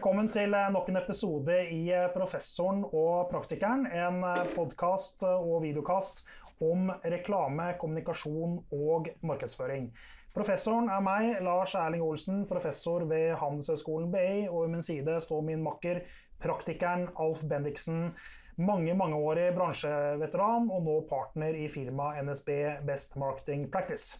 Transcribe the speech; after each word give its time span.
Velkommen 0.00 0.30
til 0.32 0.54
eh, 0.56 0.68
nok 0.72 0.86
en 0.88 0.96
episode 0.96 1.54
i 1.76 1.90
eh, 1.92 2.06
Professoren 2.14 2.78
og 2.86 3.26
praktikeren. 3.28 3.82
En 3.84 4.22
podkast 4.54 5.26
og 5.28 5.58
videokast 5.60 6.22
om 6.64 6.88
reklame, 7.04 7.66
kommunikasjon 7.76 8.54
og 8.72 9.10
markedsføring. 9.20 9.90
Professoren 10.32 10.88
er 10.88 11.04
meg, 11.04 11.42
Lars 11.44 11.76
Erling 11.76 12.00
Olsen, 12.06 12.46
professor 12.48 13.04
ved 13.10 13.34
Handelshøyskolen 13.42 14.08
BI. 14.14 14.48
Og 14.48 14.62
ved 14.62 14.72
min 14.78 14.88
side 14.88 15.18
står 15.20 15.44
min 15.50 15.60
makker, 15.68 16.00
praktikeren 16.40 17.10
Alf 17.20 17.44
Bendiksen. 17.52 18.14
Mange 18.56 18.96
mangeårig 18.96 19.50
bransjeveteran 19.60 20.72
og 20.72 20.88
nå 20.88 20.96
partner 21.12 21.60
i 21.60 21.68
firmaet 21.68 22.24
NSB 22.24 22.48
Best 22.88 23.20
Marketing 23.20 23.68
Practice. 23.68 24.16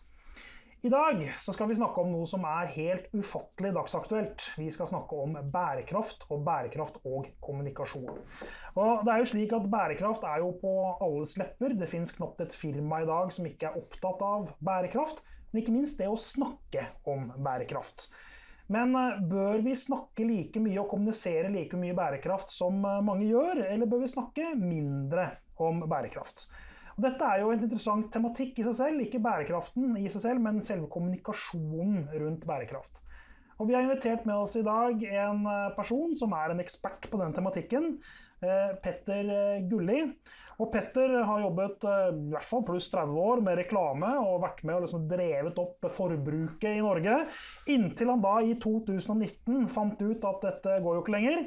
I 0.80 0.88
dag 0.88 1.18
skal 1.36 1.68
vi 1.68 1.74
snakke 1.76 2.00
om 2.00 2.08
noe 2.08 2.24
som 2.24 2.44
er 2.48 2.70
helt 2.72 3.10
ufattelig 3.12 3.74
dagsaktuelt. 3.76 4.46
Vi 4.56 4.70
skal 4.72 4.88
snakke 4.88 5.18
om 5.20 5.34
bærekraft 5.52 6.24
og 6.32 6.40
bærekraft 6.46 6.96
og 7.04 7.26
kommunikasjon. 7.44 8.22
Og 8.80 9.02
det 9.04 9.12
er 9.12 9.20
jo 9.20 9.26
slik 9.28 9.52
at 9.52 9.66
Bærekraft 9.68 10.24
er 10.24 10.40
jo 10.40 10.54
på 10.62 10.72
alles 11.04 11.36
lepper. 11.36 11.74
Det 11.76 11.88
fins 11.90 12.14
knapt 12.16 12.40
et 12.40 12.56
firma 12.56 13.02
i 13.02 13.10
dag 13.10 13.28
som 13.36 13.50
ikke 13.50 13.68
er 13.68 13.76
opptatt 13.76 14.24
av 14.24 14.54
bærekraft. 14.64 15.20
Men 15.50 15.60
ikke 15.60 15.76
minst 15.76 16.00
det 16.00 16.08
å 16.08 16.16
snakke 16.16 16.86
om 17.12 17.28
bærekraft. 17.36 18.08
Men 18.72 18.96
eh, 18.96 19.20
bør 19.20 19.60
vi 19.66 19.76
snakke 19.76 20.24
like 20.24 20.64
mye 20.64 20.80
og 20.80 20.88
kommunisere 20.94 21.52
like 21.52 21.76
mye 21.76 21.98
bærekraft 21.98 22.56
som 22.56 22.80
eh, 22.80 23.04
mange 23.04 23.28
gjør, 23.28 23.66
eller 23.68 23.90
bør 23.90 24.06
vi 24.06 24.12
snakke 24.14 24.54
mindre 24.56 25.28
om 25.60 25.84
bærekraft? 25.90 26.48
Og 26.96 27.04
dette 27.06 27.26
er 27.26 27.42
jo 27.42 27.52
en 27.52 27.62
interessant 27.62 28.10
tematikk 28.12 28.58
i 28.60 28.66
seg 28.66 28.76
selv, 28.80 29.04
ikke 29.04 29.22
bærekraften 29.24 29.94
i 30.00 30.08
seg 30.12 30.26
selv, 30.26 30.42
men 30.44 30.62
selve 30.66 30.90
kommunikasjonen 30.92 32.08
rundt 32.22 32.46
bærekraft. 32.48 33.02
Og 33.60 33.68
Vi 33.68 33.74
har 33.76 33.84
invitert 33.84 34.24
med 34.24 34.40
oss 34.40 34.56
i 34.56 34.64
dag 34.64 35.02
en 35.04 35.42
eh, 35.46 35.72
person 35.76 36.14
som 36.16 36.32
er 36.32 36.52
en 36.52 36.62
ekspert 36.62 37.10
på 37.12 37.18
den 37.20 37.34
tematikken. 37.36 37.90
Eh, 38.40 38.70
Petter 38.80 39.32
eh, 39.34 39.66
Gulli. 39.68 40.06
Og 40.60 40.68
Petter 40.72 41.14
har 41.24 41.40
jobbet 41.40 41.86
i 41.88 42.32
hvert 42.34 42.48
fall 42.48 42.64
pluss 42.68 42.90
30 42.92 43.16
år 43.22 43.40
med 43.44 43.56
reklame 43.62 44.10
og 44.20 44.42
vært 44.44 44.60
med 44.68 44.76
og 44.76 44.84
liksom 44.84 45.06
drevet 45.08 45.60
opp 45.62 45.88
forbruket 45.96 46.68
i 46.74 46.82
Norge. 46.84 47.16
Inntil 47.72 48.12
han 48.12 48.24
da 48.24 48.34
i 48.44 48.52
2019 48.60 49.70
fant 49.72 50.04
ut 50.04 50.28
at 50.28 50.44
dette 50.44 50.76
går 50.84 50.98
jo 50.98 51.04
ikke 51.04 51.16
lenger. 51.16 51.42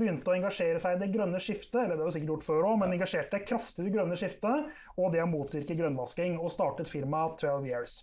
Begynte 0.00 0.32
å 0.32 0.36
engasjere 0.36 0.82
seg 0.82 0.96
i 0.96 1.02
det 1.04 1.12
grønne 1.14 1.40
skiftet, 1.42 1.84
eller 1.84 1.94
det 1.94 2.02
har 2.02 2.10
jo 2.10 2.16
sikkert 2.18 2.34
gjort 2.34 2.48
før 2.48 2.68
òg, 2.72 2.76
men 2.82 2.96
engasjerte 2.98 3.42
kraftig 3.46 3.84
i 3.84 3.88
det 3.88 3.94
grønne 3.94 4.18
skiftet 4.18 4.98
og 4.98 5.14
det 5.14 5.22
å 5.22 5.30
motvirke 5.30 5.78
grønnvasking, 5.78 6.38
og 6.42 6.50
startet 6.52 6.90
firmaet 6.90 7.38
12 7.46 7.68
Years. 7.70 8.00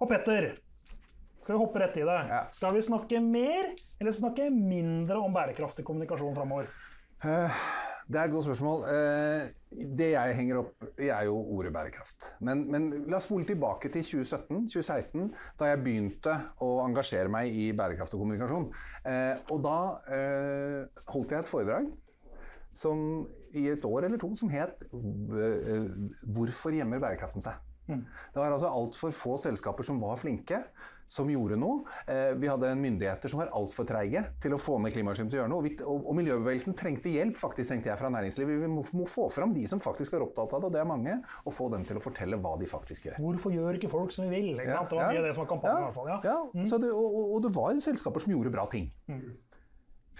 Og 0.00 0.08
Petter, 0.10 0.54
skal 1.42 1.56
vi 1.56 1.60
hoppe 1.60 1.82
rett 1.82 1.96
i 1.98 2.06
det? 2.06 2.18
Ja. 2.30 2.42
Skal 2.54 2.74
vi 2.76 2.82
snakke 2.86 3.20
mer 3.20 3.72
eller 4.00 4.14
snakke 4.14 4.48
mindre 4.54 5.20
om 5.20 5.34
bærekraftig 5.34 5.84
kommunikasjon 5.86 6.36
framover? 6.38 6.70
Uh, 7.22 7.62
det 8.08 8.20
er 8.20 8.28
et 8.28 8.34
godt 8.34 8.48
spørsmål. 8.48 8.84
Uh, 8.88 9.86
det 9.98 10.10
jeg 10.12 10.36
henger 10.36 10.60
opp 10.62 10.86
i, 10.98 11.08
er 11.08 11.26
jo 11.28 11.36
ordet 11.56 11.72
bærekraft. 11.74 12.28
Men, 12.44 12.64
men 12.72 12.90
la 13.06 13.18
oss 13.18 13.28
spole 13.28 13.46
tilbake 13.48 13.90
til 13.94 14.04
2017-2016, 14.10 15.28
da 15.60 15.70
jeg 15.70 15.82
begynte 15.84 16.36
å 16.64 16.70
engasjere 16.86 17.32
meg 17.32 17.54
i 17.54 17.70
bærekraft 17.76 18.16
og 18.16 18.24
kommunikasjon. 18.24 18.70
Uh, 19.06 19.34
og 19.54 19.62
da 19.64 19.76
holdt 21.12 21.34
jeg 21.34 21.42
et 21.42 21.48
foredrag 21.50 21.90
som, 22.76 23.26
i 23.56 23.66
et 23.72 23.84
år 23.84 24.06
eller 24.06 24.20
to 24.20 24.30
som 24.36 24.48
het 24.48 24.86
'Hvorfor 24.92 26.72
gjemmer 26.72 27.00
bærekraften 27.00 27.44
seg'? 27.44 27.71
Mm. 27.88 28.02
Det 28.34 28.40
var 28.40 28.54
altså 28.54 28.70
altfor 28.70 29.14
få 29.14 29.36
selskaper 29.42 29.86
som 29.86 30.00
var 30.00 30.18
flinke, 30.20 30.60
som 31.12 31.28
gjorde 31.28 31.58
noe. 31.60 31.82
Eh, 32.08 32.32
vi 32.40 32.48
hadde 32.48 32.70
myndigheter 32.78 33.28
som 33.28 33.42
var 33.42 33.50
altfor 33.52 33.84
treige 33.88 34.22
til 34.40 34.54
å 34.56 34.60
få 34.60 34.78
ned 34.80 34.94
klimagassutslipp 34.94 35.32
til 35.32 35.40
å 35.40 35.42
gjøre 35.42 35.52
noe. 35.52 35.72
Og, 35.84 36.06
og, 36.06 36.14
miljøbevegelsen 36.16 36.76
trengte 36.78 37.12
hjelp 37.12 37.36
faktisk, 37.36 37.68
tenkte 37.72 37.90
jeg, 37.90 38.00
fra 38.00 38.08
næringslivet. 38.14 38.62
Vi 38.62 38.70
må, 38.72 38.84
må, 38.96 39.08
få 39.10 39.26
fram 39.34 39.52
de 39.52 39.66
som 39.68 39.82
faktisk 39.82 40.16
er 40.16 40.24
opptatt 40.24 40.54
av 40.56 40.62
det, 40.62 40.70
og 40.70 40.76
det 40.76 40.80
er 40.80 40.88
mange, 40.88 41.18
og 41.44 41.56
få 41.56 41.68
dem 41.74 41.84
til 41.88 42.00
å 42.00 42.04
fortelle 42.04 42.38
hva 42.40 42.54
de 42.60 42.70
faktisk 42.70 43.10
gjør. 43.10 43.18
Hvorfor 43.26 43.56
gjør 43.56 43.80
ikke 43.80 43.92
folk 43.92 44.14
som 44.14 44.28
vi 44.28 44.38
vil? 44.38 44.54
Ikke 44.54 44.72
ja, 44.72 44.84
det 44.88 45.00
var 45.00 45.12
mye 45.12 45.20
av 45.20 45.28
det 45.28 45.34
som 45.36 45.44
var 45.44 45.50
kampanjen. 45.52 45.76
Ja, 45.76 45.82
i 45.82 45.90
hvert 45.90 45.98
fall. 45.98 46.12
Ja. 46.12 46.20
ja 46.30 46.62
mm. 46.62 46.70
det, 46.86 46.92
og, 46.96 47.18
og, 47.26 47.36
det 47.44 47.52
var 47.58 47.82
selskaper 47.90 48.24
som 48.24 48.36
gjorde 48.36 48.54
bra 48.54 48.68
ting. 48.72 48.88
Mm. 49.10 49.26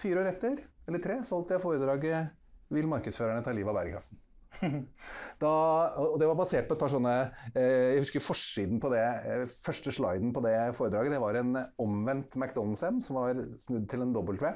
Fire 0.03 0.21
år 0.21 0.29
etter, 0.35 0.61
eller 0.89 1.01
tre, 1.01 1.19
så 1.25 1.39
holdt 1.39 1.55
jeg 1.55 1.63
foredraget 1.63 2.39
'Vil 2.73 2.87
markedsførerne 2.89 3.43
ta 3.45 3.51
livet 3.53 3.69
av 3.69 3.75
bærekraften'? 3.77 4.17
Da, 5.43 5.49
og 5.99 6.15
det 6.21 6.27
var 6.29 6.37
basert 6.39 6.69
på 6.69 6.75
et 6.77 6.79
par 6.79 6.91
sånne 6.91 7.13
eh, 7.57 7.95
Jeg 7.95 8.03
husker 8.05 8.23
forsiden 8.23 8.79
på 8.79 8.91
det, 8.93 9.01
eh, 9.03 9.45
første 9.49 9.91
sliden 9.91 10.31
på 10.35 10.43
det 10.45 10.55
foredraget. 10.77 11.11
Det 11.11 11.21
var 11.23 11.39
en 11.39 11.57
omvendt 11.83 12.37
McDonald's-M 12.39 13.01
som 13.03 13.19
var 13.19 13.41
snudd 13.65 13.89
til 13.91 14.05
en 14.05 14.13
W. 14.15 14.51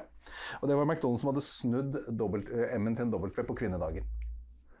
Og 0.62 0.70
det 0.70 0.78
var 0.78 0.88
McDonald's 0.88 1.24
som 1.24 1.32
hadde 1.32 1.44
snudd 1.44 1.98
eh, 1.98 2.76
M-en 2.78 2.96
til 2.96 3.08
en 3.08 3.14
W 3.14 3.42
på 3.42 3.58
kvinnedagen. 3.62 4.08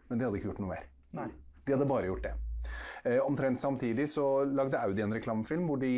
Men 0.08 0.20
de 0.20 0.28
hadde 0.28 0.40
ikke 0.40 0.52
gjort 0.52 0.62
noe 0.64 0.72
mer. 0.72 0.86
Nei. 1.18 1.28
De 1.66 1.74
hadde 1.74 1.90
bare 1.90 2.08
gjort 2.08 2.24
det. 2.24 2.34
Eh, 3.04 3.18
omtrent 3.24 3.60
samtidig 3.60 4.08
så 4.10 4.46
lagde 4.48 4.80
Audi 4.80 5.04
en 5.04 5.14
reklamefilm 5.14 5.68
hvor 5.68 5.78
de, 5.80 5.92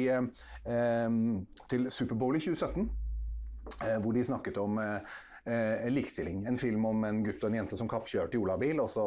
til 1.71 1.87
Superbowl 1.91 2.37
i 2.37 2.43
2017 2.43 2.85
eh, 2.85 3.97
hvor 4.03 4.13
de 4.17 4.25
snakket 4.27 4.61
om 4.61 4.79
eh, 5.45 5.87
likestilling. 5.91 6.45
En 6.47 6.59
film 6.61 6.85
om 6.89 7.05
en 7.05 7.23
gutt 7.25 7.45
og 7.45 7.51
en 7.51 7.59
jente 7.61 7.79
som 7.79 7.89
kappkjørte 7.91 8.37
i 8.39 8.41
olabil, 8.41 8.81
og 8.83 8.91
så 8.93 9.05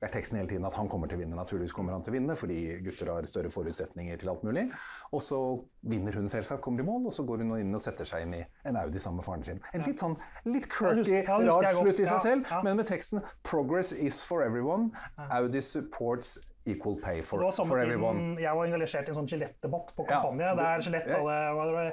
er 0.00 0.12
teksten 0.12 0.40
hele 0.40 0.50
tiden 0.50 0.66
at 0.68 0.78
han 0.78 0.90
kommer 0.92 1.10
til 1.10 1.20
å 1.20 1.24
vinne. 1.24 1.38
Naturligvis 1.38 1.74
kommer 1.76 1.96
han 1.96 2.04
til 2.06 2.14
å 2.14 2.18
vinne, 2.18 2.36
fordi 2.38 2.58
gutter 2.86 3.12
har 3.12 3.28
større 3.30 3.52
forutsetninger 3.52 4.20
til 4.22 4.32
alt 4.32 4.44
mulig. 4.46 4.66
Og 5.12 5.22
så 5.24 5.40
vinner 5.86 6.18
hun 6.18 6.30
selvsagt, 6.32 6.62
kommer 6.64 6.82
til 6.82 6.90
mål, 6.90 7.08
og 7.10 7.16
så 7.16 7.26
går 7.28 7.44
hun 7.44 7.54
inn 7.60 7.76
og 7.76 7.84
setter 7.84 8.08
seg 8.08 8.26
inn 8.26 8.34
i 8.40 8.42
en 8.66 8.80
Audi 8.80 9.02
sammen 9.02 9.22
med 9.22 9.28
faren 9.28 9.46
sin. 9.46 9.62
En 9.72 9.86
litt 9.86 10.02
sånn 10.02 10.18
litt 10.48 10.68
quirky, 10.72 11.22
rar 11.26 11.70
slutt 11.76 12.02
i 12.02 12.08
seg 12.08 12.20
selv, 12.24 12.52
men 12.66 12.80
med 12.80 12.88
teksten 12.90 13.22
'Progress 13.42 13.92
is 13.92 14.22
for 14.24 14.44
everyone'. 14.46 14.90
Audi 15.30 15.62
supports 15.62 16.36
Equal 16.66 16.96
pay 17.02 17.22
for, 17.22 17.42
for 17.54 17.78
everyone. 17.78 18.36
Jeg 18.42 18.58
var 18.58 18.66
engasjert 18.66 19.06
i 19.06 19.12
en 19.12 19.18
sånn 19.20 19.28
Gillette-debatt 19.30 19.92
på 19.94 20.06
kampanje. 20.08 20.48
Ja, 20.48 20.54
der 20.58 20.82
Gillette 20.82 21.18
hadde 21.22 21.84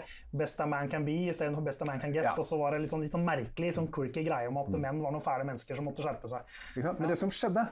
Best 0.41 0.63
a 0.63 0.67
man 0.69 0.89
can 0.89 1.05
be 1.05 1.17
istedenfor 1.29 1.65
Best 1.65 1.83
a 1.85 1.89
man 1.89 2.01
can 2.01 2.15
get. 2.15 2.25
Ja. 2.25 2.33
Og 2.33 2.47
så 2.47 2.57
var 2.57 2.73
det 2.73 2.83
litt 2.85 2.93
sånn, 2.93 3.03
litt 3.05 3.13
sånn 3.13 3.25
merkelig 3.27 3.73
sånn 3.77 3.91
quirky 3.93 4.25
greie 4.25 4.49
om 4.49 4.57
at 4.63 4.71
mm. 4.73 4.79
menn 4.81 5.03
var 5.03 5.13
noen 5.13 5.25
fæle 5.25 5.45
mennesker 5.49 5.77
som 5.77 5.85
måtte 5.89 6.05
skjerpe 6.05 6.31
seg. 6.31 6.57
Men 6.81 7.11
det 7.11 7.19
som 7.21 7.33
skjedde 7.33 7.67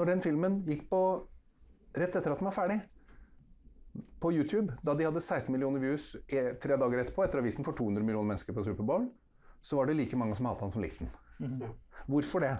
når 0.00 0.14
den 0.14 0.24
filmen 0.24 0.62
gikk 0.64 0.86
på 0.88 1.02
rett 1.98 2.14
etter 2.14 2.32
at 2.32 2.40
den 2.40 2.48
var 2.48 2.56
ferdig 2.56 2.80
på 4.22 4.32
YouTube, 4.32 4.76
da 4.86 4.94
de 4.96 5.04
hadde 5.04 5.20
16 5.20 5.52
millioner 5.52 5.82
views 5.82 6.12
tre 6.62 6.76
dager 6.80 7.02
etterpå, 7.02 7.24
etter 7.24 7.42
den 7.42 7.66
for 7.66 7.76
200 7.76 8.04
millioner 8.04 8.32
mennesker 8.32 8.56
på 8.56 8.64
Superbowl, 8.64 9.10
så 9.60 9.76
var 9.76 9.90
det 9.90 9.98
like 9.98 10.16
mange 10.16 10.36
som 10.38 10.48
hatet 10.48 10.64
han 10.64 10.72
som 10.72 10.84
likte 10.84 11.04
den. 11.04 11.12
Mm. 11.40 11.72
Hvorfor 12.06 12.44
det? 12.44 12.52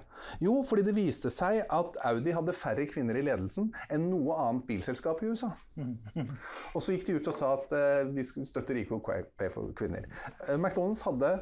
Jo, 0.45 0.61
fordi 0.67 0.85
det 0.87 0.97
viste 0.97 1.31
seg 1.33 1.63
at 1.65 2.01
Audi 2.11 2.35
hadde 2.35 2.57
færre 2.57 2.87
kvinner 2.91 3.19
i 3.19 3.25
ledelsen 3.25 3.71
enn 3.93 4.09
noe 4.11 4.37
annet 4.43 4.67
bilselskap 4.69 5.23
i 5.25 5.31
USA. 5.31 5.53
Og 6.75 6.83
så 6.83 6.95
gikk 6.97 7.07
de 7.09 7.17
ut 7.21 7.31
og 7.31 7.37
sa 7.37 7.55
at 7.57 7.73
uh, 7.77 8.11
vi 8.13 8.25
støtter 8.27 8.83
equal 8.83 9.03
pay 9.03 9.49
for 9.53 9.73
kvinner. 9.77 10.07
Uh, 10.47 10.57
McDonald's 10.57 11.05
hadde 11.07 11.39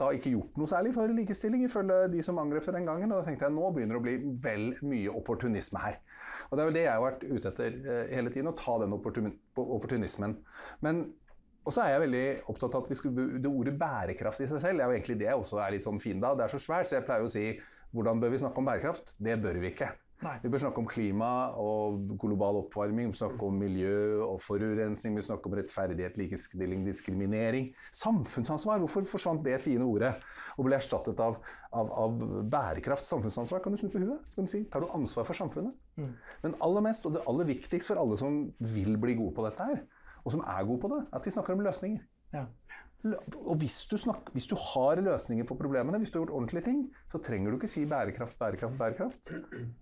da 0.00 0.08
ikke 0.16 0.32
gjort 0.32 0.56
noe 0.58 0.70
særlig 0.70 0.94
for 0.96 1.12
likestilling, 1.14 1.66
ifølge 1.66 2.06
de 2.14 2.22
som 2.24 2.38
angrep 2.40 2.64
seg 2.64 2.76
den 2.78 2.88
gangen. 2.88 3.12
Og 3.12 3.20
da 3.20 3.26
tenkte 3.26 3.48
jeg 3.48 3.54
nå 3.54 3.70
begynner 3.74 3.98
det 3.98 4.00
å 4.00 4.06
bli 4.06 4.36
vel 4.42 4.68
mye 4.88 5.12
opportunisme 5.12 5.82
her. 5.82 5.98
Og 6.48 6.56
det 6.56 6.62
er 6.62 6.70
vel 6.70 6.78
det 6.78 6.84
jeg 6.86 6.94
har 6.94 7.04
vært 7.04 7.26
ute 7.28 7.52
etter 7.52 7.76
uh, 7.84 8.04
hele 8.12 8.32
tiden, 8.32 8.50
å 8.50 8.56
ta 8.58 8.78
den 8.82 8.96
opportunismen. 8.96 10.38
Men 10.84 11.04
og 11.62 11.74
så 11.74 11.84
er 11.84 11.92
jeg 11.94 12.04
veldig 12.06 12.24
opptatt 12.50 12.74
av 12.74 12.84
at 12.84 12.90
vi 12.90 12.98
skulle, 12.98 13.26
det 13.42 13.50
ordet 13.50 13.74
bærekraft 13.78 14.42
i 14.42 14.48
seg 14.50 14.62
selv 14.64 14.82
er 14.82 14.88
jo 14.88 14.96
egentlig 14.96 15.18
det 15.20 15.28
jeg 15.28 15.42
også 15.42 15.60
er 15.62 15.76
litt 15.76 15.86
sånn 15.86 16.00
fiende 16.02 16.26
av. 16.26 16.38
Det 16.38 16.46
er 16.46 16.54
så 16.54 16.62
svært, 16.62 16.88
så 16.90 16.98
jeg 16.98 17.06
pleier 17.06 17.26
å 17.26 17.30
si 17.32 17.44
hvordan 17.92 18.22
bør 18.22 18.32
vi 18.32 18.40
snakke 18.42 18.58
om 18.58 18.70
bærekraft? 18.70 19.14
Det 19.22 19.36
bør 19.38 19.60
vi 19.62 19.70
ikke. 19.70 19.92
Nei. 20.22 20.36
Vi 20.44 20.50
bør 20.52 20.60
snakke 20.62 20.78
om 20.78 20.86
klima 20.86 21.28
og 21.58 22.12
global 22.22 22.60
oppvarming, 22.60 23.10
vi 23.10 23.18
snakke 23.18 23.42
om 23.46 23.56
miljø 23.58 24.22
og 24.22 24.36
forurensning, 24.42 25.16
vi 25.18 25.24
snakke 25.26 25.50
om 25.50 25.56
rettferdighet, 25.58 26.18
likestilling, 26.20 26.84
diskriminering. 26.86 27.72
Samfunnsansvar, 27.98 28.78
hvorfor 28.84 29.06
forsvant 29.10 29.42
det 29.46 29.58
fine 29.64 29.86
ordet 29.86 30.12
og 30.54 30.68
ble 30.68 30.78
erstattet 30.78 31.18
av, 31.22 31.40
av, 31.74 31.90
av 32.04 32.22
bærekraft? 32.52 33.08
Samfunnsansvar 33.08 33.64
kan 33.64 33.74
du 33.74 33.80
snu 33.82 33.90
på 33.90 34.02
huet. 34.02 34.22
Skal 34.30 34.46
du 34.46 34.52
si. 34.52 34.62
Tar 34.70 34.86
du 34.86 34.92
ansvar 34.94 35.26
for 35.26 35.38
samfunnet? 35.38 35.74
Mm. 35.98 36.14
Men 36.46 36.56
aller 36.68 36.86
mest, 36.86 37.08
og 37.08 37.18
det 37.18 37.26
aller 37.26 37.50
viktigst 37.50 37.90
for 37.90 38.02
alle 38.02 38.18
som 38.20 38.44
vil 38.62 38.94
bli 39.02 39.18
gode 39.18 39.34
på 39.34 39.46
dette 39.48 39.70
her, 39.72 39.82
og 40.24 40.34
som 40.34 40.44
er 40.46 40.66
gode 40.68 40.82
på 40.84 40.92
det, 40.94 41.04
at 41.12 41.24
de 41.24 41.34
snakker 41.34 41.56
om 41.56 41.64
løsninger. 41.66 42.02
Ja. 42.32 42.46
Og 43.02 43.56
hvis 43.58 43.80
du, 43.90 43.96
snakker, 43.98 44.30
hvis 44.30 44.46
du, 44.46 44.54
har 44.54 45.00
løsninger 45.02 45.46
på 45.46 45.56
problemene, 45.58 45.98
hvis 45.98 46.10
du 46.12 46.20
har 46.20 46.22
gjort 46.22 46.36
ordentlige 46.38 46.62
ting, 46.68 46.82
så 47.10 47.18
trenger 47.18 47.50
du 47.50 47.56
ikke 47.58 47.70
si 47.70 47.82
bærekraft, 47.90 48.36
bærekraft, 48.38 48.76
bærekraft. 48.78 49.32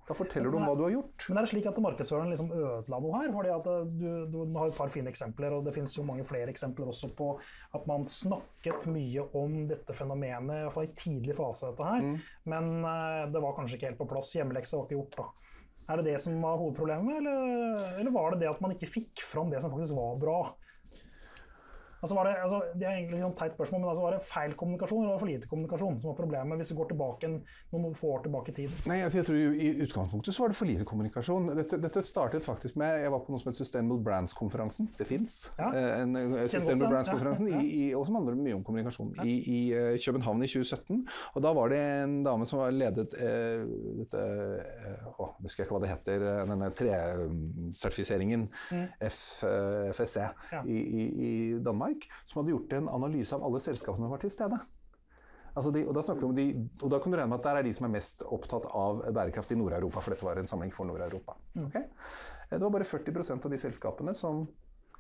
Da 0.09 0.17
forteller 0.17 0.49
du 0.49 0.57
om 0.57 0.65
hva 0.65 0.73
du 0.79 0.87
har 0.87 0.95
gjort. 0.95 1.27
Men 1.29 1.37
er 1.37 1.45
det 1.45 1.51
slik 1.53 1.69
at 1.69 1.81
markedsføreren 1.85 2.33
liksom 2.33 2.49
ødela 2.57 3.01
noe 3.05 3.21
her? 3.21 3.29
Fordi 3.35 3.53
at 3.53 3.69
eh, 3.75 3.91
du, 4.01 4.09
du, 4.33 4.39
har 4.57 4.73
et 4.73 4.79
par 4.79 4.95
fine 4.95 5.13
eksempler, 5.13 5.53
og 5.59 5.69
det 5.69 5.77
finnes 5.77 5.99
jo 5.99 6.07
mange 6.09 6.25
flere 6.29 6.49
eksempler 6.53 6.89
også 6.95 7.13
på 7.19 7.35
at 7.77 7.85
man 7.91 8.09
snakket 8.09 8.89
mye 8.89 9.27
om 9.37 9.61
dette 9.69 9.97
fenomenet, 10.01 10.57
i 10.57 10.65
hvert 10.71 10.89
i 10.89 10.97
tidlig 11.05 11.37
fase, 11.37 11.75
dette 11.75 11.93
her, 11.93 12.07
mm. 12.07 12.17
men 12.55 12.73
uh, 12.87 13.29
det 13.29 13.45
var 13.45 13.53
kanskje 13.59 13.77
ikke 13.77 13.93
helt 13.93 14.01
på 14.01 14.09
plass. 14.15 14.33
Hjemmeleksa 14.39 14.81
var 14.81 14.89
ikke 14.89 14.97
gjort, 14.97 15.21
da. 15.21 15.50
Er 15.91 15.99
det 15.99 16.13
det 16.13 16.21
som 16.23 16.37
var 16.43 16.59
hovedproblemet, 16.61 17.17
eller, 17.19 17.97
eller, 17.99 18.13
var 18.15 18.35
det 18.35 18.45
det 18.45 18.51
at 18.53 18.61
man 18.63 18.77
ikke 18.77 18.89
fikk 18.91 19.23
fram 19.27 19.51
det 19.51 19.63
som 19.63 19.73
faktisk 19.73 19.97
var 19.99 20.21
bra? 20.23 20.37
Altså 22.00 22.17
var 22.17 22.25
det, 22.29 22.35
altså, 22.43 22.61
det 22.81 22.87
er 22.88 22.94
egentlig 22.97 23.20
et 23.20 23.37
teit 23.38 23.52
spørsmål, 23.56 23.81
men 23.82 23.91
altså 23.93 24.05
var 24.06 24.14
det 24.17 24.23
feil 24.25 24.55
kommunikasjon 24.56 25.02
eller 25.02 25.12
var 25.12 25.19
det 25.19 25.25
for 25.25 25.31
lite 25.31 25.50
kommunikasjon 25.50 25.99
som 26.00 26.11
var 26.11 26.17
problemet, 26.20 26.56
hvis 26.61 26.73
du 26.73 26.76
går 26.79 26.88
tilbake 26.93 27.29
en, 27.29 27.35
noen 27.75 27.97
få 27.99 28.14
år 28.17 28.23
tilbake 28.26 28.52
i 28.52 28.56
tid? 28.61 28.79
Nei, 28.88 29.00
altså 29.05 29.20
jeg 29.20 29.29
tror 29.29 29.58
I 29.67 29.70
utgangspunktet 29.85 30.37
så 30.37 30.44
var 30.44 30.55
det 30.55 30.58
for 30.61 30.70
lite 30.70 30.87
kommunikasjon. 30.88 31.50
Dette, 31.58 31.81
dette 31.82 32.02
startet 32.05 32.47
faktisk 32.47 32.79
med 32.81 33.02
Jeg 33.05 33.12
var 33.12 33.20
på 33.26 33.35
noe 33.35 33.43
som 33.43 33.50
heter 33.50 33.61
Sustainable 33.64 34.00
Brands-konferansen. 34.06 34.88
Det 34.99 35.06
fins. 35.08 35.37
Ja. 35.58 35.69
Eh, 35.76 35.91
en, 36.02 36.17
eh, 36.17 36.47
Sustainable 36.49 36.88
Brands-konferansen, 36.88 37.50
ja. 37.52 37.61
og 37.99 38.06
som 38.08 38.17
handler 38.20 38.38
mye 38.41 38.56
om 38.58 38.64
kommunikasjon, 38.67 39.12
i, 39.25 39.37
i 39.41 39.61
eh, 39.76 39.99
København 40.00 40.43
i 40.47 40.49
2017. 40.50 41.05
Og 41.35 41.43
Da 41.44 41.52
var 41.56 41.69
det 41.73 41.81
en 42.05 42.17
dame 42.25 42.47
som 42.49 42.62
var 42.62 42.73
ledet 42.75 43.14
eh, 43.20 43.67
dette 44.00 44.20
Å, 44.20 45.29
jeg 45.41 45.47
husker 45.47 45.64
ikke 45.67 45.76
hva 45.76 45.82
det 45.85 45.93
heter. 45.93 46.25
Denne 46.50 46.70
tresertifiseringen, 46.76 48.49
eh, 48.73 49.08
FSC, 49.11 50.17
Ja. 50.52 50.62
i, 50.64 50.76
i, 50.76 51.02
i 51.29 51.58
Danmark, 51.64 51.90
som 52.27 52.41
hadde 52.41 52.55
gjort 52.55 52.77
en 52.79 52.91
analyse 52.93 53.37
av 53.37 53.45
alle 53.47 53.61
selskapene 53.63 54.07
som 54.07 54.15
var 54.15 54.23
til 54.23 54.33
stede. 54.35 54.59
Altså 55.51 55.73
de, 55.75 55.83
og, 55.83 55.95
da 55.97 56.15
vi 56.15 56.27
om 56.29 56.35
de, 56.37 56.45
og 56.85 56.91
da 56.93 57.01
kan 57.03 57.11
du 57.13 57.19
regne 57.19 57.33
med 57.33 57.41
at 57.41 57.47
der 57.49 57.59
er 57.59 57.67
de 57.67 57.73
som 57.75 57.89
er 57.89 57.95
mest 57.97 58.23
opptatt 58.23 58.69
av 58.77 59.01
bærekraft 59.11 59.51
i 59.51 59.59
Nord-Europa, 59.59 60.03
for 60.05 60.15
dette 60.15 60.27
var 60.27 60.39
en 60.39 60.47
samling 60.47 60.71
for 60.75 60.87
Nord-Europa. 60.87 61.35
Ok? 61.65 61.81
Eh, 61.81 61.89
Det 62.53 62.61
var 62.63 62.71
bare 62.71 62.87
40% 62.87 63.49
av 63.49 63.51
de 63.51 63.59
selskapene 63.59 64.15
som 64.15 64.45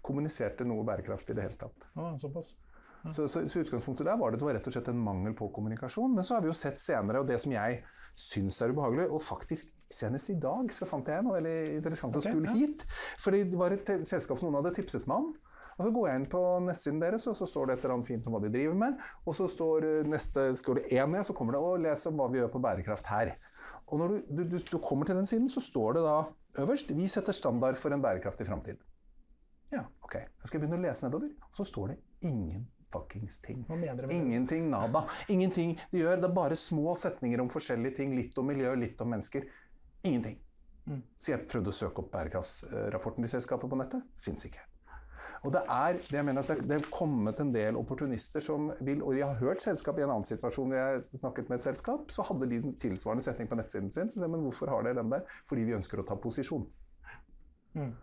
kommuniserte 0.02 0.66
noe 0.66 0.82
bærekraft 0.86 1.30
i 1.30 1.36
det 1.36 1.46
hele 1.46 1.60
tatt. 1.60 1.86
Ja, 1.94 2.16
såpass. 2.18 2.56
Så, 3.08 3.28
så, 3.32 3.40
så 3.48 3.62
utgangspunktet 3.62 4.04
der 4.04 4.18
var 4.20 4.32
det, 4.32 4.40
det 4.42 4.44
var 4.44 4.54
rett 4.58 4.66
og 4.68 4.74
slett 4.74 4.90
en 4.92 4.98
mangel 5.00 5.32
på 5.36 5.48
kommunikasjon. 5.54 6.12
Men 6.16 6.26
så 6.26 6.36
har 6.36 6.44
vi 6.44 6.50
jo 6.50 6.56
sett 6.56 6.80
senere, 6.80 7.22
og 7.22 7.28
det 7.30 7.38
som 7.40 7.54
jeg 7.54 7.78
syns 8.18 8.58
er 8.60 8.74
ubehagelig, 8.74 9.06
og 9.08 9.22
faktisk 9.24 9.70
senest 9.90 10.28
i 10.34 10.36
dag 10.40 10.68
så 10.76 10.88
fant 10.88 11.08
jeg 11.08 11.24
noe 11.24 11.38
veldig 11.38 11.56
interessant 11.78 12.18
å 12.18 12.20
Ok, 12.20 12.28
skulle 12.28 12.52
ja. 12.52 12.58
hit. 12.58 12.84
Fordi 13.22 13.44
det 13.48 13.60
var 13.60 13.76
et 13.76 13.88
selskap 14.08 14.40
som 14.40 14.50
noen 14.50 14.60
hadde 14.60 14.74
tipset 14.76 15.08
meg 15.08 15.24
om. 15.24 15.30
Og 15.80 15.86
så 15.86 15.90
går 15.96 16.10
jeg 16.10 16.20
inn 16.20 16.24
på 16.28 16.40
nettsiden 16.66 16.98
deres, 17.00 17.24
og 17.30 17.36
så 17.38 17.46
står 17.48 17.70
det 17.70 17.74
et 17.78 17.84
eller 17.86 17.94
annet 17.94 18.08
fint 18.10 18.26
om 18.28 18.34
hva 18.36 18.42
de 18.44 18.50
driver 18.52 18.74
med. 18.82 18.98
Og 19.24 19.36
så 19.38 19.46
står 19.48 19.86
eh, 19.88 20.08
neste 20.12 20.50
skole 20.60 20.82
én 20.92 21.08
ned, 21.08 21.24
så 21.24 21.32
kommer 21.36 21.56
det 21.56 21.62
å 21.64 21.78
lese 21.80 22.10
om 22.10 22.20
hva 22.20 22.26
vi 22.28 22.36
gjør 22.42 22.50
på 22.52 22.60
bærekraft 22.66 23.08
her. 23.08 23.30
Og 23.88 24.02
når 24.02 24.12
du, 24.28 24.42
du, 24.44 24.58
du, 24.60 24.76
kommer 24.84 25.08
til 25.08 25.16
den 25.16 25.30
siden, 25.30 25.48
så 25.48 25.62
står 25.64 25.96
det 25.96 26.02
da 26.04 26.18
øverst 26.60 26.92
vi 26.92 27.08
setter 27.08 27.32
standard 27.32 27.80
for 27.80 27.96
en 27.96 28.04
bærekraftig 28.04 28.44
framtid. 28.50 28.82
Ja. 29.72 29.86
Ok, 30.04 30.18
Så 30.42 30.50
skal 30.50 30.58
jeg 30.58 30.66
begynne 30.66 30.82
å 30.82 30.84
lese 30.84 31.08
nedover, 31.08 31.32
og 31.48 31.56
så 31.56 31.64
står 31.64 31.94
det 31.94 32.28
ingen 32.28 32.68
fuckings 32.92 33.38
ting. 33.40 33.64
Ingenting 34.10 34.68
nada. 34.68 35.06
Ingenting 35.32 35.78
de 35.94 36.02
gjør. 36.02 36.20
Det 36.20 36.28
er 36.28 36.34
bare 36.36 36.58
små 36.60 36.92
setninger 36.98 37.40
om 37.40 37.48
forskjellige 37.48 38.02
ting. 38.02 38.16
Litt 38.18 38.36
om 38.42 38.50
miljø, 38.50 38.74
litt 38.76 39.00
om 39.00 39.14
mennesker. 39.14 39.46
Ingenting. 40.02 40.40
Mm. 40.90 41.04
Så 41.16 41.32
jeg 41.32 41.46
prøvde 41.48 41.72
å 41.72 41.76
søke 41.76 42.02
opp 42.02 42.10
bærekraftsrapporten 42.12 43.24
til 43.24 43.32
selskapet 43.38 43.70
på 43.70 43.78
nettet. 43.78 44.04
Fins 44.20 44.44
ikke. 44.50 44.66
Og 45.44 45.54
det 45.54 45.62
er, 45.64 45.98
det 46.00 46.18
jeg 46.18 46.26
mener 46.26 46.44
at 46.44 46.52
det, 46.52 46.66
det 46.68 46.76
er 46.76 46.90
kommet 46.92 47.40
en 47.40 47.52
del 47.54 47.78
opportunister 47.80 48.44
som 48.44 48.70
vil 48.84 49.02
Og 49.02 49.16
jeg 49.16 49.26
har 49.26 49.38
hørt 49.40 49.62
selskap 49.64 49.98
i 49.98 50.04
en 50.04 50.12
annen 50.12 50.28
situasjon 50.28 50.72
hvor 50.72 50.78
jeg 50.78 51.02
snakket 51.22 51.48
med 51.48 51.60
et 51.60 51.66
selskap, 51.70 52.12
så 52.12 52.26
hadde 52.28 52.50
de 52.50 52.60
en 52.60 52.76
tilsvarende 52.80 53.24
setning 53.24 53.48
på 53.50 53.58
nettsiden 53.58 53.90
sin. 53.94 54.10
Så 54.10 54.18
sier 54.18 54.26
jeg, 54.26 54.34
men 54.34 54.44
hvorfor 54.46 54.72
har 54.72 54.86
dere 54.86 55.00
den 55.00 55.12
der? 55.12 55.26
Fordi 55.48 55.66
vi 55.68 55.76
ønsker 55.78 56.02
å 56.02 56.06
ta 56.06 56.18
posisjon. 56.20 56.66
Mm. 57.74 57.94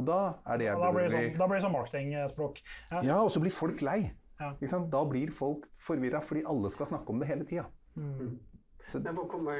Og 0.00 0.06
da 0.08 0.18
er 0.48 0.60
det 0.60 0.66
jeg 0.70 0.80
Da 0.80 0.90
blir 0.94 1.06
det 1.06 1.12
sånn, 1.12 1.38
da 1.38 1.48
blir 1.48 1.58
det 1.58 1.66
sånn 1.66 1.76
marketingspråk. 1.76 2.62
Ja. 2.90 3.02
Ja, 3.10 3.18
og 3.20 3.30
så 3.34 3.42
blir 3.44 3.54
folk 3.54 3.84
lei. 3.84 4.00
Ja. 4.40 4.54
Ikke 4.56 4.72
sant? 4.72 4.88
Da 4.92 5.02
blir 5.08 5.32
folk 5.34 5.68
forvirra 5.80 6.22
fordi 6.24 6.44
alle 6.48 6.70
skal 6.72 6.88
snakke 6.90 7.12
om 7.12 7.20
det 7.22 7.28
hele 7.30 7.46
tida. 7.48 7.68
Mm. 7.96 8.38
Men 8.94 9.14
hvor 9.14 9.28
kommer 9.30 9.58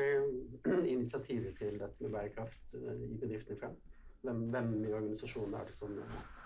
initiativet 0.82 1.54
til 1.58 1.76
dette 1.78 2.02
med 2.02 2.10
bærekraft 2.14 2.74
eh, 2.74 2.94
i 3.06 3.18
bedriftene 3.20 3.58
frem? 3.60 3.76
Hvem, 4.22 4.40
hvem 4.54 4.72
i 4.86 4.92
organisasjonen 4.92 5.54
er 5.58 5.68
det 5.68 5.76
som 5.76 5.94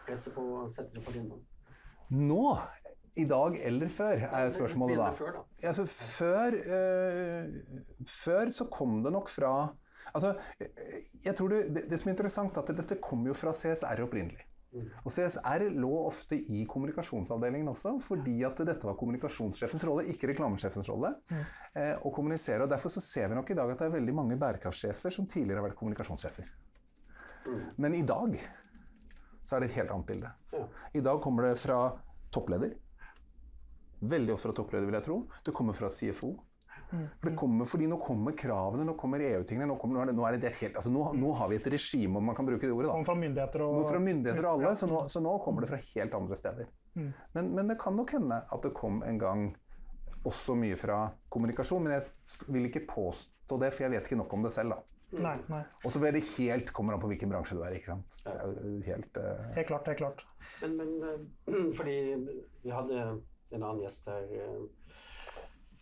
presser 0.06 0.35
på 0.37 0.44
og 0.62 0.70
setter 0.73 0.99
det 0.99 1.05
på 1.06 1.14
agendaen? 1.14 1.44
Nå, 2.17 2.43
i 3.17 3.25
dag 3.26 3.56
eller 3.67 3.88
før, 3.91 4.26
er 4.29 4.53
spørsmålet 4.55 5.00
da. 5.00 5.11
Før, 5.17 5.38
da. 5.38 5.44
Altså, 5.70 5.87
før, 5.91 6.56
øh, 6.76 7.55
før 8.06 8.53
så 8.55 8.69
kom 8.70 9.00
det 9.06 9.12
nok 9.17 9.29
fra 9.32 9.56
Altså, 10.14 10.37
jeg 11.25 11.35
tror 11.37 11.50
det, 11.50 11.56
det, 11.75 11.81
det 11.91 11.99
som 12.00 12.08
er 12.08 12.12
interessant, 12.14 12.56
er 12.56 12.62
at 12.62 12.76
dette 12.79 12.97
kom 13.03 13.25
jo 13.26 13.35
fra 13.37 13.50
CSR 13.53 14.05
opprinnelig. 14.05 14.44
Og 15.03 15.11
CSR 15.12 15.64
lå 15.75 15.91
ofte 16.06 16.38
i 16.53 16.62
kommunikasjonsavdelingen 16.70 17.69
også, 17.73 17.97
fordi 18.05 18.37
at 18.47 18.62
dette 18.69 18.87
var 18.87 18.97
kommunikasjonssjefens 19.00 19.85
rolle, 19.88 20.06
ikke 20.12 20.31
reklamesjefens 20.31 20.88
rolle, 20.93 21.11
Mm. 21.31 21.43
å 22.06 22.12
kommunisere. 22.14 22.62
og 22.62 22.70
Derfor 22.70 22.88
så 22.94 23.00
ser 23.03 23.29
vi 23.29 23.35
nok 23.35 23.50
i 23.50 23.55
dag 23.55 23.70
at 23.70 23.79
det 23.79 23.87
er 23.88 23.99
veldig 23.99 24.14
mange 24.14 24.38
bærekraftsjefer 24.38 25.12
som 25.12 25.26
tidligere 25.26 25.61
har 25.61 25.69
vært 25.69 25.79
kommunikasjonssjefer. 25.82 26.50
Men 27.76 27.94
i 27.94 28.03
dag 28.03 28.38
så 29.46 29.56
er 29.56 29.62
det 29.62 29.70
et 29.70 29.78
helt 29.81 29.94
annet 29.94 30.10
bilde. 30.10 30.32
I 30.98 31.04
dag 31.04 31.22
kommer 31.22 31.46
det 31.46 31.54
fra 31.62 31.78
toppleder. 32.34 32.75
Veldig 34.00 34.34
ofte 34.34 34.50
fra 34.50 34.56
toppleder, 34.58 34.88
vil 34.90 34.98
jeg 34.98 35.06
tro. 35.06 35.22
Det 35.46 35.54
kommer 35.54 35.76
fra 35.76 35.90
CFO. 35.93 36.34
For 36.90 37.31
det 37.31 37.34
kommer, 37.38 37.66
fordi 37.66 37.87
nå 37.90 37.96
kommer 37.98 38.34
kravene, 38.38 38.84
nå 38.87 38.94
kommer 38.98 39.22
EU-tingene. 39.26 39.66
Nå, 39.66 39.76
nå, 39.90 40.04
det, 40.06 40.14
nå, 40.14 40.26
helt, 40.26 40.76
altså 40.78 40.93
nå, 40.94 41.02
nå 41.19 41.32
har 41.38 41.50
vi 41.50 41.58
et 41.58 41.69
regime, 41.75 42.20
om 42.20 42.28
man 42.31 42.37
kan 42.38 42.46
bruke 42.46 42.62
det 42.62 42.72
ordet. 42.72 42.88
da. 42.88 42.94
Kommer 42.94 43.08
fra 43.08 43.19
myndigheter 43.19 43.64
og 43.66 43.78
Nå 43.81 43.87
fra 43.88 44.02
myndigheter 44.02 44.46
og 44.46 44.50
alle, 44.52 44.75
så 44.78 44.88
nå, 44.90 45.00
så 45.10 45.22
nå 45.25 45.37
kommer 45.43 45.64
det 45.64 45.70
fra 45.72 45.81
helt 45.82 46.19
andre 46.20 46.38
steder. 46.38 46.69
Mm. 46.94 47.08
Men, 47.38 47.54
men 47.58 47.72
det 47.72 47.78
kan 47.82 47.96
nok 47.98 48.14
hende 48.19 48.43
at 48.43 48.69
det 48.69 48.75
kom 48.76 49.00
en 49.06 49.19
gang 49.22 49.48
også 50.26 50.56
mye 50.58 50.78
fra 50.78 51.00
kommunikasjon, 51.32 51.87
men 51.87 51.96
jeg 51.96 52.46
vil 52.54 52.69
ikke 52.70 52.87
påstå 52.90 53.58
det, 53.62 53.72
for 53.75 53.87
jeg 53.87 53.94
vet 53.96 54.06
ikke 54.06 54.22
nok 54.22 54.38
om 54.38 54.46
det 54.46 54.54
selv. 54.54 54.76
da. 54.76 54.95
Nei, 55.14 55.37
nei. 55.47 55.61
Og 55.87 55.93
så 55.94 56.00
blir 56.03 56.17
det 56.17 56.25
helt, 56.35 56.73
kommer 56.75 56.97
an 56.97 57.00
på 57.03 57.08
hvilken 57.12 57.31
bransje 57.31 57.55
du 57.55 57.62
er. 57.62 57.76
ikke 57.79 57.93
sant? 57.93 58.17
Det 58.25 58.32
er 58.32 58.56
jo 58.58 58.81
helt... 58.88 59.20
uh... 59.23 59.44
Helt 59.55 59.69
klart, 59.69 59.87
helt 59.87 60.00
klart. 60.00 60.25
Men, 60.62 60.75
men 60.81 60.97
eh, 61.06 61.69
fordi 61.79 61.94
vi 62.64 62.73
hadde 62.75 63.05
en 63.06 63.62
annen 63.62 63.85
gjest 63.85 64.08
her 64.11 64.26
eh, 64.35 64.64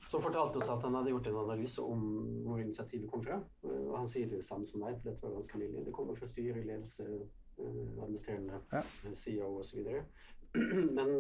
som 0.05 0.21
fortalte 0.21 0.61
oss 0.61 0.69
at 0.69 0.85
han 0.85 0.99
hadde 0.99 1.15
gjort 1.15 1.31
en 1.31 1.41
analyse 1.41 1.81
om 1.81 2.03
hvor 2.45 2.61
initiativet 2.61 3.09
kom 3.11 3.23
fra. 3.25 3.39
Og 3.65 3.95
han 3.97 4.11
sier 4.11 4.29
det 4.29 4.43
samme 4.45 4.69
som 4.69 4.85
meg, 4.85 4.99
for 4.99 5.09
dette 5.09 5.25
var 5.25 5.33
ganske 5.39 5.61
nylig. 5.63 5.87
Det 5.87 5.95
kommer 5.97 6.19
fra 6.19 6.29
styre, 6.29 6.61
ledelse, 6.61 7.07
administrerende, 7.57 8.61
Ja. 8.75 8.83
CEO 9.17 9.55
osv. 9.63 9.81
Men 10.99 11.15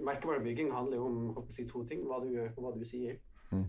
merkevarebygging 0.00 0.72
handler 0.72 0.96
jo 0.96 1.10
om 1.10 1.20
håper 1.34 1.50
jeg, 1.50 1.52
å 1.52 1.58
si, 1.58 1.66
to 1.68 1.84
ting. 1.92 2.06
Hva 2.08 2.22
du 2.24 2.30
gjør, 2.32 2.48
og 2.56 2.64
hva 2.64 2.72
du 2.72 2.88
sier. 2.88 3.20
Mm. 3.50 3.66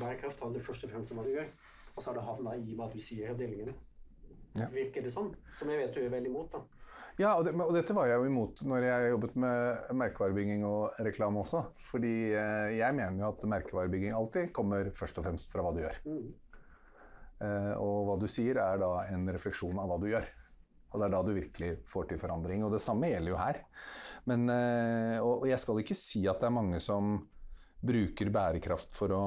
Bærekraft 0.00 0.42
handler 0.42 0.66
først 0.66 0.88
og 0.88 0.90
fremst 0.90 1.14
om 1.14 1.22
hva 1.22 1.28
du 1.28 1.36
gjør. 1.36 1.54
Og 1.94 2.02
så 2.02 2.10
har 2.10 2.18
det 2.18 2.26
havna 2.26 2.54
i 2.58 2.76
hva 2.76 2.88
du 2.90 2.98
sier-avdelingen. 3.02 3.74
Ja. 4.58 4.68
Virker 4.70 5.02
det 5.02 5.12
sånn? 5.14 5.32
Som 5.54 5.70
jeg 5.72 5.80
vet 5.82 5.94
du 5.96 6.02
er 6.04 6.12
veldig 6.12 6.30
imot, 6.30 6.54
da. 6.54 6.62
Ja, 7.18 7.36
og, 7.38 7.44
det, 7.46 7.52
og 7.62 7.74
dette 7.74 7.94
var 7.94 8.08
jeg 8.10 8.18
jo 8.18 8.26
imot 8.26 8.62
når 8.66 8.84
jeg 8.88 9.10
jobbet 9.12 9.34
med 9.38 9.90
merkevarebygging 10.00 10.64
og 10.66 10.96
reklame 11.06 11.42
også. 11.44 11.60
Fordi 11.90 12.14
eh, 12.34 12.70
jeg 12.80 12.96
mener 12.96 13.22
jo 13.22 13.28
at 13.30 13.44
merkevarebygging 13.50 14.14
alltid 14.18 14.50
kommer 14.56 14.90
først 14.94 15.20
og 15.20 15.28
fremst 15.28 15.52
fra 15.52 15.62
hva 15.62 15.74
du 15.74 15.84
gjør. 15.84 16.00
Mm. 16.10 16.24
Eh, 17.44 17.74
og 17.78 18.08
hva 18.08 18.16
du 18.18 18.26
sier 18.30 18.58
er 18.62 18.80
da 18.82 18.90
en 19.12 19.28
refleksjon 19.30 19.78
av 19.78 19.92
hva 19.92 20.00
du 20.02 20.08
gjør. 20.10 20.26
Og 20.94 21.00
det 21.00 21.06
er 21.06 21.14
da 21.14 21.22
du 21.26 21.32
virkelig 21.34 21.70
får 21.90 22.10
til 22.10 22.20
forandring. 22.22 22.66
Og 22.66 22.74
det 22.74 22.82
samme 22.82 23.10
gjelder 23.10 23.34
jo 23.34 23.38
her. 23.38 23.62
Men, 24.30 24.48
eh, 24.50 25.18
og, 25.20 25.44
og 25.44 25.48
jeg 25.50 25.62
skal 25.62 25.82
ikke 25.82 25.98
si 25.98 26.24
at 26.30 26.42
det 26.42 26.50
er 26.50 26.58
mange 26.58 26.82
som 26.82 27.16
bruker 27.84 28.30
bærekraft 28.32 28.94
for 28.96 29.12
å 29.12 29.22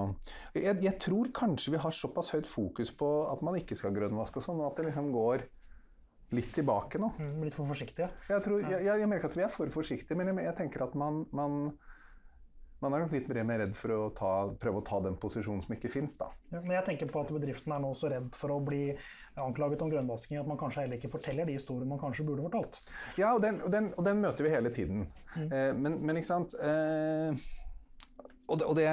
jeg, 0.55 0.79
jeg 0.83 0.95
tror 1.03 1.29
kanskje 1.35 1.75
vi 1.75 1.81
har 1.83 1.93
såpass 1.93 2.33
høyt 2.33 2.49
fokus 2.49 2.91
på 2.97 3.11
at 3.31 3.43
man 3.45 3.59
ikke 3.59 3.77
skal 3.77 3.95
grønnvaske 3.95 4.41
og 4.41 4.47
sånn, 4.47 4.61
og 4.63 4.71
at 4.71 4.81
det 4.81 4.89
liksom 4.89 5.11
går 5.13 5.45
litt 6.35 6.53
tilbake 6.55 6.99
nå. 6.99 7.11
Mm, 7.19 7.43
Litt 7.47 7.55
for 7.55 7.69
forsiktige. 7.69 8.09
Jeg, 8.27 8.43
tror, 8.43 8.63
jeg, 8.65 8.83
jeg, 8.87 9.09
merker 9.09 9.31
at 9.31 9.37
vi 9.37 9.45
er 9.45 9.53
for 9.53 9.71
forsiktige, 9.71 10.17
men 10.19 10.33
jeg, 10.33 10.49
jeg 10.49 10.57
tenker 10.57 10.83
at 10.83 10.95
man, 10.99 11.21
man, 11.35 11.69
man 12.83 12.95
er 12.95 13.05
nok 13.05 13.13
litt 13.15 13.29
mer 13.47 13.61
redd 13.63 13.75
for 13.77 13.93
å 13.95 13.99
ta, 14.15 14.31
prøve 14.59 14.81
å 14.81 14.85
ta 14.89 14.99
den 15.05 15.15
posisjonen 15.21 15.63
som 15.63 15.75
ikke 15.77 15.91
fins, 15.93 16.17
da. 16.19 16.27
Ja, 16.51 16.59
Men 16.59 16.75
jeg 16.75 16.87
tenker 16.89 17.11
på 17.13 17.23
at 17.23 17.31
bedriften 17.31 17.75
er 17.75 17.83
nå 17.83 17.93
så 17.97 18.11
redd 18.11 18.35
for 18.39 18.57
å 18.57 18.59
bli 18.63 18.81
anklaget 19.39 19.85
om 19.85 19.93
grønnvasking 19.93 20.41
at 20.41 20.49
man 20.49 20.59
kanskje 20.59 20.83
heller 20.83 20.99
ikke 20.99 21.13
forteller 21.15 21.47
de 21.47 21.55
historiene 21.55 21.93
man 21.93 22.01
kanskje 22.01 22.27
burde 22.27 22.43
fortalt. 22.49 22.81
Ja, 23.19 23.31
og 23.31 23.41
den, 23.45 23.61
og 23.63 23.71
den, 23.71 23.93
og 23.95 24.09
den 24.09 24.25
møter 24.25 24.47
vi 24.47 24.51
hele 24.51 24.73
tiden. 24.73 25.07
Eh, 25.37 25.71
men, 25.77 26.01
men 26.03 26.19
ikke 26.19 26.33
sant 26.33 26.57
eh, 26.59 27.47
Og, 28.47 28.59
det, 28.59 28.67
og 28.67 28.75
det, 28.79 28.87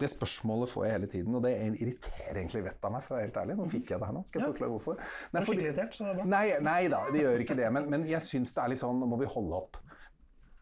det 0.00 0.10
spørsmålet 0.12 0.70
får 0.72 0.84
jeg 0.86 0.96
hele 0.96 1.08
tiden, 1.14 1.36
og 1.38 1.44
det 1.46 1.52
irriterer 1.80 2.40
egentlig 2.40 2.64
vettet 2.66 2.88
av 2.88 2.92
meg, 2.94 3.04
for 3.06 3.14
å 3.14 3.18
være 3.18 3.28
helt 3.28 3.40
ærlig. 3.42 3.56
Nå 3.58 3.68
fikk 3.72 3.92
jeg 3.94 4.02
det 4.02 4.08
her 4.08 4.16
nå. 4.16 4.24
Skal 4.28 4.42
jeg 4.42 4.52
forklare 4.52 4.74
hvorfor? 4.74 5.00
Nei, 5.32 5.44
fordi- 5.48 5.66
irritert, 5.66 5.96
så 5.96 6.04
det 6.04 6.12
er 6.12 6.18
bra. 6.20 6.26
Nei, 6.34 6.44
nei 6.68 6.82
da, 6.92 7.02
det 7.14 7.24
gjør 7.24 7.44
ikke 7.46 7.58
det. 7.62 7.70
Men, 7.76 7.88
men 7.92 8.06
jeg 8.10 8.24
syns 8.26 8.54
det 8.56 8.64
er 8.64 8.74
litt 8.74 8.82
sånn 8.82 9.00
Nå 9.00 9.08
må 9.10 9.18
vi 9.22 9.30
holde 9.32 9.60
opp. 9.62 9.80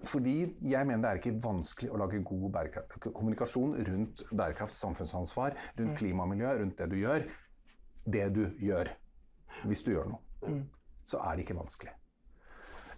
Fordi 0.09 0.35
jeg 0.65 0.89
mener 0.89 1.03
det 1.05 1.11
er 1.11 1.19
ikke 1.21 1.43
vanskelig 1.45 1.91
å 1.93 1.99
lage 2.01 2.23
god 2.25 2.77
kommunikasjon 3.13 3.75
rundt 3.85 4.23
bærekraft, 4.33 4.73
samfunnsansvar, 4.73 5.57
rundt 5.77 5.99
klima 6.01 6.25
og 6.25 6.31
miljø, 6.33 6.55
rundt 6.63 6.79
det 6.81 6.89
du 6.89 6.97
gjør. 7.03 7.27
Det 8.09 8.29
du 8.33 8.45
gjør. 8.65 8.89
Hvis 9.69 9.85
du 9.85 9.93
gjør 9.93 10.15
noe. 10.15 10.23
Mm. 10.47 10.63
Så 11.05 11.21
er 11.21 11.37
det 11.37 11.45
ikke 11.45 11.59
vanskelig. 11.59 11.93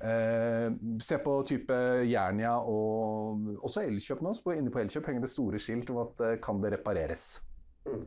Eh, 0.03 0.73
se 0.99 1.19
på 1.23 1.37
type 1.47 1.77
Jernia 2.11 2.57
og 2.59 3.63
også 3.63 3.85
Elkjøp 3.87 4.25
nå. 4.25 4.35
Inne 4.57 4.73
på 4.75 4.83
Elkjøp 4.83 5.07
henger 5.11 5.23
det 5.23 5.31
store 5.31 5.61
skilt 5.63 5.93
om 5.95 6.03
at 6.03 6.25
eh, 6.27 6.39
kan 6.43 6.63
det 6.63 6.73
repareres. 6.75 7.27
Mm. 7.87 8.03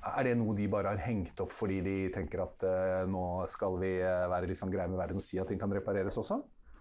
Er 0.00 0.24
det 0.24 0.38
noe 0.40 0.54
de 0.56 0.68
bare 0.72 0.94
har 0.94 1.02
hengt 1.04 1.40
opp 1.44 1.52
fordi 1.52 1.82
de 1.84 1.96
tenker 2.14 2.40
at 2.40 2.64
eh, 2.64 3.02
nå 3.10 3.24
skal 3.52 3.76
vi 3.82 3.98
eh, 4.00 4.28
være 4.32 4.48
litt 4.48 4.60
sånn 4.60 4.72
greie 4.72 4.88
med 4.88 5.00
verden 5.00 5.20
og 5.20 5.26
si 5.26 5.40
at 5.40 5.50
ting 5.50 5.60
kan 5.60 5.72
repareres 5.76 6.16
også? 6.20 6.40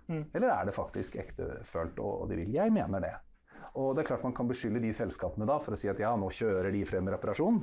Eller 0.10 0.50
er 0.50 0.69
det 0.69 0.74
faktisk 0.74 1.19
ektefølt 1.22 2.00
og, 2.01 2.24
og 2.24 2.31
de 2.31 2.39
vil? 2.39 2.55
Jeg 2.55 2.74
mener 2.74 3.03
det. 3.03 3.12
Og 3.77 3.91
det 3.93 4.01
er 4.01 4.08
klart 4.13 4.24
man 4.25 4.34
kan 4.34 4.48
beskylde 4.50 4.81
de 4.81 4.93
selskapene 4.96 5.46
da 5.46 5.60
for 5.62 5.75
å 5.75 5.79
si 5.79 5.91
at 5.91 6.00
ja, 6.01 6.15
nå 6.17 6.31
kjører 6.34 6.72
de 6.74 6.86
frem 6.88 7.12
reparasjon. 7.12 7.60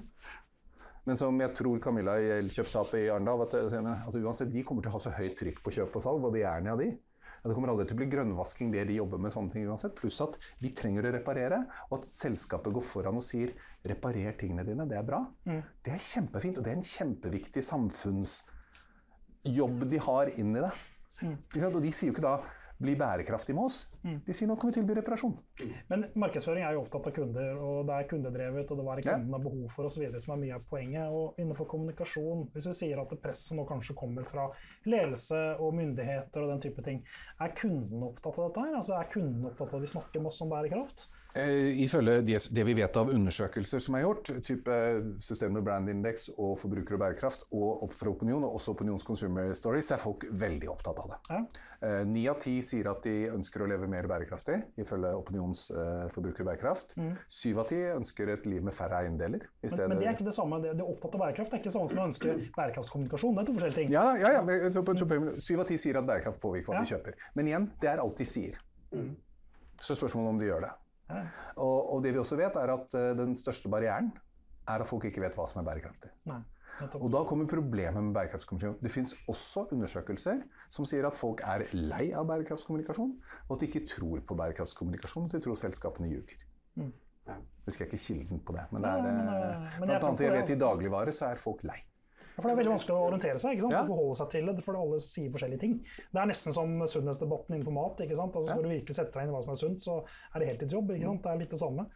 Men 1.06 1.18
som 1.18 1.36
jeg 1.38 1.54
tror 1.54 1.78
Camilla 1.82 2.16
i 2.18 2.30
Elkjøp 2.40 2.68
sa 2.70 2.80
i 2.98 3.06
Arendal, 3.06 3.44
at 3.44 3.54
altså, 3.54 4.18
uansett, 4.18 4.50
de 4.50 4.64
kommer 4.66 4.82
til 4.82 4.90
å 4.90 4.96
ha 4.96 5.02
så 5.04 5.14
høyt 5.14 5.36
trykk 5.38 5.60
på 5.62 5.70
kjøp 5.78 5.94
og 5.94 6.02
salg, 6.02 6.18
både 6.24 6.42
Jernia 6.42 6.74
og 6.74 6.80
de. 6.82 6.88
Ja, 7.36 7.44
det 7.46 7.54
kommer 7.54 7.70
aldri 7.70 7.86
til 7.86 7.94
å 7.94 8.00
bli 8.00 8.10
grønnvasking 8.10 8.68
det 8.74 8.82
de 8.88 8.98
jobber 8.98 9.18
med, 9.22 9.30
sånne 9.34 9.50
ting 9.52 9.62
uansett. 9.70 9.94
Pluss 9.94 10.18
at 10.24 10.34
vi 10.62 10.68
trenger 10.74 11.06
å 11.06 11.14
reparere, 11.14 11.58
og 11.86 11.94
at 12.00 12.10
selskapet 12.10 12.74
går 12.74 12.82
foran 12.82 13.20
og 13.20 13.22
sier 13.22 13.54
'reparer 13.86 14.34
tingene 14.40 14.66
dine', 14.66 14.88
det 14.90 14.98
er 14.98 15.06
bra. 15.06 15.20
Det 15.46 15.92
er 15.94 16.08
kjempefint, 16.10 16.58
og 16.58 16.64
det 16.64 16.70
er 16.72 16.78
en 16.80 16.90
kjempeviktig 16.90 17.62
samfunnsjobb 17.62 19.78
de 19.86 19.98
har 20.08 20.26
inn 20.42 20.52
i 20.56 20.64
det. 20.66 20.74
Mm. 21.22 21.36
Og 21.70 21.82
de 21.82 21.92
sier 21.92 22.08
jo 22.10 22.14
ikke 22.16 22.26
da 22.26 22.36
'bli 22.78 22.94
bærekraftig 22.96 23.54
med 23.54 23.64
oss'. 23.64 23.86
De 24.26 24.32
sier 24.32 24.48
'nå 24.48 24.56
kan 24.60 24.70
vi 24.70 24.74
tilby 24.74 24.94
reparasjon'. 24.94 25.36
Men 25.88 26.04
markedsføring 26.14 26.64
er 26.64 26.72
jo 26.72 26.82
opptatt 26.82 27.06
av 27.06 27.12
kunder, 27.12 27.56
og 27.56 27.86
det 27.86 27.94
er 27.94 28.08
kundedrevet, 28.08 28.70
og 28.70 28.76
det 28.78 28.84
hva 28.84 28.96
kunden 29.00 29.32
har 29.32 29.42
behov 29.42 29.70
for 29.70 29.84
osv. 29.84 30.20
som 30.20 30.34
er 30.34 30.42
mye 30.44 30.54
av 30.54 30.64
poenget. 30.70 31.08
Og 31.10 31.34
innenfor 31.38 31.66
kommunikasjon, 31.66 32.50
hvis 32.52 32.64
du 32.64 32.72
sier 32.72 33.00
at 33.00 33.18
presset 33.22 33.56
nå 33.56 33.66
kanskje 33.66 33.96
kommer 33.96 34.24
fra 34.24 34.50
ledelse 34.84 35.58
og 35.58 35.74
myndigheter 35.74 36.42
og 36.42 36.48
den 36.48 36.60
type 36.60 36.82
ting, 36.82 37.04
er 37.40 37.54
kunden 37.56 38.02
opptatt 38.02 38.38
av 38.38 38.50
dette 38.50 38.60
her? 38.60 38.76
Altså 38.76 38.94
Er 38.96 39.10
kunden 39.12 39.44
opptatt 39.44 39.72
av 39.72 39.76
at 39.76 39.82
vi 39.82 39.86
snakker 39.86 40.20
med 40.20 40.26
oss 40.26 40.40
om 40.40 40.50
bærekraft? 40.50 41.08
Eh, 41.36 41.82
ifølge 41.84 42.22
det, 42.24 42.38
det 42.50 42.64
vi 42.64 42.74
vet 42.78 42.96
av 42.96 43.10
undersøkelser 43.12 43.82
som 43.82 43.96
er 43.98 44.06
gjort, 44.06 44.30
type 44.46 44.76
Sustainable 45.20 45.60
Brand 45.66 45.90
Index 45.92 46.30
og 46.32 46.54
Forbruker 46.62 46.96
og 46.96 47.02
bærekraft, 47.02 47.44
og 47.52 47.82
opp 47.84 47.96
fra 47.96 48.08
Opinion, 48.08 48.44
og 48.46 48.56
også 48.56 48.72
Opinions 48.72 49.04
Consumer 49.04 49.52
Stories, 49.58 49.90
er 49.92 50.00
folk 50.00 50.24
veldig 50.32 50.70
opptatt 50.72 51.02
av 51.02 51.12
det. 51.12 51.18
Ja. 51.28 51.42
Eh, 51.90 52.30
av 52.32 52.40
ti 52.40 52.56
sier 52.66 52.88
at 52.90 53.04
de 53.06 53.14
ønsker 53.32 53.62
å 53.62 53.68
leve 53.70 53.88
mer 53.90 54.08
bærekraftig, 54.10 54.58
ifølge 54.82 55.12
Opinions 55.16 55.66
uh, 55.74 56.06
forbruker 56.12 56.44
og 56.44 56.50
bærekraft. 56.50 56.96
Syv 57.32 57.62
av 57.62 57.70
ti 57.70 57.80
ønsker 57.92 58.32
et 58.34 58.48
liv 58.50 58.64
med 58.66 58.74
færre 58.76 59.02
eiendeler. 59.04 59.46
i 59.62 59.70
Men, 59.70 59.94
men 59.94 60.02
det 60.02 60.10
er 60.10 60.18
ikke 60.18 60.28
det 60.28 60.36
samme. 60.36 60.60
Det, 60.62 60.74
det 60.78 60.86
opptatt 60.86 61.16
av 61.18 61.24
bærekraft 61.26 61.52
det 61.52 61.58
er 61.58 61.62
ikke 61.62 61.70
det 61.70 61.76
samme 61.76 61.92
som 61.92 62.02
å 62.02 62.08
ønske 62.10 62.36
bærekraftskommunikasjon. 62.56 63.36
Det 63.36 63.44
er 63.44 63.50
to 63.50 63.56
forskjellige 63.58 63.80
ting. 63.80 63.94
Ja, 63.94 64.06
ja, 64.20 64.32
ja 64.38 64.42
men, 64.46 64.66
så, 64.74 64.82
på, 64.86 64.96
på, 64.98 65.20
syv 65.42 65.62
av 65.64 65.70
ti 65.70 65.78
sier 65.80 66.00
at 66.00 66.08
bærekraft 66.08 66.42
påvirker 66.42 66.72
hva 66.72 66.80
Ja. 66.80 66.84
de 66.84 66.94
kjøper. 66.94 67.20
Men 67.38 67.52
igjen, 67.52 67.70
det 67.82 67.92
er 67.92 68.02
alt 68.02 68.18
de 68.20 68.28
sier. 68.28 68.58
Så 69.82 69.96
spørsmålet 69.98 70.34
om 70.34 70.38
de 70.40 70.50
gjør 70.50 70.66
det. 70.66 70.74
Ja. 71.10 71.22
Og, 71.62 71.94
og 71.94 72.02
det 72.02 72.12
vi 72.16 72.20
også 72.22 72.38
vet, 72.38 72.56
er 72.58 72.72
at 72.74 72.94
uh, 72.98 73.10
den 73.18 73.36
største 73.38 73.70
barrieren 73.70 74.10
er 74.66 74.82
at 74.82 74.88
folk 74.88 75.06
ikke 75.06 75.22
vet 75.22 75.36
hva 75.38 75.46
som 75.50 75.60
er 75.62 75.68
bærekraftig. 75.68 76.10
Nei. 76.26 76.40
Og 76.98 77.08
da 77.12 77.22
kommer 77.28 77.48
problemet 77.48 78.04
med 78.04 78.12
bærekraftskommunikasjon. 78.16 78.78
Det 78.82 78.92
finnes 78.92 79.14
også 79.32 79.66
undersøkelser 79.72 80.42
som 80.72 80.88
sier 80.88 81.08
at 81.08 81.16
folk 81.16 81.40
er 81.46 81.64
lei 81.72 82.10
av 82.12 82.28
bærekraftskommunikasjon, 82.28 83.16
og 83.48 83.56
at 83.56 83.62
de 83.62 83.70
ikke 83.70 83.86
tror 83.88 84.22
på 84.28 84.36
bærekraftskommunikasjon, 84.38 85.30
at 85.30 85.38
de 85.38 85.42
tror 85.46 85.58
selskapene 85.60 86.10
ljuger. 86.12 86.46
Mm. 86.76 86.92
Husker 87.66 87.84
Jeg 87.84 87.92
ikke 87.92 88.04
kilden 88.04 88.40
på 88.46 88.54
det, 88.54 88.64
men 88.70 88.84
det 88.84 88.90
er, 88.90 89.02
men, 89.02 89.20
eh, 89.26 89.44
eh, 89.50 89.78
men 89.80 89.90
blant 89.90 90.08
annet 90.10 90.24
jeg 90.26 90.34
vet 90.36 90.50
i 90.54 90.58
dagligvare 90.60 91.14
så 91.16 91.32
er 91.32 91.40
folk 91.42 91.64
lei. 91.66 91.78
Ja, 92.36 92.42
For 92.42 92.50
Det 92.50 92.52
er 92.52 92.58
veldig 92.60 92.72
vanskelig 92.74 92.94
å 92.94 93.04
orientere 93.08 93.40
seg. 93.40 93.56
ikke 93.56 93.64
sant? 93.64 93.72
Ja. 93.72 93.82
Å 93.82 93.88
forholde 93.88 94.16
seg 94.20 94.28
til 94.34 94.46
det, 94.50 94.64
for 94.66 94.76
alle 94.76 94.98
sier 95.00 95.30
forskjellige 95.32 95.62
ting. 95.62 95.78
Det 96.12 96.20
er 96.20 96.28
nesten 96.28 96.52
som 96.52 96.74
sunnhetsdebatten 96.84 97.56
innenfor 97.56 97.72
mat. 97.72 98.02
ikke 98.04 98.18
sant? 98.18 98.36
Altså 98.36 98.50
Ja. 98.50 98.56
Skal 98.58 98.62
du 98.62 98.68
virkelig 98.68 98.94
sette 98.94 99.12
deg 99.16 99.22
inn 99.22 99.32
i 99.32 99.32
hva 99.32 99.42
som 99.42 99.52
er 99.52 99.60
sunt, 99.62 99.80
så 99.80 100.04
er 100.34 100.38
det 100.38 100.48
heltidsjobb. 100.52 100.92
ikke 100.92 101.08
sant? 101.08 101.22
Det 101.22 101.32
er 101.32 101.38
litt 101.40 101.50
det 101.50 101.58
samme. 101.58 101.86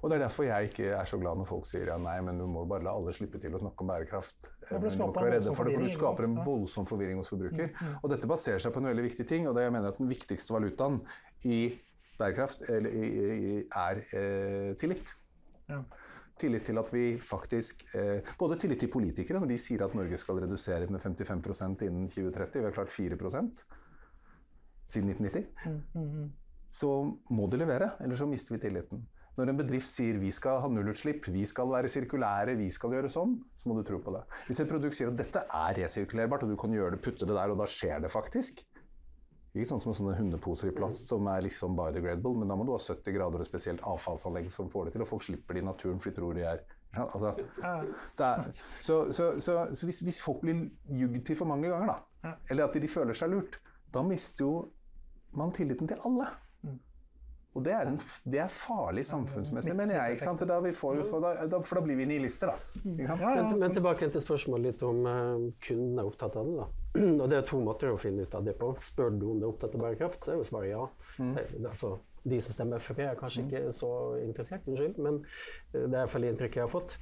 Og 0.00 0.10
det 0.10 0.16
er 0.16 0.24
derfor 0.24 0.46
jeg 0.48 0.70
ikke 0.70 0.88
er 0.96 1.08
så 1.08 1.18
glad 1.20 1.38
når 1.38 1.48
folk 1.48 1.66
sier 1.68 1.92
ja, 1.92 1.96
nei, 2.00 2.16
men 2.24 2.40
du 2.40 2.46
må 2.50 2.64
bare 2.68 2.86
la 2.86 2.94
alle 2.98 3.14
slippe 3.14 3.40
til 3.42 3.54
å 3.54 3.60
snakke 3.62 3.84
om 3.84 3.92
bærekraft. 3.92 4.50
Men 4.70 4.82
du 4.82 4.88
må 4.98 5.08
ikke 5.10 5.24
være 5.26 5.36
redde 5.36 5.54
for 5.56 5.68
det, 5.68 5.76
for 5.76 5.86
du 5.86 5.96
skaper 5.96 6.28
en? 6.28 6.36
Mm, 6.36 6.44
voldsom 6.46 6.88
forvirring 6.88 7.20
hos 7.20 7.32
forbruker. 7.32 7.72
Og 8.00 8.12
dette 8.12 8.30
baserer 8.30 8.62
seg 8.62 8.74
på 8.74 8.82
en 8.82 8.90
veldig 8.90 9.06
viktig 9.10 9.26
ting, 9.28 9.48
og 9.48 9.58
det 9.58 9.66
jeg 9.66 9.74
mener 9.74 9.92
at 9.92 10.00
den 10.00 10.10
viktigste 10.10 10.56
valutaen 10.56 11.02
i 11.46 11.60
bærekraft 12.18 12.64
er, 12.70 12.88
er 12.88 14.02
eh, 14.16 14.72
tillit. 14.80 15.14
Ja. 15.68 15.82
Tillit 16.40 16.64
til 16.66 16.80
at 16.80 16.88
vi 16.90 17.04
faktisk 17.22 17.84
eh, 17.94 18.24
Både 18.40 18.56
tillit 18.58 18.80
til 18.82 18.90
politikere 18.90 19.38
når 19.38 19.52
de 19.52 19.58
sier 19.60 19.84
at 19.84 19.94
Norge 19.94 20.18
skal 20.18 20.40
redusere 20.42 20.88
med 20.90 21.02
55% 21.04 21.84
innen 21.86 22.08
2030. 22.08 22.58
Vi 22.58 22.66
har 22.66 22.74
klart 22.74 22.94
4% 22.94 23.64
siden 24.92 25.12
1990 25.12 25.46
Mm, 25.94 26.32
så 26.72 26.88
må 27.30 27.46
de 27.52 27.58
levere, 27.60 27.90
eller 28.00 28.16
så 28.16 28.26
mister 28.26 28.54
vi 28.54 28.60
tilliten. 28.60 29.02
Når 29.38 29.48
en 29.48 29.60
bedrift 29.62 29.88
sier 29.88 30.18
vi 30.20 30.28
skal 30.34 30.58
ha 30.60 30.68
nullutslipp, 30.68 31.30
vi 31.32 31.46
skal 31.48 31.70
være 31.72 31.88
sirkulære, 31.92 32.56
vi 32.58 32.68
skal 32.74 32.92
gjøre 32.98 33.08
sånn, 33.12 33.38
så 33.56 33.70
må 33.70 33.78
du 33.78 33.86
tro 33.88 33.96
på 34.04 34.12
det. 34.12 34.20
Hvis 34.48 34.60
et 34.60 34.68
produkt 34.68 34.98
sier 34.98 35.08
at 35.08 35.16
dette 35.16 35.40
er 35.46 35.78
resirkulerbart, 35.78 36.44
og 36.44 36.52
du 36.52 36.58
kan 36.60 36.74
gjøre 36.76 36.96
det, 36.96 37.00
putte 37.04 37.28
det 37.28 37.38
der, 37.38 37.54
og 37.54 37.62
da 37.62 37.68
skjer 37.70 38.04
det 38.04 38.12
faktisk. 38.12 38.60
Ikke 39.52 39.68
sånn 39.68 39.82
som 39.82 39.96
sånne 39.96 40.14
hundeposer 40.16 40.70
i 40.70 40.76
plast 40.76 41.08
som 41.08 41.26
er 41.28 41.44
liksom 41.44 41.74
biodegradable, 41.76 42.38
men 42.40 42.48
da 42.48 42.56
må 42.56 42.64
du 42.68 42.72
ha 42.72 42.78
70 42.80 43.16
grader 43.16 43.42
og 43.44 43.48
spesielt 43.48 43.82
avfallsanlegg 43.88 44.52
som 44.52 44.70
får 44.72 44.88
det 44.88 44.94
til, 44.94 45.04
og 45.04 45.10
folk 45.10 45.26
slipper 45.26 45.56
det 45.56 45.64
i 45.64 45.66
naturen 45.66 46.00
for 46.00 46.08
de 46.08 46.16
tror 46.16 46.38
de 46.38 46.46
er 46.48 46.62
altså, 47.00 47.34
er, 47.64 48.48
så, 48.80 48.96
så, 49.12 49.26
så, 49.40 49.58
så 49.76 49.88
hvis, 49.88 50.00
hvis 50.04 50.22
folk 50.24 50.40
blir 50.44 50.64
jugd 50.88 51.20
til 51.28 51.36
for 51.36 51.48
mange 51.48 51.68
ganger, 51.68 51.92
da, 51.92 52.32
eller 52.48 52.64
at 52.68 52.80
de 52.80 52.88
føler 52.88 53.16
seg 53.16 53.32
lurt, 53.32 53.60
da 53.92 54.04
mister 54.06 54.44
jo 54.44 54.54
man 55.36 55.52
tilliten 55.52 55.88
til 55.88 56.00
alle. 56.08 56.28
Og 57.52 57.64
det 57.66 57.72
er, 57.76 57.88
en, 57.90 57.98
det 58.32 58.38
er 58.40 58.48
farlig 58.48 59.02
samfunnsmessig, 59.04 59.74
mener 59.76 59.98
jeg. 59.98 60.14
ikke 60.14 60.24
sant? 60.24 60.44
Da 60.48 60.56
vi 60.64 60.70
får, 60.72 61.02
for, 61.08 61.20
da, 61.20 61.44
da, 61.52 61.58
for 61.60 61.78
da 61.78 61.82
blir 61.84 61.98
vi 61.98 62.06
nihilister, 62.08 62.48
da. 62.48 62.84
Ja, 62.96 63.16
ja, 63.20 63.32
Men, 63.36 63.58
men 63.60 63.74
tilbake 63.76 64.08
til 64.08 64.24
spørsmålet 64.24 64.70
litt 64.70 64.84
om 64.88 65.02
uh, 65.04 65.42
kunden 65.66 66.00
er 66.00 66.08
opptatt 66.08 66.38
av 66.40 66.48
det. 66.48 66.54
da. 66.62 66.68
Og 67.22 67.26
Det 67.28 67.38
er 67.38 67.44
to 67.50 67.60
måter 67.60 67.92
å 67.92 67.98
finne 68.00 68.24
ut 68.24 68.38
av 68.38 68.46
det 68.48 68.56
på. 68.60 68.70
Spør 68.80 69.12
du 69.12 69.26
om 69.34 69.42
det 69.42 69.44
er 69.44 69.50
opptatt 69.50 69.76
av 69.76 69.84
bærekraft, 69.84 70.24
så 70.24 70.32
er 70.32 70.40
jo 70.40 70.48
svaret 70.48 70.72
ja. 70.72 70.86
Det, 71.18 71.44
det, 71.58 71.66
altså, 71.74 71.92
de 72.32 72.40
som 72.40 72.56
stemmer 72.56 72.80
Frp 72.80 73.04
er 73.04 73.20
kanskje 73.20 73.44
ikke 73.44 73.62
så 73.76 73.92
interessert, 74.22 74.64
unnskyld, 74.72 74.96
men 75.04 75.20
eh, 75.74 75.82
det 75.82 75.90
er 75.90 76.00
iallfall 76.06 76.28
inntrykket 76.30 76.62
jeg 76.62 76.68
har 76.70 76.72
fått. 76.72 76.96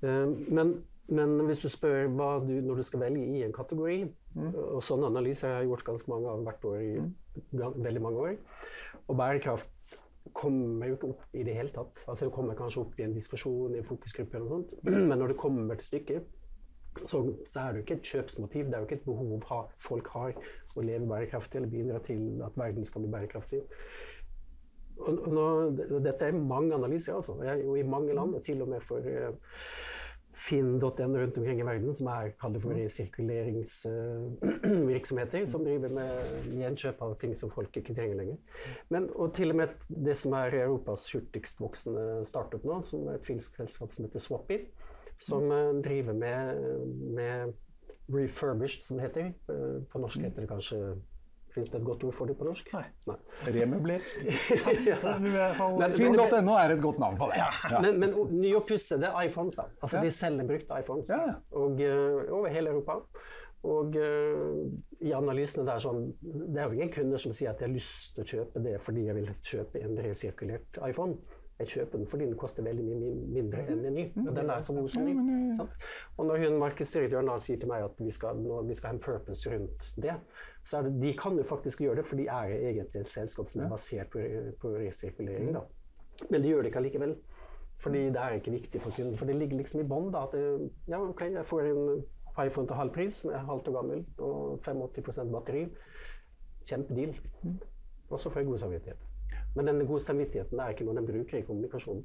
Uh, 0.00 0.32
men, 0.48 0.78
men 1.12 1.36
hvis 1.44 1.60
du 1.66 1.68
spør 1.68 2.08
hva 2.16 2.32
du, 2.40 2.54
når 2.64 2.80
du 2.80 2.88
skal 2.88 3.04
velge 3.04 3.28
i 3.36 3.44
en 3.44 3.52
kategori, 3.52 4.00
og 4.38 4.78
sånne 4.86 5.08
analyser 5.10 5.50
har 5.50 5.64
jeg 5.64 5.72
gjort 5.72 5.88
ganske 5.88 6.12
mange 6.12 6.30
av 6.30 6.44
hvert 6.46 6.66
år 6.70 6.82
i 6.86 6.90
mm. 7.02 7.08
veldig 7.82 8.02
mange 8.04 8.28
år, 8.28 8.36
og 9.10 9.16
bærekraft 9.18 9.96
kommer 10.36 10.86
jo 10.86 10.96
ikke 10.96 11.08
opp 11.10 11.22
i 11.34 11.44
det 11.46 11.54
hele 11.56 11.72
tatt. 11.74 12.04
Altså 12.08 12.28
Det 12.28 12.34
kommer 12.34 12.58
kanskje 12.58 12.84
opp 12.84 12.98
i 13.00 13.06
en 13.06 13.16
diskusjon 13.16 13.74
i 13.74 13.80
en 13.80 13.88
fokusgruppe, 13.88 14.36
eller 14.36 14.50
noe 14.50 14.60
sånt. 14.60 14.76
men 15.10 15.18
når 15.18 15.32
det 15.32 15.40
kommer 15.40 15.80
til 15.80 15.90
stykket, 15.90 16.36
så, 17.04 17.22
så 17.48 17.60
er 17.60 17.72
det 17.72 17.80
jo 17.80 17.84
ikke 17.86 17.96
et 18.00 18.08
kjøpsmotiv, 18.12 18.66
det 18.66 18.74
er 18.74 18.82
jo 18.82 18.88
ikke 18.88 18.96
et 18.98 19.04
behov 19.06 19.44
ha, 19.50 19.60
folk 19.78 20.08
har 20.14 20.32
å 20.74 20.84
leve 20.84 21.06
bærekraftig 21.10 21.60
eller 21.60 21.70
bidra 21.70 22.00
til 22.06 22.42
at 22.46 22.56
verden 22.58 22.86
skal 22.86 23.04
bli 23.04 23.12
bærekraftig. 23.12 23.60
Og, 25.00 25.14
og 25.14 25.30
nå, 25.32 25.44
dette 26.04 26.26
er 26.26 26.36
mange 26.36 26.74
analyser, 26.76 27.14
altså. 27.16 27.38
Jeg, 27.46 27.60
er 27.60 27.64
jo 27.64 27.76
i 27.78 27.86
mange 27.86 28.14
land, 28.14 28.34
og 28.34 28.44
til 28.44 28.62
og 28.62 28.68
med 28.68 28.84
for 28.84 29.06
eh, 29.06 29.30
Finn.no 30.40 31.18
rundt 31.18 31.38
omkring 31.38 31.60
i 31.60 31.66
verden, 31.66 31.94
som 31.94 32.06
er 32.12 32.30
kalt 32.40 32.62
for 32.62 32.72
resirkuleringsvirksomheter, 32.72 35.46
som 35.50 35.64
driver 35.66 35.88
med 35.92 36.10
gjenkjøp 36.56 37.02
av 37.04 37.14
ting 37.20 37.32
som 37.36 37.50
folk 37.52 37.76
ikke 37.76 37.94
trenger 37.96 38.16
lenger. 38.22 38.38
Men, 38.88 39.02
og 39.12 39.34
til 39.36 39.48
og 39.52 39.56
med 39.60 39.68
det 39.92 40.16
som 40.16 40.32
er 40.38 40.56
Europas 40.62 41.02
hurtigst 41.12 41.60
voksende 41.60 42.04
startup 42.28 42.64
nå, 42.64 42.82
som 42.88 43.08
er 43.08 43.14
et 43.18 43.28
finsk 43.28 43.50
selskap 43.60 43.90
som 43.92 44.04
heter 44.06 44.20
Swappy, 44.24 44.58
som 45.20 45.42
eh, 45.52 45.82
driver 45.84 46.14
med, 46.16 46.40
med 47.18 47.38
refurbished, 48.08 48.82
som 48.82 48.96
det 48.96 49.04
heter. 49.10 49.26
Eh, 49.52 49.78
På 49.92 49.98
norsk 50.00 50.18
heter 50.24 50.40
det 50.40 50.50
kanskje 50.50 50.78
Fins 51.54 51.70
det 51.70 51.80
et 51.80 51.86
godt 51.86 52.04
ord 52.06 52.14
for 52.14 52.30
det 52.30 52.36
på 52.38 52.46
norsk? 52.46 52.68
Nei. 52.76 52.84
Nei. 53.10 53.16
Remøbler. 53.56 54.04
Finn.no 55.98 56.54
er 56.60 56.76
et 56.76 56.82
godt 56.82 57.02
navn 57.02 57.18
på 57.18 57.30
det. 57.32 57.40
Ja. 57.42 57.80
Men, 57.82 57.98
men 58.02 58.14
nyoppussede 58.40 59.10
iPhones, 59.24 59.58
da. 59.58 59.66
Altså 59.80 59.98
Ja. 59.98 60.04
De 60.06 60.14
selger 60.14 60.46
brukte 60.46 60.78
iPhones 60.80 61.10
Ja, 61.10 61.20
ja. 61.26 61.34
og, 61.58 61.80
uh, 61.80 62.38
over 62.38 62.48
hele 62.54 62.70
Europa. 62.70 63.00
Og 63.62 63.96
uh, 63.98 64.70
i 65.04 65.10
analysene 65.12 65.66
der 65.66 65.82
sånn 65.84 66.06
Det 66.22 66.62
er 66.62 66.70
jo 66.70 66.78
ingen 66.78 66.92
kunder 66.94 67.20
som 67.20 67.34
sier 67.36 67.50
at 67.50 67.58
de 67.60 67.66
har 67.66 67.74
lyst 67.74 68.14
til 68.14 68.24
å 68.24 68.30
kjøpe 68.30 68.62
det 68.64 68.78
fordi 68.80 69.04
jeg 69.04 69.18
vil 69.18 69.28
kjøpe 69.50 69.82
en 69.84 69.98
resirkulert 70.06 70.80
iPhone. 70.86 71.18
Jeg 71.60 71.68
kjøper 71.74 72.00
den 72.00 72.06
fordi 72.08 72.26
den 72.28 72.36
koster 72.40 72.64
veldig 72.64 72.84
mye 72.86 73.14
mindre 73.36 73.64
enn 73.68 73.82
en 73.84 73.96
ny. 73.96 74.04
Og 74.24 74.30
den 74.36 74.50
er 74.50 74.62
så 74.64 74.74
god 74.76 74.88
som 74.92 75.04
ny. 75.04 75.14
sant? 75.56 75.88
Og 76.16 76.26
når 76.26 76.44
hun 76.44 76.58
markedsdirektøren 76.62 77.28
da 77.28 77.36
sier 77.38 77.60
til 77.60 77.68
meg 77.68 77.84
at 77.84 78.00
vi 78.00 78.12
skal, 78.14 78.40
vi 78.68 78.76
skal 78.78 78.92
ha 78.92 78.96
en 78.96 79.02
purpose 79.04 79.50
rundt 79.52 79.90
det, 80.00 80.14
så 80.64 80.80
det, 80.86 80.94
de 81.02 81.12
kan 81.18 81.36
jo 81.36 81.44
faktisk 81.44 81.80
gjøre 81.84 82.00
det, 82.00 82.06
for 82.06 82.16
de 82.20 82.26
er 82.28 82.54
egentlig 82.56 83.02
et 83.02 83.12
selskap 83.12 83.48
som 83.48 83.64
er 83.64 83.68
basert 83.72 84.10
på, 84.12 84.24
på 84.60 84.72
resirkulering. 84.78 85.52
da. 85.56 85.66
Men 86.30 86.42
de 86.42 86.48
gjør 86.48 86.64
det 86.64 86.72
ikke 86.72 86.82
allikevel. 86.84 87.14
Fordi 87.80 87.98
det 88.12 88.16
er 88.20 88.36
ikke 88.36 88.50
viktig 88.50 88.80
for 88.82 88.92
kunden. 88.96 89.16
For 89.16 89.26
det 89.26 89.36
ligger 89.36 89.56
liksom 89.56 89.80
i 89.80 89.88
bånn 89.88 90.10
at 90.14 90.34
ja, 90.88 91.00
ok, 91.00 91.22
jeg 91.32 91.46
får 91.48 91.70
en 91.70 92.02
iPhone 92.44 92.68
til 92.68 92.76
halv 92.76 92.92
pris, 92.92 93.22
som 93.22 93.30
er 93.30 93.46
halvt 93.48 93.68
år 93.68 93.76
gammel, 93.78 94.02
og 94.18 94.60
85% 94.66 95.32
batteri. 95.32 95.62
Kjempedeal. 96.68 97.14
Og 98.10 98.20
så 98.20 98.30
får 98.30 98.40
jeg 98.40 98.50
god 98.50 98.58
samvittighet. 98.58 99.06
Men 99.56 99.70
den 99.70 99.82
gode 99.86 100.04
samvittigheten 100.04 100.60
er 100.62 100.74
ikke 100.74 100.86
noe 100.86 100.98
den 100.98 101.08
bruker 101.08 101.40
i 101.40 101.46
kommunikasjonen. 101.46 102.04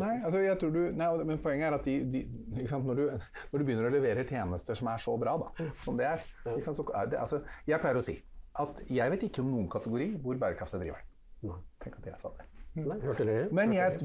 Nei, 0.00 0.14
altså 0.22 0.38
jeg 0.38 0.54
tror 0.60 0.70
du, 0.70 0.80
nei, 0.94 1.08
men 1.26 1.40
poenget 1.42 1.66
er 1.66 1.76
at 1.76 1.86
de, 1.86 1.96
de, 2.12 2.66
sant, 2.70 2.86
når, 2.86 3.00
du, 3.00 3.24
når 3.50 3.62
du 3.62 3.64
begynner 3.66 3.88
å 3.88 3.92
levere 3.92 4.22
tjenester 4.28 4.78
som 4.78 4.88
er 4.92 5.02
så 5.02 5.16
bra, 5.20 5.34
da, 5.40 5.66
som 5.82 5.98
det 5.98 6.06
er, 6.06 6.22
sant, 6.62 6.78
så 6.78 6.86
det, 7.10 7.18
altså, 7.18 7.42
Jeg 7.66 7.82
pleier 7.82 7.98
å 7.98 8.04
si 8.06 8.14
at 8.60 8.84
jeg 8.90 9.12
vet 9.12 9.26
ikke 9.26 9.42
om 9.42 9.50
noen 9.50 9.68
kategori 9.70 10.12
hvor 10.22 10.38
bærekraft 10.40 10.78
er 10.78 10.84
driveren. 10.84 11.10
Nei. 11.46 11.58
Tenk 11.82 11.98
at 12.00 12.08
jeg 12.10 12.20
sa 12.20 12.32
det. 12.38 12.46
Nei, 12.78 12.96
hørte 13.02 13.24
dere? 13.26 13.46
Men 13.54 13.72
jeg, 13.74 13.96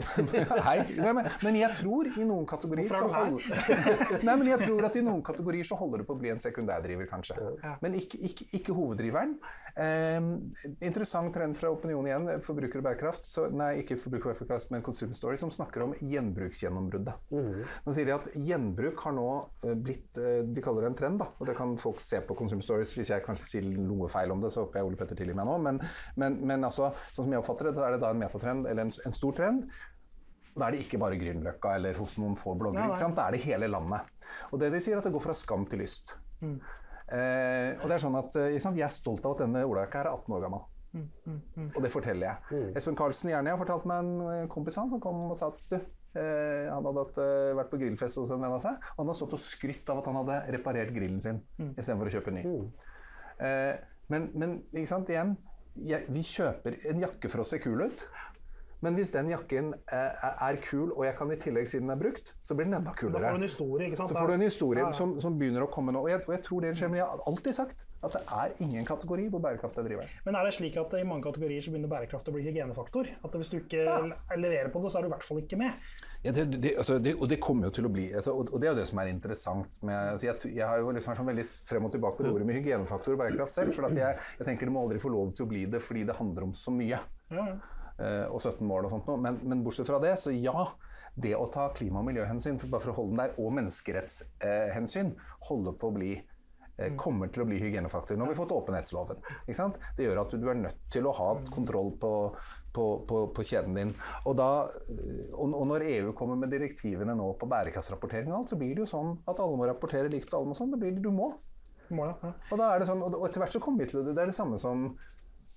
hei, 0.65 0.77
nei, 1.05 1.11
men, 1.13 1.27
men 1.45 1.57
jeg 1.59 1.77
tror 1.77 2.07
i 2.09 2.25
noen 2.25 2.47
kategorier 2.49 2.89
så 2.89 3.03
er 3.03 3.11
holder, 3.13 3.75
nei, 4.27 4.35
men 4.41 4.49
jeg 4.49 4.63
tror 4.63 4.87
at 4.87 4.97
i 4.97 5.03
noen 5.05 5.21
kategorier 5.25 5.67
så 5.67 5.77
holder 5.77 6.01
det 6.01 6.07
på 6.09 6.15
å 6.15 6.21
bli 6.21 6.31
en 6.33 6.41
sekundærdriver, 6.41 7.05
kanskje. 7.11 7.37
Men 7.83 7.97
ikke, 7.99 8.17
ikke, 8.25 8.47
ikke 8.57 8.77
hoveddriveren. 8.77 9.37
Eh, 9.75 10.17
interessant 10.87 11.33
trend 11.35 11.57
fra 11.59 11.69
Opinion 11.73 12.05
igjen, 12.07 12.27
forbruker 12.45 12.79
og 12.79 12.85
bærekraft. 12.87 13.27
Så, 13.27 13.47
nei, 13.51 13.73
ikke 13.81 13.97
forbruker 13.99 14.31
og 14.31 14.37
bærekraft, 14.39 14.71
men 14.71 14.83
Consumer 14.85 15.17
Story, 15.17 15.39
som 15.41 15.51
snakker 15.51 15.83
om 15.83 15.95
gjenbruksgjennombruddet. 15.99 17.25
Mm. 17.33 17.63
Nå 17.85 17.95
sier 17.95 18.07
de 18.07 18.15
at 18.15 18.29
gjenbruk 18.47 19.03
har 19.05 19.15
nå 19.17 19.27
eh, 19.65 19.75
blitt 19.75 20.21
eh, 20.21 20.43
De 20.47 20.63
kaller 20.63 20.85
det 20.85 20.93
en 20.93 20.99
trend, 21.01 21.19
da. 21.23 21.27
Og 21.39 21.49
det 21.49 21.57
kan 21.57 21.75
folk 21.81 21.99
se 22.03 22.21
på 22.23 22.37
Consumer 22.39 22.65
Stories. 22.65 22.95
Hvis 22.95 23.11
jeg 23.11 23.25
kanskje 23.25 23.49
sier 23.49 23.67
noe 23.75 24.09
feil 24.11 24.31
om 24.35 24.43
det, 24.43 24.53
så 24.55 24.63
håper 24.63 24.81
jeg 24.81 24.91
Ole 24.91 25.01
Petter 25.01 25.19
tilgir 25.19 25.37
meg 25.37 25.49
nå. 25.49 25.57
Men, 25.65 25.81
men, 26.21 26.39
men 26.47 26.69
altså, 26.69 26.93
sånn 27.11 27.27
som 27.27 27.35
jeg 27.35 27.43
oppfatter 27.43 27.69
det, 27.69 27.75
da 27.79 27.89
er 27.89 27.97
det 27.97 28.01
da 28.05 28.13
en 28.15 28.23
metatrend, 28.23 28.71
eller 28.71 28.87
en, 28.87 28.95
en 28.95 29.19
stor 29.19 29.35
trend. 29.35 29.67
Da 30.55 30.69
er 30.69 30.75
det 30.75 30.85
ikke 30.85 31.01
bare 31.01 31.19
Grünerløkka 31.19 31.73
eller 31.75 31.97
hos 31.99 32.15
noen 32.21 32.37
få 32.39 32.53
bloggere. 32.55 32.95
Sant? 32.95 33.17
Da 33.17 33.27
er 33.27 33.35
det 33.35 33.43
hele 33.43 33.67
landet. 33.67 34.07
Og 34.53 34.61
det 34.61 34.71
de 34.71 34.79
sier, 34.79 34.95
er 34.95 35.03
at 35.03 35.09
det 35.09 35.11
går 35.15 35.25
fra 35.25 35.35
skam 35.35 35.67
til 35.67 35.83
lyst. 35.83 36.15
Mm. 36.39 36.59
Eh, 37.13 37.75
og 37.81 37.89
det 37.89 37.97
er 37.97 38.01
sånn 38.01 38.17
at 38.17 38.35
eh, 38.41 38.55
sant? 38.63 38.77
Jeg 38.79 38.87
er 38.87 38.93
stolt 38.93 39.25
av 39.27 39.35
at 39.35 39.43
denne 39.45 39.61
Olaug 39.67 39.93
er 39.93 40.09
18 40.09 40.33
år 40.37 40.41
gammel. 40.47 40.63
Mm, 40.95 41.09
mm, 41.27 41.39
mm. 41.57 41.67
Og 41.75 41.81
det 41.83 41.91
forteller 41.91 42.29
jeg. 42.29 42.37
Mm. 42.55 42.69
Espen 42.79 42.95
Karlsen 42.97 43.29
i 43.29 43.33
Jernia 43.35 43.57
fortalte 43.59 43.89
meg 43.91 43.99
en 44.05 44.13
eh, 44.31 44.47
kompis 44.51 44.77
han 44.79 44.89
som 44.93 45.01
kom 45.03 45.25
og 45.27 45.35
sa 45.37 45.49
at 45.51 45.65
du, 45.69 45.75
eh, 46.15 46.69
han 46.71 46.87
hadde 46.87 47.03
hatt, 47.03 47.19
eh, 47.21 47.51
vært 47.59 47.73
på 47.73 47.79
grillfest 47.81 48.21
hos 48.21 48.31
en 48.31 48.41
venn 48.41 48.55
av 48.55 48.63
seg, 48.63 48.77
og 48.79 49.01
han 49.03 49.09
hadde 49.11 49.19
stått 49.19 49.35
og 49.37 49.43
skrytt 49.43 49.91
av 49.91 49.99
at 50.01 50.07
han 50.09 50.21
hadde 50.21 50.39
reparert 50.55 50.93
grillen 50.95 51.19
sin 51.21 51.41
Mm. 51.59 51.73
istedenfor 51.75 52.09
å 52.09 52.15
kjøpe 52.15 52.33
ny. 52.33 52.45
Mm. 52.47 52.71
Eh, 53.45 53.75
men, 54.09 54.29
men 54.33 54.55
ikke 54.71 54.87
sant, 54.93 55.09
igjen, 55.11 55.35
jeg, 55.75 56.05
vi 56.07 56.21
kjøper 56.23 56.77
en 56.89 57.01
jakke 57.03 57.29
for 57.29 57.43
å 57.43 57.47
se 57.47 57.59
kul 57.59 57.81
ut. 57.83 58.07
Men 58.85 58.97
hvis 58.99 59.11
den 59.13 59.31
jakken 59.33 59.73
eh, 59.91 60.27
er- 60.47 60.61
kul, 60.65 60.91
og 60.93 61.03
jeg 61.07 61.15
kan 61.17 61.31
i 61.33 61.37
tillegg 61.41 61.67
si 61.69 61.81
den 61.81 61.91
er 61.91 61.99
brukt, 61.99 62.31
så 62.45 62.55
blir 62.55 62.69
den 62.69 62.77
enda 62.77 62.93
Da 62.93 62.95
får 62.95 63.19
du 63.19 63.27
en 63.35 63.47
historie, 63.47 63.89
ikke 63.89 63.99
sant? 63.99 64.13
Så 64.13 64.17
får 64.17 64.31
du 64.31 64.35
en 64.37 64.45
historie 64.45 64.81
Ja, 64.83 64.87
ja. 64.91 64.97
som, 64.97 65.17
som 65.21 65.35
begynner 65.39 65.65
å 65.65 65.69
komme 65.73 65.91
nå. 65.95 66.05
Og 66.05 66.09
jeg, 66.13 66.21
og 66.27 66.33
jeg 66.37 66.43
tror 66.45 66.63
det 66.63 66.75
skjer, 66.79 66.93
men 66.93 67.01
jeg 67.01 67.09
har 67.09 67.25
alltid 67.31 67.57
sagt 67.57 67.85
at 68.05 68.15
det 68.15 68.21
er 68.37 68.51
ingen 68.61 68.85
kategori 68.85 69.27
hvor 69.33 69.41
bærekraft 69.41 69.79
er 69.81 69.87
driveren. 69.87 70.11
Men 70.27 70.37
er 70.37 70.47
det 70.47 70.53
slik 70.57 70.77
at 70.77 70.93
i 70.99 71.03
mange 71.07 71.25
kategorier 71.25 71.63
så 71.65 71.73
begynner 71.73 71.91
bærekraft 71.91 72.29
å 72.29 72.35
bli 72.35 72.43
hygienefaktor? 72.45 73.09
At 73.25 73.37
hvis 73.41 73.49
du 73.51 73.57
ikke 73.59 73.85
leverer 74.37 74.69
på 74.73 74.83
det, 74.83 74.91
så 74.93 74.99
er 74.99 75.05
du 75.05 75.09
i 75.09 75.13
hvert 75.15 75.25
fall 75.25 75.41
ikke 75.41 75.59
med? 75.59 75.81
Ja, 76.25 76.33
det, 76.33 76.45
det, 76.61 76.73
altså, 76.77 76.99
det, 77.01 77.15
og 77.21 77.29
det 77.29 77.37
kommer 77.41 77.67
jo 77.69 77.73
til 77.77 77.85
å 77.85 77.91
bli 77.93 78.07
altså, 78.17 78.33
og, 78.33 78.49
og 78.49 78.61
det 78.61 78.65
er 78.65 78.71
jo 78.73 78.79
det 78.79 78.87
som 78.89 78.97
er 79.03 79.11
interessant 79.11 79.75
med 79.85 79.93
altså, 80.15 80.25
jeg, 80.25 80.55
jeg 80.57 80.65
har 80.65 80.79
jo 80.81 80.89
liksom 80.95 81.11
vært 81.11 81.21
sånn 81.21 81.29
veldig 81.29 81.45
frem 81.69 81.85
og 81.85 81.91
tilbake 81.93 82.17
på 82.17 82.25
det 82.25 82.31
ordet 82.33 82.47
med 82.49 82.57
hygienefaktor 82.57 83.13
og 83.13 83.21
bærekraft 83.21 83.53
selv. 83.53 83.75
For 83.77 83.89
at 83.89 83.97
jeg, 83.99 84.21
jeg 84.39 84.47
tenker 84.49 84.69
det 84.69 84.73
må 84.73 84.85
aldri 84.85 85.01
få 85.01 85.13
lov 85.13 85.33
til 85.37 85.45
å 85.45 85.51
bli 85.53 85.65
det 85.69 85.81
fordi 85.85 86.05
det 86.09 86.17
handler 86.17 86.47
om 86.49 86.55
så 86.57 86.73
mye. 86.73 87.01
Ja, 87.33 87.45
ja. 87.49 87.55
Og 87.97 88.41
17 88.41 88.65
mål 88.67 88.87
og 88.87 88.95
sånt 88.95 89.09
noe. 89.09 89.21
Men, 89.23 89.39
men 89.47 89.63
bortsett 89.63 89.87
fra 89.87 90.01
det, 90.03 90.17
så 90.19 90.33
ja. 90.35 90.69
Det 91.15 91.31
å 91.31 91.45
ta 91.47 91.69
klima- 91.71 92.01
og 92.01 92.09
miljøhensyn, 92.09 92.57
for 92.59 92.67
bare 92.67 92.83
for 92.83 92.91
å 92.91 92.95
holde 92.97 93.13
den 93.13 93.21
der, 93.21 93.35
og 93.39 93.53
menneskerettshensyn, 93.55 95.13
holder 95.47 95.77
på 95.79 95.87
å 95.87 95.95
bli 95.95 96.09
eh, 96.19 96.91
kommer 96.99 97.31
til 97.31 97.45
å 97.45 97.47
bli 97.47 97.59
hygienefaktor. 97.61 98.19
Nå 98.19 98.27
har 98.27 98.33
vi 98.33 98.37
fått 98.41 98.51
åpenhetsloven. 98.51 99.21
Ikke 99.45 99.55
sant? 99.55 99.79
Det 99.95 100.09
gjør 100.09 100.19
at 100.25 100.35
du 100.35 100.43
er 100.51 100.59
nødt 100.59 100.81
til 100.91 101.07
å 101.07 101.15
ha 101.15 101.29
kontroll 101.55 101.93
på, 102.01 102.11
på, 102.75 102.89
på, 103.07 103.23
på 103.31 103.47
kjeden 103.47 103.79
din. 103.79 103.95
Og, 104.25 104.35
da, 104.41 104.49
eh, 104.91 105.31
og, 105.37 105.55
og 105.55 105.65
når 105.71 105.87
EU 105.93 106.11
kommer 106.19 106.39
med 106.43 106.51
direktivene 106.51 107.15
nå 107.15 107.31
på 107.39 107.47
bærekraftsrapportering 107.55 108.33
og 108.33 108.41
alt, 108.41 108.51
så 108.51 108.59
blir 108.59 108.75
det 108.75 108.83
jo 108.83 108.91
sånn 108.97 109.15
at 109.23 109.39
alle 109.39 109.55
må 109.61 109.71
rapportere 109.71 110.11
likt 110.11 110.33
og 110.33 110.41
alle 110.41 110.51
må 110.51 110.59
sånn. 110.59 110.75
Det 110.75 110.83
blir 110.83 110.97
det 110.99 111.05
du 111.05 111.13
må. 111.15 111.31
Må 111.95 112.11
ja. 112.11 112.15
Og 112.51 112.59
da 112.59 112.73
er 112.73 112.81
det 112.81 112.91
sånn, 112.91 113.03
og 113.05 113.15
og 113.21 113.29
etter 113.29 113.45
hvert 113.45 113.55
så 113.55 113.63
kommer 113.63 113.85
vi 113.85 113.93
til 113.93 114.03
det. 114.03 114.17
Det 114.17 114.25
er 114.25 114.35
det 114.35 114.35
samme 114.35 114.59
som 114.59 114.89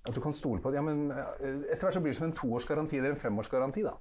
at 0.07 0.15
du 0.15 0.21
kan 0.23 0.33
stole 0.33 0.61
på 0.63 0.71
det. 0.71 0.79
Ja, 0.79 0.85
men 0.85 1.11
eh, 1.11 1.61
etter 1.73 1.87
hvert 1.87 1.97
så 1.97 2.03
blir 2.03 2.13
det 2.13 2.19
som 2.19 2.29
en 2.29 2.37
toårsgaranti 2.37 2.99
eller 2.99 3.15
en 3.15 3.21
femårsgaranti, 3.21 3.85
da. 3.85 3.97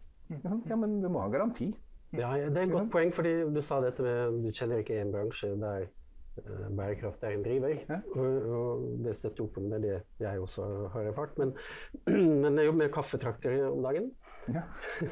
Ja, 0.68 0.76
men 0.76 1.00
du 1.02 1.08
må 1.08 1.22
ha 1.24 1.30
garanti. 1.32 1.72
Ja, 2.16 2.32
det 2.36 2.56
er 2.56 2.66
et 2.66 2.72
godt 2.72 2.90
poeng, 2.92 3.12
fordi 3.12 3.34
du 3.52 3.60
sa 3.64 3.80
dette 3.84 4.04
med 4.04 4.42
du 4.44 4.52
kjenner 4.52 4.80
ikke 4.80 4.96
en 5.02 5.10
bransje 5.12 5.50
der 5.60 5.84
eh, 5.84 6.68
bærekraft 6.76 7.24
er 7.24 7.36
en 7.36 7.44
driver. 7.44 7.74
Ja. 7.88 7.98
Og, 8.14 8.48
og 8.58 8.86
det 9.04 9.16
støtter 9.18 9.44
opp 9.44 9.58
om 9.60 9.68
det, 9.72 9.82
det 9.84 10.24
jeg 10.24 10.40
også 10.40 10.68
har 10.94 11.10
erfart. 11.10 11.36
Men, 11.40 11.52
men 12.42 12.56
jeg 12.56 12.70
jobber 12.70 12.82
med 12.84 12.94
kaffetrakter 12.94 13.60
om 13.68 13.84
dagen. 13.84 14.10
Ja. 14.48 14.62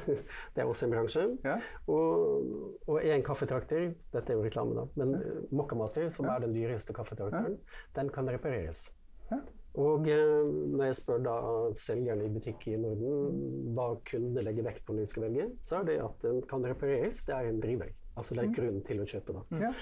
Det 0.54 0.62
er 0.62 0.64
også 0.64 0.86
en 0.86 0.94
bransje. 0.94 1.26
Ja. 1.44 1.58
Og, 1.92 2.78
og 2.88 3.02
en 3.04 3.24
kaffetrakter, 3.24 3.90
dette 4.14 4.32
er 4.32 4.38
jo 4.38 4.44
reklame, 4.46 4.72
da, 4.78 4.86
men. 4.96 5.18
Mokkamaster, 5.52 6.08
som 6.08 6.30
er 6.32 6.40
den 6.40 6.54
dyreste 6.56 6.96
kaffetrakteren, 6.96 7.58
den 7.98 8.08
kan 8.14 8.32
repareres. 8.32 8.86
Ja. 9.76 9.82
Og 9.82 10.08
eh, 10.08 10.48
når 10.72 10.84
jeg 10.88 10.96
spør 10.96 11.18
da 11.26 11.36
selgerne 11.76 12.24
i 12.24 12.32
butikk 12.32 12.66
i 12.72 12.76
Norden 12.80 13.74
hva 13.76 13.90
kunder 14.08 14.42
legger 14.46 14.64
vekt 14.64 14.84
på 14.86 14.94
når 14.96 15.04
de 15.06 15.12
skal 15.12 15.26
velge, 15.28 15.48
så 15.68 15.80
er 15.82 15.84
det 15.90 15.98
at 16.00 16.22
den 16.24 16.40
kan 16.48 16.64
repareres. 16.64 17.24
Det 17.28 17.34
er 17.36 17.50
en 17.50 17.60
drivvegg. 17.60 17.92
Altså 18.16 18.34
det 18.34 18.44
er 18.46 18.54
grunnen 18.56 18.82
til 18.88 19.02
å 19.02 19.06
kjøpe. 19.06 19.34
da. 19.36 19.60
Ja. 19.66 19.72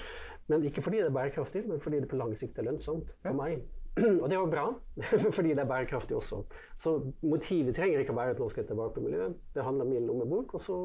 Men 0.51 0.63
ikke 0.67 0.81
fordi 0.83 0.99
det 1.01 1.07
er 1.07 1.15
bærekraftig, 1.15 1.63
men 1.67 1.79
fordi 1.81 1.99
det 2.03 2.09
på 2.11 2.19
lang 2.19 2.35
sikt 2.37 2.59
er 2.59 2.67
lønnsomt 2.67 3.15
for 3.21 3.31
Ja. 3.31 3.33
meg. 3.33 3.63
Og 4.21 4.27
det 4.27 4.35
er 4.35 4.41
jo 4.41 4.49
bra, 4.51 4.65
fordi 5.37 5.53
det 5.55 5.59
er 5.63 5.69
bærekraftig 5.71 6.17
også. 6.17 6.41
Så 6.77 6.97
motivet 7.23 7.73
trenger 7.77 8.03
ikke 8.03 8.11
å 8.11 8.17
være 8.19 8.35
at 8.35 8.39
nå 8.43 8.49
skal 8.51 8.63
jeg 8.65 8.69
ta 8.73 8.75
vare 8.75 8.91
på 8.91 9.01
miljøet. 9.05 9.37
Det 9.55 9.63
handler 9.63 9.87
om 9.87 9.93
min 9.95 10.05
lommebok, 10.11 10.53
og 10.53 10.61
så, 10.61 10.75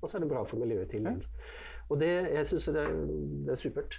og 0.00 0.08
så 0.08 0.16
er 0.16 0.24
det 0.24 0.30
bra 0.32 0.42
for 0.48 0.56
miljøet 0.64 0.88
i 0.88 0.96
tillegg. 0.96 1.26
Og 1.90 2.00
det, 2.00 2.12
jeg 2.32 2.46
syns 2.48 2.70
det, 2.76 2.86
det 3.46 3.52
er 3.54 3.60
supert. 3.60 3.98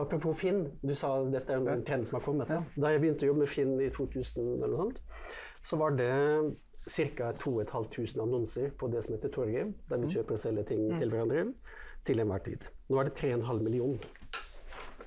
Apropos 0.00 0.36
Finn, 0.38 0.66
du 0.82 0.94
sa 0.98 1.16
dette 1.32 1.52
er 1.52 1.70
en 1.72 1.86
trend 1.86 2.06
som 2.08 2.18
har 2.18 2.26
kommet. 2.26 2.50
Da. 2.50 2.60
da 2.76 2.92
jeg 2.92 3.02
begynte 3.02 3.26
å 3.26 3.32
jobbe 3.32 3.44
med 3.44 3.52
Finn 3.52 3.74
i 3.80 3.88
2000, 3.92 4.52
eller 4.58 4.74
noe 4.74 4.84
sånt, 4.84 5.00
så 5.64 5.80
var 5.80 5.96
det 5.98 6.12
ca. 6.84 7.32
2500 7.40 8.22
annonser 8.22 8.70
på 8.78 8.88
det 8.92 9.04
som 9.04 9.16
heter 9.16 9.32
Torget, 9.32 9.72
der 9.88 10.02
vi 10.02 10.12
kjøper 10.12 10.36
og 10.36 10.40
selger 10.40 10.68
ting 10.68 10.86
til 10.98 11.10
hverandre 11.10 11.46
til 12.04 12.20
enhver 12.20 12.42
tid. 12.44 12.64
Nå 12.88 13.00
er 13.00 13.08
det 13.08 13.16
3,5 13.20 13.62
millioner. 13.62 14.08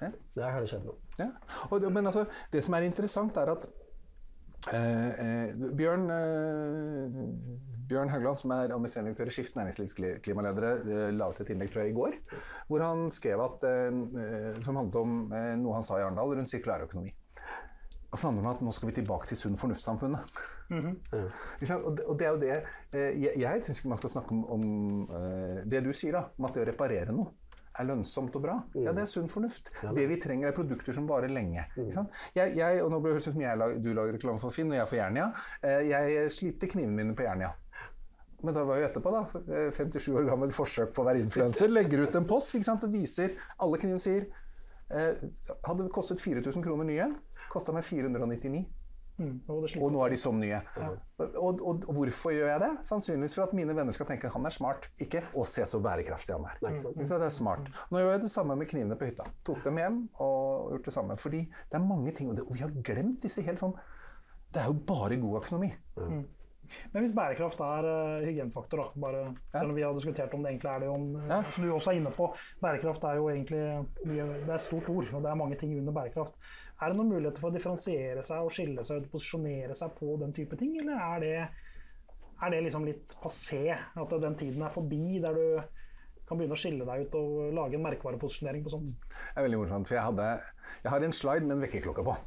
Ja. 0.02 0.10
Så 0.30 0.40
der 0.40 0.50
har 0.50 0.62
det 0.62 0.70
skjedd 0.72 0.86
noe. 0.86 0.98
Ja. 1.20 1.30
Og, 1.70 1.86
men 1.92 2.06
altså, 2.06 2.26
det 2.54 2.64
som 2.66 2.74
er 2.78 2.86
interessant, 2.86 3.38
er 3.38 3.54
at 3.54 3.68
eh, 4.74 5.22
eh, 5.26 5.68
Bjørn, 5.78 6.10
eh, 6.14 7.22
Bjørn 7.88 8.10
Haugland, 8.12 8.38
som 8.38 8.52
er 8.52 8.72
administrerende 8.72 9.14
direktør 9.14 9.32
i 9.32 9.36
Skift 9.38 9.56
næringslivs 9.60 9.96
kli- 9.98 10.18
klimaledere, 10.24 10.74
eh, 10.84 11.12
la 11.16 11.30
ut 11.30 11.40
et 11.42 11.54
innlegg 11.54 11.72
tror 11.72 11.84
jeg, 11.86 11.94
i 11.94 11.98
går, 11.98 12.18
hvor 12.68 12.84
han 12.84 13.08
skrev 13.14 13.44
at, 13.46 13.64
eh, 13.64 14.60
som 14.66 14.76
handlet 14.76 15.00
om 15.00 15.16
eh, 15.32 15.54
noe 15.62 15.78
han 15.80 15.88
sa 15.88 16.00
i 16.00 16.04
Arendal 16.04 16.36
rundt 16.36 16.52
sirkulærøkonomi. 16.52 17.14
Og 18.08 18.16
det 18.16 18.24
handler 18.24 18.46
om 18.46 18.52
at 18.54 18.62
nå 18.64 18.72
skal 18.72 18.88
vi 18.90 18.94
tilbake 19.02 19.28
til 19.28 19.38
sunn 19.38 19.58
fornuft-samfunnet. 19.60 20.38
Mm 20.70 20.82
-hmm. 20.82 20.96
ja. 21.70 21.76
Og 21.76 21.98
det, 21.98 22.06
det 22.20 22.26
er 22.28 22.32
jo 22.32 22.40
det 22.40 22.64
eh, 22.94 23.24
Jeg, 23.24 23.32
jeg 23.38 23.64
syns 23.64 23.80
ikke 23.80 23.90
man 23.90 23.98
skal 23.98 24.10
snakke 24.10 24.32
om, 24.32 24.46
om 24.52 24.62
eh, 25.12 25.64
det 25.66 25.84
du 25.84 25.94
sier, 25.94 26.12
da, 26.12 26.24
om 26.38 26.46
at 26.46 26.54
det 26.54 26.62
å 26.64 26.72
reparere 26.72 27.12
noe 27.12 27.28
er 27.80 27.86
lønnsomt 27.86 28.36
og 28.36 28.42
bra. 28.42 28.56
Ja, 28.76 28.92
det 28.92 29.02
er 29.02 29.06
sunn 29.06 29.30
fornuft. 29.30 29.70
Det 29.96 30.08
vi 30.10 30.18
trenger, 30.22 30.50
er 30.50 30.56
produkter 30.58 30.94
som 30.94 31.08
varer 31.08 31.30
lenge. 31.30 31.66
Ikke 31.78 31.94
sant? 31.94 32.10
Jeg, 32.36 32.56
jeg, 32.58 32.82
og 32.84 32.92
nå 32.92 33.00
blir 33.00 33.14
det 33.14 33.20
høres 33.20 33.28
ut 33.28 33.34
som 33.34 33.42
jeg 33.42 33.58
lag, 33.58 33.76
du 33.84 33.94
lager 33.94 34.18
reklame 34.18 34.40
for 34.40 34.50
Finn, 34.56 34.72
og 34.72 34.80
jeg 34.80 34.90
for 34.90 35.00
Jernia. 35.00 35.28
Eh, 35.62 35.90
jeg 35.92 36.32
slipte 36.32 36.70
knivene 36.72 36.96
mine 36.96 37.16
på 37.18 37.28
Jernia. 37.28 37.54
Men 38.46 38.54
da 38.54 38.64
var 38.70 38.78
jo 38.78 38.86
etterpå, 38.86 39.12
da. 39.14 39.24
eh, 39.50 39.72
57 39.74 40.12
år 40.14 40.28
gammel 40.30 40.52
forsøk 40.54 40.92
på 40.94 41.02
å 41.02 41.08
være 41.08 41.24
influenser. 41.26 41.72
Legger 41.74 42.06
ut 42.06 42.18
en 42.20 42.28
post 42.30 42.54
ikke 42.54 42.68
sant, 42.70 42.84
og 42.86 42.94
viser 42.94 43.34
Alle 43.64 43.80
knivene 43.82 44.02
sier 44.04 44.28
eh, 44.94 45.24
Hadde 45.66 45.88
det 45.88 45.94
kostet 45.96 46.22
4000 46.22 46.62
kroner 46.66 46.86
nye, 46.86 47.08
kosta 47.50 47.74
meg 47.74 47.88
499. 47.88 48.66
Mm, 49.18 49.40
og 49.50 49.64
Og 49.82 49.90
nå 49.96 50.02
er 50.06 50.14
de 50.14 50.18
sånn 50.22 50.38
nye. 50.38 50.60
Og, 51.18 51.34
og, 51.42 51.62
og 51.90 51.90
hvorfor 51.98 52.36
gjør 52.36 52.52
jeg 52.52 52.62
det? 52.62 52.70
Sannsynligvis 52.86 53.34
for 53.40 53.48
at 53.48 53.56
mine 53.58 53.74
venner 53.74 53.96
skal 53.96 54.06
tenke 54.12 54.30
han 54.30 54.46
er 54.46 54.54
smart, 54.54 54.86
ikke 55.02 55.24
å 55.34 55.46
se 55.50 55.66
så 55.66 55.80
bærekraftig 55.82 56.36
han 56.36 56.46
er. 56.46 56.60
Mm, 56.62 56.78
sant? 56.84 57.02
Det 57.02 57.18
er 57.18 57.34
smart. 57.34 57.72
Nå 57.90 58.04
gjør 58.04 58.14
jeg 58.14 58.22
det 58.28 58.30
samme 58.30 58.58
med 58.60 58.70
knivene 58.70 59.00
på 59.00 59.10
hytta. 59.10 59.26
Tok 59.48 59.64
dem 59.66 59.82
hjem 59.82 59.98
og 60.22 60.76
gjort 60.76 60.92
det 60.92 60.94
samme. 60.94 61.18
Fordi 61.18 61.42
det 61.50 61.80
er 61.80 61.88
mange 61.90 62.14
ting, 62.14 62.30
og, 62.30 62.38
det, 62.38 62.46
vi 62.54 62.62
har 62.62 62.78
glemt 62.92 63.18
disse 63.26 63.42
helt 63.42 63.64
sånn 63.64 63.74
Det 64.54 64.62
er 64.62 64.70
jo 64.70 64.78
bare 64.94 65.18
god 65.26 65.42
økonomi. 65.42 65.72
Men 66.94 67.04
hvis 67.04 67.14
bærekraft 67.16 67.62
er 67.64 67.88
uh, 67.88 68.26
hygienefaktor, 68.26 68.82
da, 68.82 69.02
bare, 69.04 69.24
selv 69.56 69.72
om 69.72 69.76
vi 69.78 69.86
har 69.86 69.94
diskutert 69.98 70.34
om 70.36 70.44
det 70.44 70.52
egentlig 70.54 70.72
er 70.74 70.84
det 70.84 70.90
om, 70.92 71.06
eh, 71.22 71.28
Ja. 71.32 71.42
som 71.44 71.64
du 71.64 71.72
også 71.74 71.92
er 71.94 72.00
inne 72.02 72.12
på, 72.16 72.30
bærekraft 72.64 73.04
er 73.08 73.20
jo 73.20 73.30
egentlig 73.30 73.64
det 74.08 74.20
er 74.20 74.56
et 74.56 74.62
stort 74.66 74.90
ord, 74.90 75.14
og 75.14 75.24
det 75.24 75.32
er 75.32 75.40
mange 75.40 75.58
ting 75.60 75.78
under 75.80 75.96
bærekraft. 75.96 76.36
Er 76.82 76.92
det 76.92 77.00
noen 77.00 77.10
muligheter 77.14 77.42
for 77.42 77.50
å 77.50 77.56
differensiere 77.56 78.24
seg 78.24 78.44
og 78.46 78.54
skille 78.54 78.84
seg 78.86 79.02
ut, 79.02 79.10
posisjonere 79.12 79.76
seg 79.78 79.96
på 79.98 80.20
den 80.22 80.34
type 80.38 80.60
ting, 80.60 80.78
eller 80.82 81.02
er 81.02 81.20
det, 81.24 81.36
er 82.44 82.54
det 82.54 82.64
liksom 82.68 82.86
litt 82.86 83.16
passé? 83.24 83.74
At 83.74 84.16
den 84.22 84.36
tiden 84.38 84.62
er 84.62 84.74
forbi 84.74 85.20
der 85.24 85.34
du 85.34 85.62
kan 86.28 86.38
begynne 86.38 86.58
å 86.58 86.60
skille 86.60 86.86
deg 86.86 87.08
ut 87.08 87.14
og 87.16 87.54
lage 87.56 87.78
en 87.80 87.86
merkevareposisjonering 87.86 88.66
på 88.66 88.74
sånt? 88.74 89.06
Det 89.10 89.38
er 89.40 89.46
veldig 89.48 89.62
morsomt, 89.64 89.88
for 89.88 89.96
jeg, 89.96 90.04
hadde, 90.04 90.26
jeg 90.84 90.92
har 90.92 91.06
en 91.08 91.16
slide 91.16 91.48
med 91.48 91.56
en 91.58 91.64
vekkerklokke 91.64 92.04
på. 92.04 92.18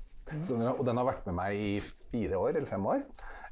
Så 0.47 0.55
og 0.55 0.85
den 0.87 0.99
har 1.01 1.09
vært 1.09 1.25
med 1.27 1.35
meg 1.41 1.59
i 1.59 1.71
fire 1.83 2.39
år, 2.39 2.55
eller 2.55 2.69
fem 2.71 2.85
år. 2.87 3.03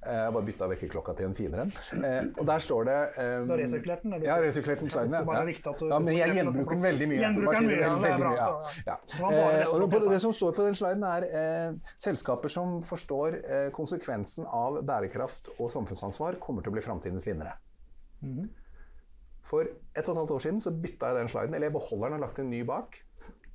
Eh, 0.07 0.15
Jeg 0.15 0.27
har 0.29 0.35
bare 0.35 0.47
bytta 0.47 0.67
vekkerklokka 0.71 1.13
til 1.19 1.27
en 1.27 1.33
finere 1.35 1.65
en. 1.67 1.73
Eh, 2.07 2.27
og 2.39 2.45
der 2.47 2.63
står 2.63 2.85
det 2.87 2.99
um, 3.19 3.49
Du 3.49 3.53
har 3.53 3.59
resirkulert 3.65 4.05
den? 4.05 4.13
Ja, 4.23 4.37
resirkulert 4.39 4.85
den 4.85 4.93
sliden, 4.95 5.17
ja. 5.17 5.23
ja. 5.27 5.99
Men 5.99 6.15
jeg 6.15 6.37
gjenbruker 6.37 6.77
den 6.77 6.85
veldig 6.85 7.09
mye. 7.11 7.19
Gjenbruker 7.25 7.59
den 7.59 7.71
veldig, 7.73 7.89
veldig 8.05 8.29
mye, 8.29 8.45
ja. 8.87 8.97
Og 9.73 9.89
slett 9.91 10.07
det 10.13 10.21
som 10.23 10.37
står 10.37 10.55
på 10.55 10.69
den 10.69 10.79
sliden, 10.79 11.03
er 11.09 11.27
eh, 11.41 11.97
selskaper 11.99 12.55
som 12.55 12.79
forstår 12.87 13.41
konsekvensen 13.75 14.47
av 14.47 14.79
bærekraft 14.87 15.51
og 15.59 15.73
samfunnsansvar, 15.75 16.39
kommer 16.43 16.63
til 16.63 16.71
å 16.71 16.79
bli 16.79 16.85
framtidens 16.87 17.27
vinnere. 17.27 17.57
Mhm. 18.23 18.47
For 19.49 19.65
et 19.65 20.05
og 20.05 20.13
et 20.13 20.19
halvt 20.21 20.33
år 20.37 20.43
siden 20.45 20.59
så 20.61 20.71
bytta 20.77 21.11
jeg 21.11 21.17
den 21.23 21.31
sliden, 21.33 21.55
eller 21.57 21.71
jeg 21.71 21.75
beholder 21.75 22.11
den 22.13 22.19
og 22.19 22.21
har 22.21 22.27
lagt 22.27 22.41
en 22.43 22.51
ny 22.53 22.63
bak. 22.69 22.99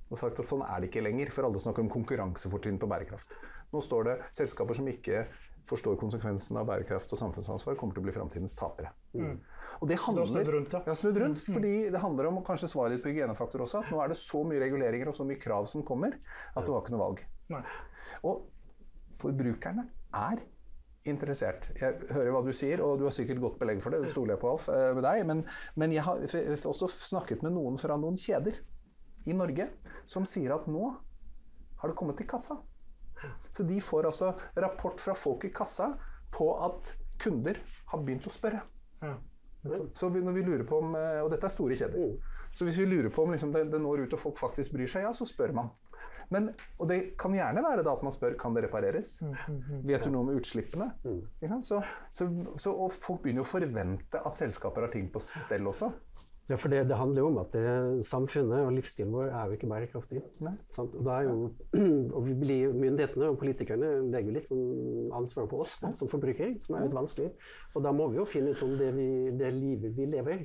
Og 0.10 0.20
sagt 0.20 0.40
at 0.42 0.50
sånn 0.50 0.64
er 0.66 0.82
det 0.82 0.90
ikke 0.90 1.04
lenger, 1.06 1.32
for 1.34 1.48
alle 1.48 1.62
snakker 1.62 1.86
om 1.86 1.90
konkurransefortrinn 1.94 2.80
på 2.82 2.90
bærekraft. 2.90 3.36
Nå 3.74 3.82
står 3.82 4.10
det 4.10 4.16
selskaper 4.38 4.78
som 4.78 4.90
ikke 4.90 5.24
forstår 5.70 5.98
konsekvensen 6.00 6.58
av 6.60 6.68
bærekraft 6.68 7.12
og 7.16 7.20
samfunnsansvar, 7.20 7.78
kommer 7.80 7.96
til 7.96 8.04
å 8.04 8.08
bli 8.08 8.16
framtidens 8.16 8.56
tapere. 8.60 8.92
Og 9.80 9.88
det 9.90 9.98
Du 9.98 10.04
har 10.04 10.14
snudd 10.28 10.38
handler 10.38 10.54
rundt, 10.58 10.74
ja. 10.76 10.82
jeg 10.84 10.92
har 10.92 11.00
snudd 11.00 11.20
rundt, 11.24 11.44
fordi 11.48 11.74
det 11.94 12.02
handler 12.04 12.30
om 12.30 12.42
kanskje 12.46 12.72
svare 12.72 12.94
litt 12.94 13.04
på 13.04 13.14
hygienefaktor 13.14 13.64
også. 13.66 13.84
At 13.84 13.94
nå 13.94 14.02
er 14.04 14.12
det 14.12 14.20
så 14.20 14.44
mye 14.48 14.64
reguleringer 14.64 15.12
og 15.12 15.18
så 15.18 15.28
mye 15.28 15.40
krav 15.42 15.70
som 15.72 15.86
kommer, 15.88 16.18
at 16.54 16.66
du 16.66 16.74
har 16.74 16.84
ikke 16.84 16.96
noe 16.96 17.04
valg. 17.06 17.24
Nei. 17.54 17.64
Og 18.28 18.44
forbrukerne 19.24 19.88
er 20.20 20.44
interessert. 21.10 21.70
Jeg 21.80 22.12
hører 22.12 22.32
hva 22.32 22.44
du 22.46 22.52
sier, 22.56 22.84
og 22.84 23.00
du 23.00 23.08
har 23.08 23.16
sikkert 23.16 23.42
godt 23.44 23.58
belegg 23.62 23.82
for 23.84 23.94
det, 23.94 24.04
det 24.06 24.12
stoler 24.14 24.36
jeg 24.36 24.44
på, 24.44 24.52
Alf, 24.56 24.70
eh, 24.72 24.92
med 24.96 25.04
deg. 25.06 25.24
Men, 25.28 25.44
men 25.80 25.96
jeg 25.96 26.06
har 26.08 26.22
også 26.24 26.92
snakket 26.92 27.44
med 27.44 27.56
noen 27.58 27.80
fra 27.80 27.98
noen 28.00 28.20
kjeder 28.20 28.60
i 29.28 29.36
Norge 29.36 29.70
som 30.10 30.28
sier 30.28 30.56
at 30.56 30.68
nå 30.72 30.92
har 31.82 31.92
det 31.92 31.98
kommet 32.00 32.20
til 32.20 32.28
kassa. 32.30 32.60
Så 33.52 33.66
de 33.68 33.82
får 33.82 34.10
altså 34.10 34.34
rapport 34.56 35.00
fra 35.02 35.16
folk 35.18 35.46
i 35.46 35.54
kassa 35.56 35.94
på 36.34 36.50
at 36.66 36.96
kunder 37.22 37.60
har 37.92 38.02
begynt 38.02 38.28
å 38.28 38.34
spørre. 38.34 38.64
Ja. 39.04 39.16
Så 39.96 40.10
vi, 40.12 40.20
når 40.20 40.36
vi 40.36 40.44
lurer 40.44 40.66
på 40.68 40.82
om, 40.84 40.96
eh, 41.00 41.22
Og 41.24 41.30
dette 41.32 41.48
er 41.48 41.54
store 41.54 41.76
kjeder. 41.80 42.18
Så 42.52 42.66
hvis 42.68 42.78
vi 42.78 42.86
lurer 42.86 43.10
på 43.10 43.24
om 43.24 43.32
liksom 43.32 43.54
det, 43.54 43.72
det 43.72 43.80
når 43.82 44.04
ut 44.06 44.14
og 44.14 44.20
folk 44.20 44.38
faktisk 44.38 44.74
bryr 44.76 44.90
seg, 44.92 45.06
ja, 45.08 45.14
så 45.16 45.26
spør 45.26 45.54
man. 45.56 45.72
Men, 46.30 46.50
og 46.80 46.88
det 46.90 47.18
kan 47.20 47.34
gjerne 47.36 47.64
være 47.64 47.84
da 47.86 47.94
at 47.94 48.04
man 48.06 48.14
spør 48.16 48.36
kan 48.40 48.56
det 48.56 48.64
repareres. 48.66 49.18
Vet 49.86 50.04
du 50.04 50.12
noe 50.14 50.26
om 50.26 50.32
utslippene? 50.38 50.90
Så, 51.64 51.82
så, 52.12 52.28
så, 52.58 52.74
og 52.74 52.92
folk 52.96 53.24
begynner 53.24 53.44
jo 53.44 53.48
å 53.48 53.54
forvente 53.54 54.22
at 54.24 54.40
selskaper 54.40 54.88
har 54.88 54.94
ting 54.94 55.10
på 55.14 55.22
stell 55.24 55.68
også. 55.70 55.92
Ja, 56.50 56.58
for 56.60 56.68
det, 56.68 56.82
det 56.90 56.96
handler 57.00 57.22
jo 57.22 57.28
om 57.30 57.38
at 57.40 57.54
det, 57.56 58.04
samfunnet 58.04 58.66
og 58.66 58.74
livsstilen 58.76 59.14
vår 59.16 59.30
er 59.30 59.48
jo 59.48 59.56
ikke 59.56 59.68
bærekraftig. 59.72 60.20
Er 60.44 61.22
jo, 61.30 61.36
og 62.18 62.26
vi 62.26 62.34
blir, 62.42 62.74
myndighetene 62.76 63.30
og 63.32 63.38
politikerne 63.40 63.92
legger 64.12 64.28
jo 64.28 64.36
litt 64.36 64.50
sånn 64.52 65.14
ansvar 65.16 65.48
på 65.52 65.62
oss 65.64 65.78
da, 65.80 65.94
som 65.96 66.12
forbrukere, 66.12 66.58
som 66.66 66.76
er 66.76 66.90
litt 66.90 66.98
vanskelig. 66.98 67.30
Og 67.74 67.86
da 67.86 67.94
må 67.96 68.10
vi 68.12 68.20
jo 68.20 68.28
finne 68.28 68.52
ut 68.52 68.66
om 68.66 68.76
det, 68.80 68.92
vi, 68.98 69.08
det 69.40 69.54
livet 69.56 69.96
vi 69.96 70.10
lever. 70.12 70.44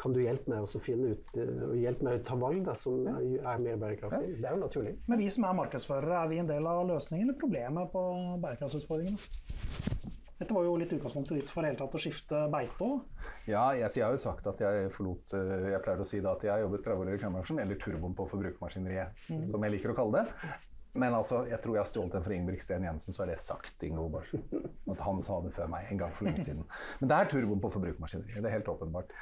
Kan 0.00 0.16
du 0.16 0.22
hjelpe 0.24 0.54
meg 0.54 0.64
å 0.64 0.82
finne 0.82 1.12
ut 1.12 1.36
eh, 1.36 1.52
og 1.68 1.76
hjelpe 1.82 2.08
meg 2.08 2.22
å 2.22 2.24
ta 2.30 2.40
valg 2.40 2.64
da, 2.64 2.78
som 2.78 3.04
er, 3.12 3.20
er 3.44 3.62
mer 3.68 3.78
bærekraftig? 3.84 4.38
Det 4.40 4.48
er 4.48 4.56
jo 4.56 4.64
naturlig. 4.64 4.96
Men 5.10 5.20
vi 5.20 5.28
som 5.36 5.44
er 5.44 5.60
markedsførere, 5.60 6.22
er 6.22 6.32
vi 6.32 6.40
en 6.40 6.48
del 6.48 6.72
av 6.72 6.80
løsningen 6.94 7.28
eller 7.28 7.40
problemet 7.44 7.92
på 7.92 8.08
bærekraftsutfordringene? 8.40 10.12
Dette 10.38 10.54
var 10.56 10.64
jo 10.66 10.74
litt 10.80 10.92
utgangspunktet 10.92 11.38
ditt 11.38 11.50
for 11.54 11.66
hele 11.66 11.78
tatt 11.78 11.94
å 11.94 12.00
skifte 12.02 12.40
beite 12.50 12.82
òg. 12.82 13.24
Ja, 13.46 13.68
jeg, 13.76 13.86
jeg 13.94 14.04
har 14.04 14.14
jo 14.16 14.20
sagt 14.20 14.46
at 14.50 14.60
jeg 14.64 14.90
forlot 14.94 15.34
eh, 15.38 15.68
Jeg 15.70 15.82
pleier 15.84 16.02
å 16.02 16.06
si 16.08 16.20
da 16.24 16.32
at 16.34 16.46
jeg 16.46 16.50
har 16.50 16.62
jobbet 16.64 16.82
30 16.88 17.02
år 17.04 17.10
i 17.10 17.16
reklamebransjen, 17.16 17.60
eller 17.62 17.78
turboen 17.80 18.16
på 18.18 18.26
forbrukermaskineriet, 18.32 19.26
som 19.50 19.66
jeg 19.66 19.76
liker 19.76 19.94
å 19.94 19.98
kalle 19.98 20.24
det. 20.24 20.54
Men 20.94 21.14
altså, 21.16 21.40
jeg 21.50 21.58
tror 21.62 21.74
jeg 21.74 21.82
har 21.82 21.90
stjålet 21.90 22.16
den 22.16 22.24
fra 22.26 22.34
Ingebrigt-Sten 22.36 22.84
Jensen, 22.86 23.14
så 23.14 23.24
har 23.24 23.30
det 23.32 23.40
sagt 23.42 23.82
Ingo 23.86 24.06
Barsen. 24.12 24.44
At 24.90 25.00
han 25.02 25.22
sa 25.26 25.40
det 25.42 25.50
før 25.56 25.70
meg 25.72 25.90
en 25.90 26.02
gang 26.04 26.12
for 26.14 26.28
lenge 26.28 26.44
siden. 26.46 26.62
Men 27.00 27.10
det 27.10 27.18
er 27.18 27.30
turboen 27.32 27.62
på 27.62 27.70
forbrukermaskineriet. 27.74 28.38
Det 28.42 28.50
er 28.50 28.56
helt 28.60 28.70
åpenbart. 28.70 29.14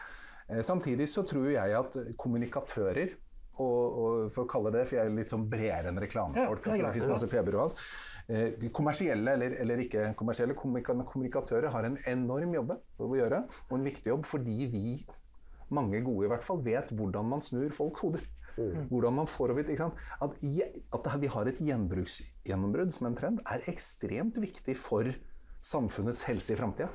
Eh, 0.49 0.61
Samtidig 0.65 1.09
så 1.09 1.25
tror 1.29 1.49
jeg 1.53 1.77
at 1.79 1.97
kommunikatører 2.21 3.17
og, 3.61 3.81
og 4.03 4.33
for 4.33 4.45
å 4.47 4.49
kalle 4.49 4.73
det, 4.73 4.87
for 4.89 4.97
jeg 4.99 5.09
er 5.09 5.17
litt 5.17 5.33
sånn 5.33 5.45
bredere 5.51 5.91
enn 5.93 6.01
reklamefolk. 6.01 6.65
Ja, 6.65 6.73
altså, 6.73 6.87
det 6.87 6.93
finnes 6.97 7.11
masse 7.13 7.43
og 7.43 7.63
alt. 7.67 7.83
Eh, 8.31 8.69
kommersielle 8.75 9.35
eller, 9.35 9.57
eller 9.63 9.83
ikke 9.83 10.13
kommersielle 10.19 10.55
kommunikatører 10.55 11.73
har 11.75 11.89
en 11.89 11.99
enorm 12.11 12.55
jobb 12.55 12.77
å 13.03 13.11
gjøre, 13.19 13.43
og 13.71 13.75
en 13.79 13.89
viktig 13.89 14.13
jobb 14.13 14.29
fordi 14.29 14.69
vi, 14.71 14.85
mange 15.75 16.03
gode 16.05 16.29
i 16.29 16.33
hvert 16.33 16.47
fall, 16.47 16.63
vet 16.65 16.93
hvordan 16.95 17.29
man 17.33 17.45
snur 17.45 17.75
folks 17.75 18.05
hoder. 18.05 18.25
Hvordan 18.53 19.15
man 19.17 19.29
får 19.33 19.55
over, 19.55 19.65
ikke 19.65 19.81
sant? 19.81 20.01
At, 20.21 20.35
i, 20.45 20.59
at 20.93 21.07
vi 21.23 21.31
har 21.33 21.49
et 21.49 21.61
gjenbruksgjennombrudd 21.65 22.93
som 22.93 23.09
en 23.09 23.17
trend, 23.17 23.41
er 23.49 23.65
ekstremt 23.73 24.37
viktig 24.43 24.75
for 24.77 25.09
samfunnets 25.65 26.27
helse 26.29 26.53
i 26.53 26.59
framtida. 26.59 26.91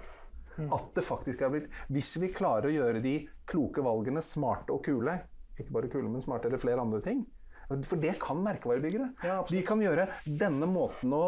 At 0.58 0.92
det 0.98 1.04
faktisk 1.06 1.44
er 1.46 1.52
blitt 1.54 1.68
Hvis 1.94 2.16
vi 2.18 2.32
klarer 2.34 2.66
å 2.66 2.74
gjøre 2.74 3.02
de 3.04 3.12
kloke 3.50 3.84
valgene 3.86 4.24
smarte 4.26 4.74
og 4.74 4.86
kule, 4.86 5.14
ikke 5.58 5.74
bare 5.74 5.90
kule, 5.90 6.10
men 6.10 6.24
smarte 6.26 6.50
eller 6.50 6.62
flere 6.62 6.82
andre 6.82 7.02
ting 7.06 7.26
For 7.68 8.00
det 8.00 8.16
kan 8.24 8.40
merkevarebyggere. 8.46 9.12
Ja, 9.28 9.42
de 9.50 9.62
kan 9.68 9.82
gjøre 9.84 10.08
denne 10.26 10.70
måten 10.72 11.12
å 11.16 11.24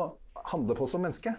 handle 0.50 0.78
på 0.78 0.88
som 0.88 1.04
menneske 1.04 1.34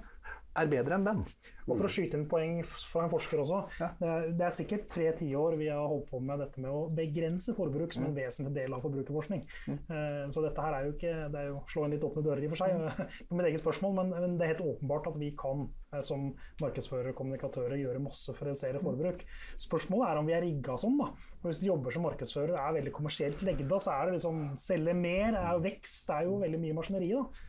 er 0.60 0.70
bedre 0.70 0.96
enn 0.96 1.06
den. 1.06 1.24
Og 1.70 1.76
for 1.78 1.86
å 1.86 1.90
skyte 1.92 2.18
inn 2.18 2.26
poeng 2.30 2.60
fra 2.66 3.04
en 3.04 3.12
forsker 3.12 3.42
også. 3.42 3.58
Ja. 3.78 3.88
Det, 3.98 4.08
er, 4.10 4.28
det 4.40 4.46
er 4.46 4.54
sikkert 4.54 4.88
tre 4.90 5.06
tiår 5.16 5.56
vi 5.60 5.68
har 5.70 5.86
holdt 5.90 6.08
på 6.10 6.20
med 6.24 6.40
dette 6.42 6.62
med 6.62 6.70
å 6.72 6.86
begrense 6.94 7.54
forbruk 7.56 7.94
som 7.94 8.06
en 8.08 8.16
vesentlig 8.16 8.52
del 8.56 8.74
av 8.74 8.82
forbrukerforskning. 8.84 9.44
Eh, 9.70 10.24
så 10.34 10.42
dette 10.44 10.64
her 10.64 10.76
er 10.76 10.88
jo 10.88 10.94
ikke 10.96 11.12
Det 11.30 11.40
er 11.40 11.50
jo 11.50 11.60
slå 11.70 11.84
inn 11.86 11.94
litt 11.94 12.06
åpne 12.06 12.24
dører 12.26 12.42
i 12.44 12.48
og 12.48 12.54
for 12.54 12.62
seg, 12.64 13.04
på 13.28 13.38
mitt 13.38 13.50
eget 13.50 13.62
spørsmål, 13.62 13.94
men, 14.00 14.14
men 14.16 14.38
det 14.40 14.46
er 14.46 14.52
helt 14.54 14.64
åpenbart 14.72 15.10
at 15.12 15.20
vi 15.20 15.30
kan 15.38 15.66
eh, 15.94 16.02
som 16.06 16.30
markedsførere 16.62 17.14
og 17.14 17.20
kommunikatører 17.20 17.78
gjøre 17.80 18.02
masse 18.02 18.34
for 18.34 18.48
å 18.48 18.50
redusere 18.50 18.82
forbruk. 18.82 19.22
Spørsmålet 19.62 20.08
er 20.10 20.22
om 20.22 20.30
vi 20.30 20.36
er 20.38 20.44
rigga 20.46 20.78
sånn. 20.80 20.98
da. 21.00 21.12
Og 21.40 21.50
Hvis 21.50 21.62
du 21.62 21.68
jobber 21.70 21.94
som 21.94 22.04
markedsfører 22.08 22.56
og 22.56 22.64
er 22.64 22.80
veldig 22.80 22.96
kommersielt 22.96 23.46
legda, 23.46 23.78
så 23.78 23.94
er 23.94 24.08
det 24.08 24.18
liksom 24.18 24.42
selge 24.60 24.96
mer, 24.96 25.38
er 25.38 25.54
jo 25.54 25.64
vekst, 25.68 26.02
det 26.10 26.18
er 26.18 26.28
jo 26.28 26.40
veldig 26.42 26.64
mye 26.66 26.80
maskineri. 26.80 27.14
da. 27.14 27.46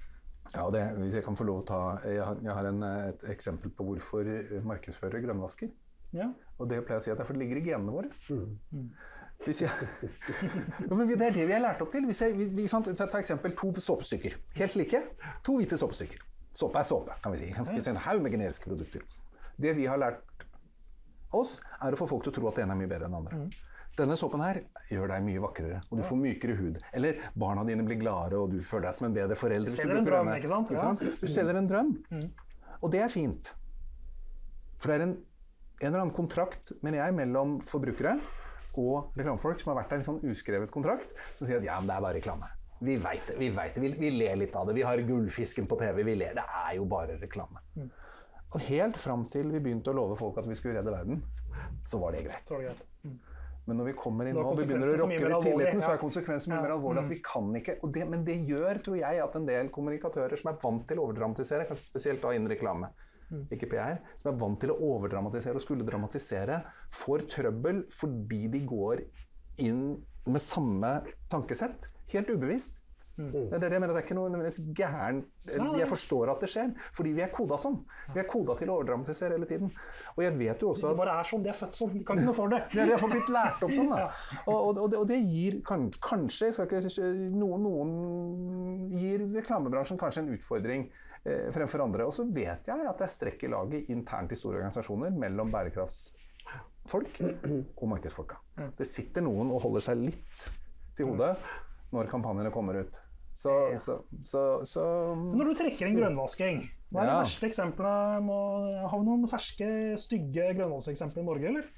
Ja, 0.51 0.65
det, 0.73 0.81
Hvis 0.97 1.13
jeg 1.15 1.23
kan 1.23 1.37
få 1.37 1.45
lov 1.47 1.61
å 1.61 1.65
ta 1.69 1.79
Jeg 2.03 2.23
har, 2.25 2.39
jeg 2.43 2.55
har 2.57 2.67
en, 2.67 2.83
et 3.11 3.25
eksempel 3.31 3.71
på 3.77 3.85
hvorfor 3.87 4.27
markedsførere 4.67 5.21
grønnvasker. 5.23 5.69
Ja. 6.17 6.31
Og 6.57 6.69
det 6.69 6.81
pleier 6.85 6.97
jeg 6.97 7.03
å 7.03 7.05
si 7.05 7.13
at 7.13 7.19
det 7.21 7.25
er 7.25 7.29
for 7.29 7.37
det 7.37 7.45
ligger 7.45 7.61
i 7.61 7.65
genene 7.69 7.93
våre. 7.93 8.09
Hvis 9.45 9.63
jeg, 9.63 9.71
ja, 10.89 10.91
men 10.93 11.07
det 11.09 11.15
er 11.29 11.33
det 11.33 11.47
vi 11.49 11.55
er 11.55 11.63
lært 11.63 11.81
opp 11.81 11.93
til. 11.93 12.05
Hvis 12.09 12.21
jeg, 12.21 12.35
vi, 12.37 12.49
vi, 12.57 12.67
sant, 12.69 12.89
ta, 12.97 13.07
ta 13.09 13.21
eksempel 13.21 13.55
to 13.57 13.71
såpestykker. 13.81 14.37
Helt 14.59 14.77
like. 14.77 15.01
To 15.47 15.57
hvite 15.57 15.79
såpestykker. 15.81 16.21
Såpe 16.57 16.81
er 16.81 16.85
såpe, 16.85 17.15
kan 17.23 17.33
vi 17.33 17.45
si. 17.45 17.49
Ikke 17.53 17.93
En 17.93 18.01
haug 18.05 18.21
med 18.21 18.35
generiske 18.35 18.67
produkter. 18.67 19.05
Det 19.61 19.73
vi 19.77 19.87
har 19.87 19.97
lært 20.01 20.45
oss, 21.37 21.59
er 21.79 21.95
å 21.95 21.99
få 21.99 22.09
folk 22.11 22.25
til 22.25 22.33
å 22.33 22.37
tro 22.37 22.49
at 22.49 22.59
det 22.59 22.65
ene 22.65 22.75
er 22.75 22.81
mye 22.81 22.91
bedre 22.91 23.07
enn 23.07 23.15
det 23.15 23.21
andre. 23.21 23.69
Denne 23.99 24.15
såpen 24.15 24.41
her 24.43 24.61
gjør 24.87 25.11
deg 25.11 25.23
mye 25.25 25.41
vakrere, 25.43 25.81
og 25.91 25.99
du 25.99 26.03
får 26.07 26.19
mykere 26.21 26.53
hud. 26.55 26.77
Eller 26.95 27.19
barna 27.35 27.65
dine 27.67 27.83
blir 27.83 27.99
gladere, 27.99 28.39
og 28.39 28.53
du 28.53 28.61
føler 28.63 28.87
deg 28.87 28.99
som 29.01 29.09
en 29.09 29.17
bedre 29.17 29.35
forelder. 29.35 29.67
du 29.67 29.75
selger 29.75 29.99
en 29.99 30.07
drøm, 30.07 30.29
ikke 30.37 30.51
sant? 30.51 30.71
Ja. 30.71 30.91
Du 31.19 31.27
selger 31.27 31.59
en 31.59 31.67
drøm. 31.67 31.91
Og 32.81 32.93
det 32.93 33.01
er 33.03 33.11
fint. 33.11 33.51
For 34.79 34.89
det 34.89 34.95
er 34.95 35.03
en, 35.09 35.17
en 35.81 35.89
eller 35.89 36.05
annen 36.05 36.15
kontrakt, 36.15 36.71
mener 36.81 37.03
jeg, 37.03 37.17
mellom 37.19 37.59
forbrukere 37.67 38.15
og 38.79 39.11
reklamefolk 39.19 39.59
som 39.59 39.73
har 39.73 39.81
vært 39.81 39.91
der, 39.91 39.99
en 40.01 40.07
sånn 40.07 40.21
uskrevet 40.31 40.71
kontrakt, 40.71 41.11
som 41.35 41.43
sier 41.43 41.59
at 41.59 41.67
ja, 41.67 41.75
men 41.81 41.91
det 41.91 41.97
er 41.97 42.05
bare 42.05 42.17
reklame. 42.17 42.47
Vi 42.81 42.95
veit 42.97 43.27
det, 43.27 43.35
vi 43.37 43.51
vet 43.53 43.75
det, 43.75 43.83
vi, 43.83 43.91
vi 43.99 44.09
ler 44.15 44.39
litt 44.41 44.55
av 44.57 44.69
det. 44.69 44.77
Vi 44.79 44.85
har 44.87 45.03
gullfisken 45.05 45.67
på 45.69 45.77
TV, 45.77 46.01
vi 46.07 46.15
ler. 46.17 46.33
Det 46.39 46.45
er 46.63 46.77
jo 46.79 46.87
bare 46.89 47.19
reklame. 47.21 47.61
Og 48.51 48.63
helt 48.71 48.97
fram 48.99 49.27
til 49.31 49.51
vi 49.51 49.61
begynte 49.61 49.91
å 49.91 49.99
love 49.99 50.17
folk 50.19 50.39
at 50.41 50.49
vi 50.49 50.57
skulle 50.57 50.79
redde 50.79 50.95
verden, 50.95 51.21
så 51.85 51.99
var 52.01 52.15
det 52.15 52.23
greit. 52.25 52.47
Så 52.47 52.57
var 52.57 52.63
det 52.63 52.71
greit. 52.71 52.87
Men 53.71 53.79
når 53.79 53.87
vi 53.87 53.93
kommer 53.95 54.27
inn 54.27 54.35
nå 54.35 54.43
og 54.43 54.57
begynner 54.59 54.89
å 54.91 54.97
rokke 55.05 55.19
ved 55.23 55.45
tilliten, 55.45 55.79
ja. 55.79 55.85
så 55.85 55.93
er 55.95 55.99
konsekvensen 56.01 56.51
mye 56.51 56.57
Ja. 56.59 56.63
mer 56.65 56.73
alvorlig. 56.75 57.05
at 57.05 57.09
vi 57.13 57.19
kan 57.23 57.53
ikke, 57.55 57.77
det, 57.95 58.03
Men 58.09 58.25
det 58.27 58.35
gjør, 58.49 58.81
tror 58.83 58.97
jeg, 58.99 59.21
at 59.23 59.35
en 59.39 59.45
del 59.47 59.69
kommunikatører 59.71 60.37
som 60.37 60.51
er 60.51 60.57
vant 60.59 60.83
til 60.89 60.99
å 60.99 61.05
overdramatisere, 61.07 61.67
kanskje 61.69 61.87
spesielt 61.87 62.21
da 62.21 62.33
innen 62.35 62.51
reklame, 62.51 62.91
Mm. 63.31 63.47
ikke 63.47 63.69
PR, 63.71 63.99
som 64.19 64.33
er 64.33 64.37
vant 64.37 64.59
til 64.59 64.71
å 64.73 64.75
overdramatisere 64.75 65.55
og 65.55 65.61
skulle 65.63 65.85
dramatisere, 65.87 66.65
får 66.91 67.21
trøbbel 67.31 67.85
fordi 67.95 68.51
de 68.51 68.59
går 68.67 69.05
inn 69.63 70.03
med 70.27 70.41
samme 70.41 71.05
tankesett, 71.31 71.87
helt 72.11 72.27
ubevisst. 72.27 72.81
Mm. 73.19 73.31
Det 73.33 73.57
er 73.57 73.59
det 73.59 73.75
jeg 73.75 73.81
mener, 73.83 73.91
det 73.91 73.99
er 73.99 74.05
ikke 74.05 74.15
noe 74.17 74.29
nødvendigvis 74.31 74.75
gæren 74.77 75.17
Jeg 75.77 75.87
forstår 75.89 76.31
at 76.31 76.43
det 76.43 76.49
skjer, 76.51 76.71
fordi 76.95 77.11
vi 77.17 77.23
er 77.25 77.31
koda 77.33 77.57
sånn. 77.59 77.77
Vi 78.13 78.21
er 78.21 78.27
koda 78.29 78.55
til 78.59 78.71
å 78.71 78.77
overdramatisere 78.79 79.35
hele 79.35 79.49
tiden. 79.49 79.71
Og 80.15 80.23
jeg 80.23 80.37
vet 80.39 80.63
jo 80.63 80.71
også 80.71 80.87
Det 80.87 80.95
at 80.95 81.01
bare 81.01 81.17
er 81.19 81.29
sånn, 81.31 81.43
de 81.43 81.51
er 81.51 81.57
født 81.59 81.77
sånn. 81.77 81.91
Vi 81.95 82.03
kan 82.07 82.19
ikke 82.19 82.29
noe 82.29 82.37
for 82.37 82.53
det. 82.53 82.61
Vi 82.71 82.79
det 82.79 82.93
jeg 82.93 83.01
har 83.03 83.13
blitt 83.13 83.31
lært 83.35 83.65
opp 83.67 83.75
sånn, 83.75 83.91
da. 83.91 84.07
Og, 84.51 84.55
og, 84.55 84.77
og, 84.83 84.87
det, 84.91 84.99
og 85.01 85.07
det 85.09 85.17
gir 85.19 85.59
kan, 85.67 85.87
kanskje 86.03 86.51
ikke, 86.53 86.81
noen, 87.35 87.65
noen 87.65 87.91
gir 88.95 89.25
reklamebransjen 89.35 89.99
kanskje 90.01 90.23
en 90.23 90.31
utfordring 90.35 90.87
eh, 91.25 91.49
fremfor 91.53 91.83
andre. 91.85 92.07
Og 92.07 92.15
så 92.15 92.25
vet 92.25 92.69
jeg 92.71 92.87
at 92.87 93.01
det 93.01 93.07
er 93.07 93.13
strekk 93.13 93.45
i 93.45 93.51
laget 93.51 93.91
internt 93.93 94.33
i 94.33 94.39
store 94.39 94.61
organisasjoner 94.61 95.13
mellom 95.13 95.51
bærekraftsfolk 95.53 97.21
og 97.25 97.85
markedsfolka. 97.91 98.39
Det 98.77 98.87
sitter 98.89 99.25
noen 99.25 99.51
og 99.53 99.61
holder 99.67 99.89
seg 99.89 100.01
litt 100.01 100.47
til 100.97 101.11
hodet 101.11 101.35
når 101.91 102.09
kampanjene 102.11 102.51
kommer 102.53 102.81
ut. 102.83 102.99
Så, 103.33 103.51
så, 103.79 103.93
så, 104.27 104.41
så 104.67 104.81
Når 105.15 105.45
du 105.51 105.53
trekker 105.61 105.87
inn 105.87 105.95
grønnvasking, 105.95 106.57
hva 106.91 106.99
er 107.03 107.07
de 107.07 107.11
Ja. 107.13 107.19
verste 107.21 107.47
eksemplene? 107.47 108.35
Har 108.91 108.97
vi 108.99 109.05
noen 109.07 109.23
ferske, 109.31 109.69
stygge 109.97 110.49
grønnvaskeksempler 110.57 111.23
i 111.23 111.27
Norge, 111.29 111.47
eller? 111.47 111.69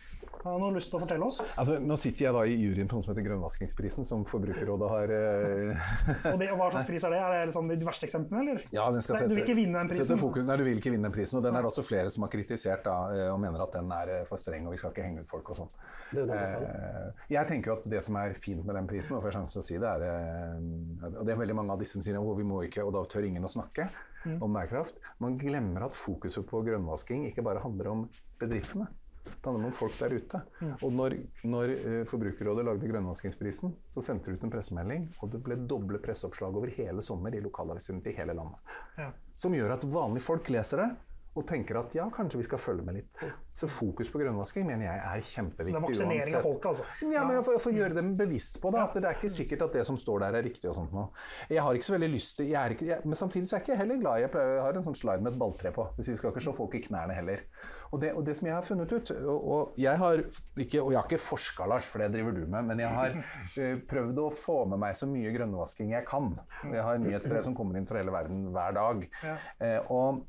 Har 0.43 0.57
du 0.57 0.63
noe 0.63 0.73
lyst 0.75 0.89
til 0.91 0.97
å 0.97 1.01
fortelle 1.03 1.27
oss? 1.27 1.37
altså, 1.55 1.77
Nå 1.79 1.95
sitter 2.01 2.25
jeg 2.25 2.33
da 2.35 2.41
i 2.49 2.55
juryen 2.57 2.89
på 2.91 2.97
noe 2.97 3.05
som 3.05 3.13
heter 3.13 3.25
Grønnvaskingsprisen, 3.27 4.07
som 4.07 4.25
Forbrukerrådet 4.27 4.89
har 4.91 5.13
eh, 5.15 5.91
Og, 6.33 6.39
det, 6.41 6.49
og 6.51 6.57
hva 6.59 6.69
slags 6.73 6.87
pris 6.91 7.05
er 7.07 7.13
det? 7.15 7.19
Er 7.23 7.35
det 7.35 7.41
liksom 7.51 7.69
de 7.71 7.77
verste 7.87 8.07
eksemplene, 8.09 8.43
eller? 8.43 8.65
Ja, 8.75 8.87
den 8.91 9.05
skal 9.05 9.19
sette, 9.21 9.29
du 9.31 9.35
vil 9.37 9.43
ikke 9.45 9.57
vinne 9.59 9.79
den 9.79 9.91
prisen? 9.91 10.07
Sette 10.09 10.19
fokus, 10.19 10.47
nei, 10.49 10.57
du 10.59 10.65
vil 10.67 10.81
ikke 10.81 10.93
vinne 10.95 11.07
den 11.09 11.15
prisen. 11.15 11.39
Og 11.39 11.45
den 11.45 11.55
er 11.55 11.63
det 11.65 11.71
også 11.71 11.85
flere 11.87 12.13
som 12.13 12.25
har 12.27 12.33
kritisert 12.33 12.85
da, 12.87 12.95
eh, 13.15 13.29
og 13.33 13.39
mener 13.43 13.65
at 13.67 13.77
den 13.77 13.91
er 13.95 14.13
eh, 14.17 14.23
for 14.29 14.41
streng, 14.41 14.67
og 14.67 14.75
vi 14.75 14.81
skal 14.81 14.95
ikke 14.95 15.05
henge 15.07 15.23
ut 15.23 15.29
folk 15.31 15.53
og 15.53 15.61
sånn. 15.63 15.73
Jeg 16.13 17.47
tenker 17.49 17.71
jo 17.71 17.77
at 17.77 17.87
det 17.93 18.01
som 18.05 18.17
er 18.21 18.33
fint 18.37 18.65
med 18.65 18.75
den 18.77 18.89
prisen, 18.89 19.17
og 19.17 19.23
får 19.23 19.31
jeg 19.31 19.39
sjansen 19.39 19.59
til 19.59 19.63
å 19.63 19.67
si 19.69 19.79
det, 19.81 19.93
er 19.93 21.13
Og 21.13 21.21
det 21.27 21.35
er 21.35 21.39
veldig 21.39 21.55
mange 21.61 21.75
av 21.75 21.81
disse 21.81 21.97
som 21.97 22.05
sier 22.05 22.19
at 22.19 22.37
vi 22.39 22.47
må 22.47 22.63
ikke, 22.67 22.83
og 22.85 22.93
da 22.95 23.03
tør 23.09 23.29
ingen 23.29 23.45
å 23.47 23.51
snakke 23.51 23.89
Mm. 24.23 24.37
om 24.39 24.53
bærekraft. 24.55 24.95
Man 25.19 25.33
glemmer 25.35 25.83
at 25.83 25.97
fokuset 25.99 26.45
på 26.47 26.61
grønnvasking 26.63 27.25
ikke 27.27 27.43
bare 27.43 27.59
handler 27.59 27.89
om 27.91 28.03
bedriftene. 28.39 28.87
Det 29.23 29.45
handler 29.45 29.69
om 29.69 29.75
folk 29.75 29.95
der 29.99 30.15
ute. 30.17 30.41
Mm. 30.59 30.73
Og 30.81 30.93
når, 30.95 31.15
når 31.47 31.73
eh, 31.75 32.01
Forbrukerrådet 32.09 32.65
lagde 32.67 32.89
grønnvaskingsprisen, 32.91 33.73
så 33.93 34.03
sendte 34.03 34.31
de 34.31 34.37
ut 34.37 34.45
en 34.47 34.53
pressemelding, 34.53 35.07
og 35.21 35.31
det 35.33 35.41
ble 35.45 35.57
doble 35.69 35.99
presseoppslag 36.03 36.59
over 36.59 36.71
hele 36.75 37.03
sommer 37.05 37.35
i 37.35 37.41
lokalaviser 37.43 37.95
rundt 37.95 38.11
i 38.11 38.15
hele 38.17 38.35
landet. 38.37 38.75
Ja. 38.99 39.09
Som 39.35 39.55
gjør 39.55 39.75
at 39.77 39.87
vanlige 39.89 40.27
folk 40.27 40.51
leser 40.53 40.83
det 40.83 40.91
og 41.33 41.45
tenker 41.49 41.79
at 41.79 41.93
ja, 41.97 42.05
kanskje 42.13 42.43
vi 42.43 42.45
skal 42.45 42.59
følge 42.61 42.83
med 42.85 42.99
litt. 42.99 43.21
Så 43.57 43.67
fokus 43.69 44.09
på 44.13 44.19
grønnvasking 44.21 44.65
mener 44.67 44.85
jeg 44.85 44.99
er 45.01 45.23
kjempeviktig 45.25 45.73
uansett. 45.73 45.97
Så 45.97 46.03
det 46.03 46.05
er 46.05 46.09
vaksinering 46.09 46.37
av 46.37 46.45
folk, 46.45 46.65
altså? 46.69 46.85
ja, 47.13 47.23
men 47.25 47.39
for, 47.45 47.57
for 47.61 47.73
å 47.73 47.79
gjøre 47.79 47.97
dem 47.97 48.11
bevisst 48.17 48.59
på 48.61 48.69
det. 48.73 48.81
At 48.83 48.97
det 48.97 49.09
er 49.09 49.17
ikke 49.17 49.31
sikkert 49.33 49.65
at 49.65 49.77
det 49.79 49.85
som 49.89 49.97
står 49.97 50.25
der 50.25 50.37
er 50.37 50.45
riktig. 50.45 50.67
og 50.69 50.77
sånt 50.77 50.93
noe. 50.93 51.07
Jeg 51.49 51.61
har 51.65 51.77
ikke 51.77 51.87
så 51.89 51.95
veldig 51.95 52.09
lyst 52.13 52.37
til 52.37 52.51
jeg 52.51 52.59
er 52.59 52.75
ikke, 52.75 52.87
jeg, 52.91 53.05
Men 53.05 53.17
samtidig 53.17 53.49
så 53.49 53.55
er 53.55 53.61
jeg 53.61 53.67
ikke 53.67 53.79
heller 53.81 54.01
glad. 54.01 54.21
Jeg, 54.23 54.31
pleier, 54.33 54.51
jeg 54.57 54.65
har 54.65 54.79
en 54.79 54.87
sånn 54.89 54.99
slide 54.99 55.25
med 55.25 55.33
et 55.33 55.39
balltre 55.41 55.73
på. 55.73 55.87
Så 55.97 56.07
vi 56.11 56.17
skal 56.21 56.33
ikke 56.33 56.45
slå 56.45 56.55
folk 56.57 56.77
i 56.77 56.83
knærne 56.85 57.17
heller. 57.17 57.45
Og 57.89 58.03
det, 58.03 58.11
og 58.17 58.25
det 58.27 58.37
som 58.37 58.49
jeg 58.49 58.57
har 58.57 58.67
funnet 58.67 58.93
ut 58.93 59.13
Og, 59.15 59.47
og 59.55 59.79
jeg 59.81 60.01
har 60.03 60.21
ikke, 60.25 60.83
og 60.83 60.91
jeg 60.93 60.99
har 60.99 61.07
ikke 61.09 61.21
forska, 61.21 61.69
Lars, 61.69 61.89
for 61.89 62.03
det 62.03 62.11
driver 62.13 62.37
du 62.37 62.43
med, 62.45 62.69
men 62.69 62.83
jeg 62.83 62.93
har 62.93 63.17
eh, 63.61 63.79
prøvd 63.89 64.21
å 64.21 64.27
få 64.37 64.59
med 64.69 64.81
meg 64.85 64.97
så 64.97 65.09
mye 65.09 65.33
grønnvasking 65.33 65.95
jeg 65.97 66.05
kan. 66.09 66.33
Jeg 66.69 66.85
har 66.85 67.01
nyhetsbrev 67.01 67.41
som 67.49 67.57
kommer 67.57 67.79
inn 67.79 67.89
fra 67.89 68.01
hele 68.01 68.13
verden 68.13 68.47
hver 68.53 68.77
dag. 68.77 69.09
Ja. 69.25 69.39
Eh, 69.65 69.93
og 69.93 70.23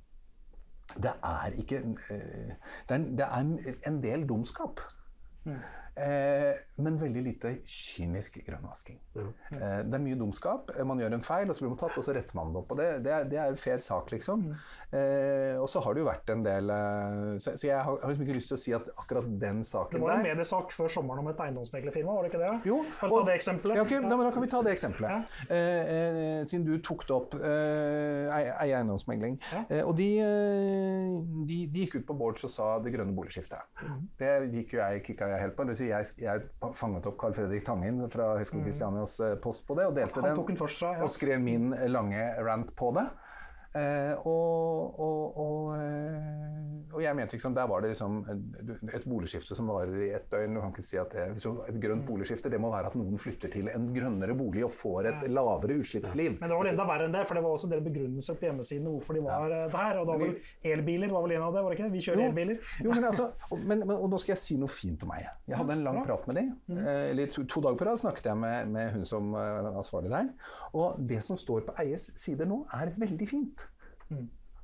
det 1.03 1.13
er 1.23 1.47
ikke 1.59 1.77
eh, 2.11 2.55
det, 2.89 2.97
er, 2.97 2.99
det 2.99 3.27
er 3.27 3.89
en 3.89 4.03
del 4.03 4.29
dumskap. 4.29 4.81
Eh, 5.47 5.63
men 5.97 6.97
veldig 6.99 7.23
lite 7.23 7.51
kynisk 7.71 8.41
grønnvasking. 8.47 8.97
Eh, 9.17 9.83
det 9.87 9.95
er 9.95 10.03
mye 10.03 10.17
dumskap. 10.19 10.73
Eh, 10.77 10.85
Man 10.85 10.99
gjør 10.99 11.15
en 11.15 11.23
feil, 11.23 11.49
og 11.49 11.55
så 11.55 11.63
blir 11.65 11.71
man 11.75 11.79
tatt, 11.79 11.97
og 12.01 12.05
så 12.07 12.15
retter 12.17 12.35
man 12.35 12.51
det 12.53 12.59
opp. 12.63 12.73
Og 12.75 12.81
det, 12.81 12.89
det, 13.05 13.13
er, 13.15 13.29
det 13.31 13.39
er 13.39 13.53
en 13.53 13.57
fair 13.61 13.79
sak, 13.79 14.11
liksom. 14.11 14.43
Eh, 14.91 15.55
og 15.63 15.69
så 15.71 15.81
har 15.85 15.95
det 15.95 16.03
jo 16.03 16.09
vært 16.09 16.33
en 16.35 16.43
del 16.45 16.71
eh, 16.75 17.39
Så, 17.43 17.55
så 17.61 17.67
jeg 17.69 17.79
har, 17.79 17.95
har 18.03 18.11
liksom 18.11 18.25
ikke 18.27 18.37
lyst 18.39 18.51
til 18.53 18.59
å 18.59 18.63
si 18.65 18.75
at 18.77 18.91
akkurat 18.99 19.29
den 19.41 19.63
saken 19.67 19.95
der 19.95 20.01
Det 20.01 20.05
var 20.09 20.17
en 20.19 20.25
der 20.27 20.35
mediesak 20.35 20.75
før 20.75 20.91
sommeren 20.93 21.23
om 21.23 21.31
et 21.31 21.41
eiendomsmeglerfirma, 21.47 22.15
var 22.19 22.27
det 22.27 22.33
ikke 22.33 22.43
det? 22.43 22.53
jo, 22.71 22.81
For 22.99 23.07
å 23.07 23.11
ta 23.15 23.21
og- 23.21 23.29
det 23.31 23.37
eksempelet. 23.39 23.79
Ja, 23.79 23.87
ok, 23.87 23.95
da, 23.95 24.17
men 24.17 24.25
da 24.27 24.33
kan 24.35 24.43
vi 24.47 24.51
ta 24.55 24.63
det 24.67 24.75
eksempelet. 24.75 25.35
Eh, 25.49 25.95
eh, 25.95 26.45
siden 26.51 26.67
du 26.67 26.75
tok 26.85 27.07
det 27.07 27.15
opp, 27.17 27.35
eh, 27.39 28.35
ei- 28.35 28.53
ei 28.67 28.71
eiendomsmegling. 28.75 29.39
Ja. 29.53 29.65
Eh, 29.71 29.83
og 29.87 29.95
de, 29.99 30.09
eh, 30.19 31.23
de, 31.49 31.59
de 31.71 31.85
gikk 31.87 32.01
ut 32.03 32.07
på 32.11 32.17
boards 32.19 32.45
og 32.49 32.51
sa 32.51 32.69
det 32.83 32.93
grønne 32.95 33.15
boligskiftet. 33.17 33.63
Mhm. 33.83 34.03
Det 34.19 34.33
gikk 34.55 34.77
jo 34.77 34.83
jeg, 34.83 35.03
kikka 35.07 35.29
jeg 35.35 35.41
helt 35.47 35.57
på. 35.57 35.65
Det 35.65 35.75
vil 35.75 35.81
si 35.84 35.84
jeg, 35.89 36.07
jeg 36.21 36.49
fanget 36.75 37.07
opp 37.11 37.19
Carl 37.21 37.35
Fredrik 37.37 37.65
Tangen 37.67 38.03
fra 38.13 38.33
Høgskolen 38.39 38.65
Kristianias 38.67 39.19
eh, 39.21 39.35
post 39.45 39.67
på 39.69 39.77
det, 39.79 39.87
og 39.91 39.95
delte. 39.97 40.21
Den. 40.25 40.37
Og 41.05 41.11
skrev 41.13 41.41
min 41.43 41.71
lange 41.91 42.27
rant 42.47 42.75
på 42.79 42.91
det. 42.97 43.07
Eh, 43.75 44.15
og, 44.31 45.01
og, 45.03 45.39
og, 45.43 45.71
eh, 45.83 46.93
og 46.95 47.01
jeg 47.03 47.17
mente 47.19 47.35
liksom, 47.35 47.55
der 47.57 47.67
var 47.67 47.81
det 47.83 47.89
liksom 47.91 48.21
et- 48.95 49.07
boligskifte 49.11 49.57
som 49.59 49.67
varer 49.67 49.97
i 50.07 50.11
ett 50.15 50.29
døgn. 50.31 50.55
Du 50.55 50.61
kan 50.63 50.71
ikke 50.71 50.83
si 50.87 50.97
at 50.97 51.11
det, 51.11 51.25
Et 51.35 51.81
grønt 51.83 52.05
boligskifte 52.07 52.49
det 52.53 52.61
må 52.63 52.71
være 52.71 52.87
at 52.93 52.95
noen 52.95 53.19
flytter 53.19 53.51
til 53.51 53.67
en 53.73 53.89
grønnere 53.93 54.37
bolig 54.39 54.63
og 54.65 54.71
får 54.71 55.09
et 55.11 55.27
lavere 55.31 55.75
utslippsliv. 55.83 56.37
Men 56.41 56.49
det 56.53 56.57
var 56.61 56.71
enda 56.71 56.87
verre 56.87 57.09
enn 57.09 57.17
det, 57.17 57.25
for 57.27 57.35
det 57.35 57.43
var 57.43 57.51
også 57.57 57.67
en 57.67 57.75
del 57.75 57.83
begrunnelser 57.89 58.39
på 58.39 58.47
hjemmesiden 58.47 58.87
hvorfor 58.87 59.19
de 59.19 59.25
var 59.27 59.51
ja. 59.51 59.67
der. 59.75 59.99
Og 59.99 60.07
da 60.07 60.17
var 60.23 60.37
elbiler 60.71 61.11
var 61.11 61.27
vel 61.27 61.33
en 61.41 61.43
av 61.49 61.53
det, 61.59 61.65
var 61.67 61.75
det 61.75 61.81
ikke? 61.81 61.91
Vi 61.97 62.05
kjører 62.07 62.23
Jo. 62.23 62.31
elbiler. 62.31 62.63
Jo, 62.87 62.95
men 62.95 63.05
altså, 63.11 63.29
men, 63.59 63.83
men, 63.83 63.97
og 63.99 64.09
nå 64.15 64.23
skal 64.23 64.37
jeg 64.37 64.43
si 64.45 64.57
noe 64.63 64.71
fint 64.71 65.03
om 65.03 65.11
meg. 65.17 65.27
Jeg 65.51 65.59
hadde 65.59 65.73
en 65.81 65.85
lang 65.91 65.99
Ja. 65.99 66.05
prat 66.13 66.31
med 66.31 66.37
dem. 66.39 66.55
Eh, 66.79 67.11
eller 67.11 67.27
to, 67.35 67.43
to 67.51 67.61
dager 67.67 67.77
på 67.83 67.91
rad 67.91 67.99
snakket 67.99 68.31
jeg 68.31 68.39
med, 68.39 68.69
med 68.71 68.93
hun 68.95 69.05
som 69.05 69.35
er 69.35 69.67
ansvarlig 69.75 70.15
der. 70.15 70.31
Og 70.79 70.95
det 71.11 71.25
som 71.27 71.37
står 71.37 71.67
på 71.67 71.75
eies 71.83 72.07
sider 72.15 72.47
nå, 72.47 72.63
er 72.73 72.95
veldig 72.95 73.29
fint. 73.29 73.64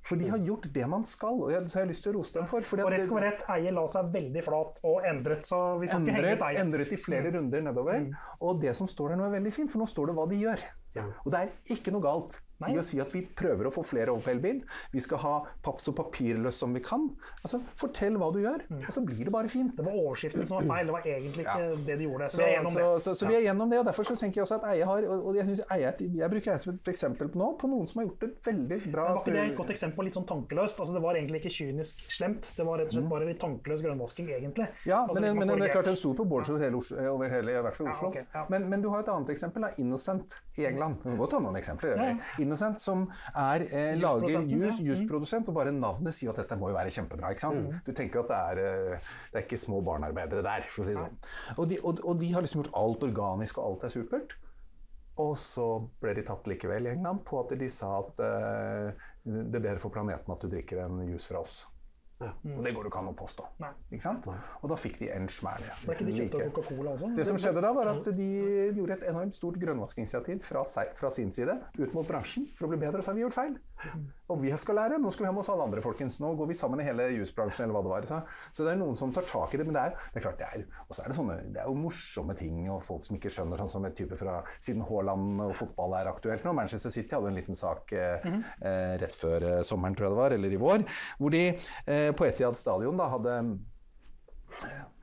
For 0.01 0.17
de 0.17 0.31
har 0.33 0.41
gjort 0.43 0.65
det 0.73 0.87
man 0.89 1.03
skal, 1.05 1.43
og 1.45 1.51
jeg, 1.53 1.67
så 1.69 1.83
har 1.83 1.89
lyst 1.91 2.03
til 2.07 2.15
å 2.15 2.19
rose 2.19 2.33
dem 2.35 2.47
for. 2.49 2.65
Og 2.65 2.93
rett 2.93 3.05
skal 3.05 3.19
være 3.19 3.31
rett, 3.31 3.43
eier 3.53 3.75
la 3.77 3.83
seg 3.93 4.09
veldig 4.15 4.45
flat 4.47 4.79
og 4.89 5.09
endret, 5.11 5.45
så 5.47 5.59
vi 5.79 5.91
skal 5.91 6.07
ikke 6.07 6.15
henge 6.17 6.23
endret, 6.23 6.39
ut 6.41 6.47
eier. 6.49 6.61
endret 6.65 6.95
i 6.97 6.99
flere 7.01 7.33
runder 7.37 7.67
nedover. 7.67 8.07
Og 8.41 8.63
det 8.63 8.73
som 8.79 8.89
står 8.91 9.13
der 9.13 9.21
nå 9.21 9.29
er 9.29 9.35
veldig 9.37 9.53
fint, 9.55 9.73
for 9.73 9.83
nå 9.83 9.89
står 9.91 10.11
det 10.11 10.17
hva 10.17 10.27
de 10.31 10.41
gjør. 10.41 10.65
Ja. 10.97 11.05
Og 11.25 11.33
det 11.33 11.41
er 11.45 11.75
ikke 11.77 11.93
noe 11.95 12.03
galt 12.03 12.41
Nei. 12.61 12.75
i 12.75 12.79
å 12.81 12.83
si 12.85 12.99
at 13.01 13.13
vi 13.15 13.23
prøver 13.25 13.69
å 13.69 13.71
få 13.73 13.81
flere 13.87 14.13
over 14.13 14.21
på 14.27 14.33
elbil. 14.35 14.59
Vi 14.93 15.01
skal 15.01 15.21
ha 15.23 15.35
papp 15.65 15.79
så 15.81 15.95
papirløs 15.97 16.59
som 16.61 16.75
vi 16.77 16.83
kan. 16.85 17.07
Altså, 17.41 17.63
Fortell 17.81 18.19
hva 18.21 18.29
du 18.35 18.41
gjør, 18.43 18.67
og 18.83 18.91
så 18.93 19.01
blir 19.07 19.23
det 19.25 19.33
bare 19.33 19.49
fint. 19.49 19.73
Det 19.79 19.87
var 19.87 19.95
overskriften 19.97 20.45
som 20.45 20.59
var 20.59 20.67
feil, 20.69 20.91
det 20.91 20.93
var 20.93 21.07
egentlig 21.09 21.47
ikke 21.47 21.55
Ja. 21.57 21.71
det 21.87 21.97
de 22.03 22.05
gjorde. 22.05 22.29
Så, 22.29 22.37
Så, 22.37 22.43
vi 22.45 22.53
er 22.53 22.67
så, 22.69 22.89
så, 23.01 23.15
så, 23.15 23.25
ja. 23.25 23.31
vi 23.31 23.37
er 23.39 23.45
gjennom 23.47 23.71
det, 23.73 23.79
og 23.81 23.87
derfor 23.89 24.05
så 24.11 24.17
tenker 24.21 24.41
jeg 24.41 24.45
også 24.45 24.59
at 24.61 24.67
Eie 24.75 24.85
har 24.91 25.07
og 25.09 25.39
jeg, 25.39 25.45
synes 25.49 25.63
Eie, 25.73 25.95
jeg 26.21 26.31
bruker 26.35 26.53
Eie 26.53 26.59
som 26.59 26.75
et 26.75 26.91
eksempel 26.93 27.31
på 27.33 27.41
nå, 27.41 27.49
på 27.63 27.71
noen 27.73 27.89
som 27.89 28.03
har 28.03 28.11
gjort 28.11 28.21
det 28.27 28.31
veldig 28.51 28.79
bra 28.93 29.07
Men 29.09 29.15
var 29.17 29.25
ikke 29.25 29.37
det 29.39 29.47
et 29.47 29.57
godt 29.63 29.73
eksempel 29.79 30.05
litt 30.11 30.19
sånn 30.19 30.29
tankeløst? 30.29 30.81
Altså, 30.85 30.93
det 30.99 31.03
var 31.07 31.17
egentlig 31.17 31.41
ikke 31.41 31.55
kynisk 31.57 32.05
slemt, 32.13 32.53
det 32.59 32.67
var 32.69 32.83
rett 32.83 32.93
og 32.93 32.99
slett 32.99 33.09
bare 33.15 33.31
litt 33.31 33.41
tankeløs 33.41 33.81
grønnvasking, 33.87 34.29
egentlig. 34.37 34.69
Mm. 34.69 34.85
Ja, 34.85 35.01
Altså, 35.09 35.23
men, 35.25 35.39
men 35.39 35.49
det 35.57 35.71
er 35.71 35.75
klart 35.81 35.89
den 35.89 35.97
sto 35.97 36.13
på 36.13 36.29
boards 36.29 36.53
over 36.53 36.61
hele, 37.33 37.57
i 37.57 37.65
hvert 37.65 37.75
fall 37.75 37.89
Oslo. 37.89 38.13
Okay, 38.13 38.29
men, 38.53 38.69
men 38.69 38.83
du 38.85 38.91
har 38.93 39.01
et 39.01 39.09
annet 39.09 39.33
eksempel, 39.33 39.65
da, 39.65 39.73
Innocent 39.81 40.37
i 40.61 40.69
England. 40.81 41.05
Vi 41.05 41.17
må 41.19 41.29
ta 41.31 41.41
noen 41.43 41.59
eksempler. 41.61 41.97
Ja. 42.01 42.17
Innocent 42.43 42.81
som 42.81 43.07
er, 43.35 43.61
eh, 43.61 43.95
lager 44.01 44.43
juice, 44.49 44.81
juiceprodusent, 44.83 45.49
og 45.49 45.55
bare 45.55 45.73
navnet 45.73 46.15
sier 46.15 46.31
at 46.31 46.37
dette 46.43 46.59
må 46.59 46.71
jo 46.71 46.77
være 46.79 46.91
kjempebra. 46.91 47.31
ikke 47.31 47.41
sant? 47.41 47.67
Mm. 47.67 47.81
Du 47.87 47.93
tenker 47.93 48.21
jo 48.21 48.27
at 48.27 48.29
det 48.29 48.41
er, 48.41 48.93
eh, 48.93 49.01
det 49.33 49.41
er 49.41 49.47
ikke 49.47 49.59
små 49.59 49.83
barnearbeidere 49.85 50.43
der, 50.43 50.63
for 50.69 50.83
å 50.83 50.87
si 50.87 50.95
det 50.95 51.03
sånn. 51.03 51.19
Og 51.59 51.69
de, 51.69 51.81
og, 51.85 52.05
og 52.05 52.19
de 52.19 52.33
har 52.33 52.43
liksom 52.43 52.63
gjort 52.63 52.75
alt 52.75 53.03
organisk, 53.11 53.59
og 53.59 53.65
alt 53.65 53.85
er 53.85 53.95
supert. 54.01 54.37
Og 55.21 55.37
så 55.37 55.67
ble 56.01 56.15
de 56.15 56.23
tatt 56.25 56.47
likevel 56.49 56.87
i 56.87 56.95
England 56.95 57.25
på 57.25 57.41
at 57.43 57.59
de 57.59 57.69
sa 57.69 57.99
at 57.99 58.23
eh, 58.25 58.93
det 59.25 59.59
er 59.59 59.67
bedre 59.67 59.83
for 59.83 59.93
planeten 59.93 60.33
at 60.33 60.41
du 60.41 60.49
drikker 60.49 60.87
en 60.87 61.03
juice 61.05 61.29
fra 61.29 61.43
oss. 61.45 61.67
Ja. 62.21 62.31
Og 62.57 62.63
det 62.65 62.75
går 62.77 62.85
det 62.85 62.91
ikke 62.93 63.01
an 63.01 63.11
å 63.11 63.17
påstå. 63.17 63.47
Ikke 63.91 64.05
sant? 64.05 64.27
Og 64.29 64.69
da 64.69 64.77
fikk 64.77 64.99
de 65.01 65.11
en 65.15 65.29
smell. 65.33 65.65
Ble 65.87 65.97
ikke 65.97 66.09
de 66.09 66.17
kjøpt 66.19 66.37
av 66.37 66.53
Coca-Cola 66.59 66.95
også? 66.99 67.11
Det 67.17 67.27
som 67.29 67.41
skjedde 67.41 67.65
da, 67.65 67.73
var 67.77 67.93
at 67.95 68.11
de 68.17 68.29
gjorde 68.77 68.99
et 68.99 69.09
enormt 69.09 69.37
stort 69.39 69.59
grønnvaskingsinitiativ 69.63 70.45
fra, 70.45 70.65
fra 71.01 71.13
sin 71.17 71.33
side 71.33 71.57
ut 71.81 71.97
mot 71.97 72.09
bransjen 72.09 72.51
for 72.59 72.69
å 72.69 72.73
bli 72.75 72.81
bedre. 72.83 73.01
Og 73.01 73.07
så 73.07 73.15
har 73.15 73.19
vi 73.19 73.25
gjort 73.25 73.39
feil. 73.39 73.57
Og 74.31 74.39
vi 74.43 74.53
skal 74.61 74.77
lære. 74.77 74.99
Nå 75.01 75.11
skal 75.15 75.25
vi 75.25 75.31
ha 75.31 75.35
med 75.35 75.43
oss 75.43 75.51
alle 75.53 75.65
andre, 75.65 75.83
folkens. 75.83 76.21
Nå 76.21 76.35
går 76.39 76.51
vi 76.51 76.57
sammen 76.59 76.83
i 76.83 76.87
hele 76.87 77.09
jusbransjen, 77.17 77.65
eller 77.67 77.79
hva 77.79 77.83
det 77.87 77.93
var. 77.95 78.09
Så, 78.11 78.19
så 78.53 78.67
det 78.67 78.75
er 78.75 78.81
noen 78.83 78.99
som 79.01 79.15
tar 79.17 79.25
tak 79.27 79.57
i 79.57 79.61
det. 79.61 79.67
Men 79.67 79.79
det 79.79 79.87
er, 79.89 79.97
det 80.13 80.21
er 80.21 80.27
klart, 80.27 80.39
det 80.39 80.49
er, 80.51 80.67
og 80.87 80.95
så 80.95 81.03
er 81.05 81.11
det 81.11 81.17
sånne, 81.17 81.39
det 81.55 81.63
er 81.63 81.71
jo 81.71 81.79
morsomme 81.81 82.37
ting, 82.39 82.61
og 82.71 82.83
folk 82.85 83.07
som 83.09 83.17
ikke 83.17 83.33
skjønner, 83.33 83.59
sånn 83.59 83.73
som 83.73 83.89
en 83.89 83.97
type 83.97 84.19
fra 84.21 84.37
Siden 84.61 84.85
Haaland 84.87 85.41
og 85.49 85.55
fotball 85.59 85.97
er 85.99 86.11
aktuelt 86.13 86.45
nå. 86.47 86.53
Manchester 86.57 86.93
City 86.93 87.17
hadde 87.17 87.33
en 87.33 87.41
liten 87.41 87.59
sak 87.59 87.95
eh, 87.97 88.29
eh, 88.61 88.95
rett 89.01 89.17
før 89.17 89.49
eh, 89.49 89.59
sommeren, 89.67 89.97
tror 89.99 90.11
jeg 90.11 90.15
det 90.15 90.21
var, 90.21 90.37
eller 90.37 90.55
i 90.55 90.61
vår, 90.61 90.87
hvor 91.19 91.35
de 91.35 91.43
eh, 91.51 92.10
på 92.17 92.27
Etihad 92.27 92.57
stadion 92.59 92.97
da 92.99 93.07
hadde 93.13 93.35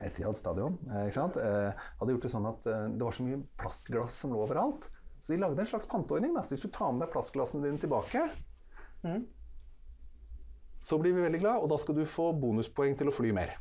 Etiad 0.04 0.36
stadion 0.38 0.76
eh, 0.90 1.06
ikke 1.08 1.16
sant? 1.16 1.36
Eh, 1.40 1.86
hadde 1.98 2.14
gjort 2.14 2.26
det 2.26 2.30
sånn 2.32 2.46
at 2.50 2.66
eh, 2.70 2.84
det 2.94 3.02
var 3.06 3.16
så 3.16 3.24
mye 3.26 3.40
plastglass 3.58 4.20
som 4.22 4.34
lå 4.34 4.42
overalt. 4.44 4.90
Så 5.20 5.32
de 5.32 5.40
lagde 5.42 5.64
en 5.64 5.66
slags 5.66 5.88
panteordning. 5.90 6.34
da. 6.36 6.44
Så 6.46 6.54
hvis 6.54 6.62
du 6.68 6.70
tar 6.74 6.92
med 6.94 7.02
deg 7.06 7.10
plastglassene 7.16 7.64
dine 7.66 7.80
tilbake, 7.82 8.22
så 10.80 10.98
blir 11.02 11.16
vi 11.16 11.24
veldig 11.24 11.40
glad, 11.42 11.64
og 11.64 11.72
da 11.72 11.78
skal 11.82 11.96
du 11.98 12.04
få 12.06 12.28
bonuspoeng 12.38 12.94
til 12.98 13.10
å 13.10 13.14
fly 13.14 13.32
mer. 13.34 13.56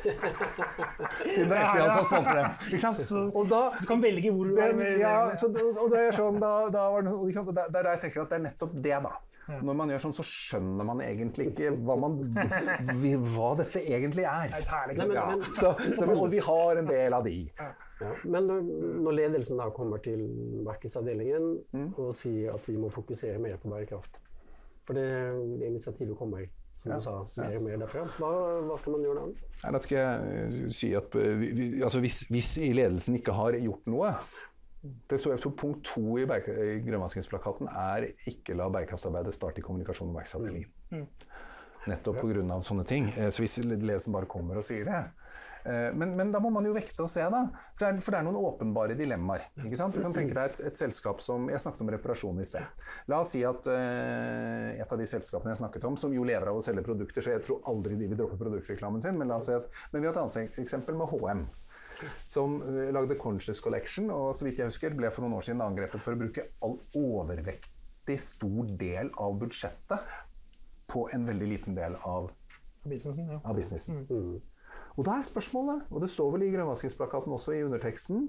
Siden 0.00 1.48
det 1.50 1.56
er 1.56 1.64
Etihad 1.64 1.94
som 1.96 2.06
sponser 2.10 2.36
dem. 2.42 3.32
Og 3.32 3.48
da 3.48 3.62
Du 3.80 3.86
kan 3.88 4.04
velge 4.04 4.32
hvor 4.34 4.52
du 4.52 4.60
er 4.60 4.76
med. 4.76 5.00
ja, 5.00 5.16
så, 5.40 5.48
og 5.48 5.88
det 5.92 6.04
er 6.10 6.16
sånn, 6.16 6.38
da, 6.42 6.52
da 6.72 6.86
var 6.92 7.08
det, 7.08 7.16
ikke 7.16 7.38
sant? 7.40 7.54
Det 7.56 7.64
er 7.64 7.74
der 7.80 7.90
jeg 7.94 8.04
tenker 8.04 8.26
at 8.26 8.32
det 8.34 8.40
er 8.42 8.46
nettopp 8.50 8.76
det, 8.76 8.96
da. 9.08 9.16
Når 9.62 9.76
man 9.76 9.88
gjør 9.92 10.02
sånn, 10.04 10.14
så 10.16 10.24
skjønner 10.26 10.86
man 10.88 11.00
egentlig 11.04 11.48
ikke 11.50 11.72
hva, 11.84 11.96
man, 12.00 12.18
vi- 13.02 13.16
hva 13.34 13.50
dette 13.58 13.82
egentlig 13.86 14.24
er. 14.28 14.54
Nei, 14.54 15.06
men- 15.06 15.16
Ja, 15.16 15.26
så, 15.56 15.74
så, 15.98 16.08
og 16.14 16.30
vi 16.32 16.38
har 16.46 16.80
en 16.82 16.86
del 16.90 17.12
av 17.18 17.24
de. 17.26 17.36
Ja. 17.58 18.12
Men 18.24 18.46
når, 18.48 18.62
når 19.04 19.12
ledelsen 19.18 19.58
da 19.60 19.66
kommer 19.76 19.98
til 20.04 20.22
markedsavdelingen 20.64 21.50
Mm. 21.72 21.90
og 21.98 22.14
sier 22.16 22.54
at 22.54 22.64
vi 22.66 22.76
må 22.80 22.88
fokusere 22.90 23.38
mer 23.38 23.56
på 23.60 23.68
bærekraft 23.70 24.16
For 24.86 24.94
det, 24.96 25.04
det 25.60 25.66
initiativet 25.68 26.16
kommer, 26.18 26.46
som 26.74 26.90
Ja, 26.90 26.96
du 26.98 27.04
sa, 27.04 27.42
mer 27.44 27.56
og 27.58 27.62
mer 27.66 27.76
derfra. 27.82 28.06
Hva, 28.18 28.30
hva 28.66 28.78
skal 28.80 28.94
man 28.96 29.02
gjøre 29.04 29.20
da? 29.20 29.50
Nei, 29.64 29.72
da 29.76 29.80
skal 29.84 29.98
jeg 29.98 30.46
eh, 30.64 30.70
si 30.74 30.88
at 30.98 31.14
eh, 31.20 31.34
vi, 31.38 31.50
vi, 31.58 31.66
altså 31.84 32.00
hvis, 32.02 32.22
hvis 32.32 32.48
ledelsen 32.74 33.18
ikke 33.20 33.34
har 33.36 33.52
gjort 33.60 33.86
noe, 33.92 34.14
det 34.80 35.18
står 35.20 35.40
på 35.44 35.52
Punkt 35.60 35.84
to 35.84 36.16
i, 36.18 36.24
i 36.24 36.78
grønnvaskingsplakaten 36.86 37.68
er 37.68 38.06
ikke 38.30 38.56
la 38.56 38.70
bærekraftsarbeidet 38.72 39.34
starte 39.36 39.60
i 39.60 39.64
kommunikasjon 39.64 40.08
og 40.08 40.16
markedsavdelingen. 40.16 40.70
Mm. 40.94 41.06
Nettopp 41.90 42.20
pga. 42.20 42.60
sånne 42.64 42.84
ting. 42.88 43.12
Eh, 43.16 43.28
Så 43.30 43.44
hvis 43.44 43.58
ledelsen 43.64 44.12
bare 44.12 44.28
kommer 44.28 44.56
og 44.56 44.64
sier 44.64 44.84
det. 44.88 45.02
Eh, 45.64 45.92
Men, 45.92 46.16
men 46.16 46.32
da 46.32 46.40
må 46.40 46.50
man 46.50 46.64
jo 46.64 46.72
vekte 46.72 47.04
og 47.04 47.10
se, 47.12 47.20
da. 47.20 47.42
For 47.76 47.84
det 47.84 47.88
er, 47.88 48.00
for 48.00 48.14
det 48.14 48.20
er 48.20 48.26
noen 48.26 48.40
åpenbare 48.40 48.96
dilemmaer. 48.96 49.46
ikke 49.64 49.76
sant? 49.76 49.94
Du 49.94 50.00
kan 50.00 50.16
tenke 50.16 50.34
deg 50.36 50.50
et, 50.50 50.60
et 50.70 50.76
selskap 50.80 51.20
som 51.24 51.48
Jeg 51.52 51.60
snakket 51.60 51.84
om 51.84 51.92
reparasjon 51.92 52.40
i 52.40 52.48
sted. 52.48 52.84
La 53.12 53.20
oss 53.20 53.34
si 53.36 53.44
at 53.44 53.68
uh, 53.68 54.68
et 54.80 54.92
av 54.92 55.00
de 55.00 55.08
selskapene 55.08 55.52
jeg 55.52 55.60
snakket 55.60 55.84
om, 55.88 55.96
som 56.00 56.12
jo 56.16 56.24
lever 56.24 56.48
av 56.48 56.56
å 56.56 56.64
selge 56.64 56.84
produkter, 56.86 57.24
så 57.24 57.36
jeg 57.36 57.44
tror 57.44 57.60
aldri 57.68 58.00
de 58.00 58.08
vil 58.08 58.20
droppe 58.20 58.40
produktreklamen 58.40 59.04
sin, 59.04 59.20
men, 59.20 59.28
la 59.28 59.40
oss 59.40 59.50
si 59.50 59.56
at, 59.56 59.68
men 59.92 60.00
vi 60.00 60.08
har 60.08 60.16
et 60.16 60.22
annet 60.24 60.60
eksempel 60.64 60.96
med 60.96 61.12
HM. 61.12 61.44
Som 62.28 62.60
eh, 62.62 62.90
lagde 62.94 63.18
Conscious 63.20 63.60
Collection, 63.62 64.10
og 64.14 64.32
så 64.36 64.46
vidt 64.46 64.62
jeg 64.62 64.70
husker 64.70 64.96
ble 64.96 65.10
for 65.12 65.26
noen 65.26 65.38
år 65.38 65.46
siden 65.48 65.64
angrepet 65.64 66.02
for 66.02 66.16
å 66.16 66.20
bruke 66.20 66.46
all 66.66 66.78
overvektig 66.98 68.18
stor 68.22 68.74
del 68.80 69.12
av 69.20 69.38
budsjettet 69.40 70.12
på 70.90 71.06
en 71.14 71.26
veldig 71.28 71.50
liten 71.54 71.76
del 71.76 71.96
av, 72.02 72.30
Businessen, 72.82 73.28
ja. 73.28 73.38
av 73.44 73.54
businessen. 73.54 74.06
Mm. 74.08 74.40
Og 74.98 75.06
da 75.06 75.18
er 75.18 75.26
spørsmålet, 75.26 75.84
og 75.90 76.02
det 76.02 76.10
står 76.10 76.32
vel 76.34 76.46
i 76.46 76.50
grønnvaskingsplakaten 76.54 77.34
også 77.36 77.54
i 77.54 77.62
underteksten 77.66 78.24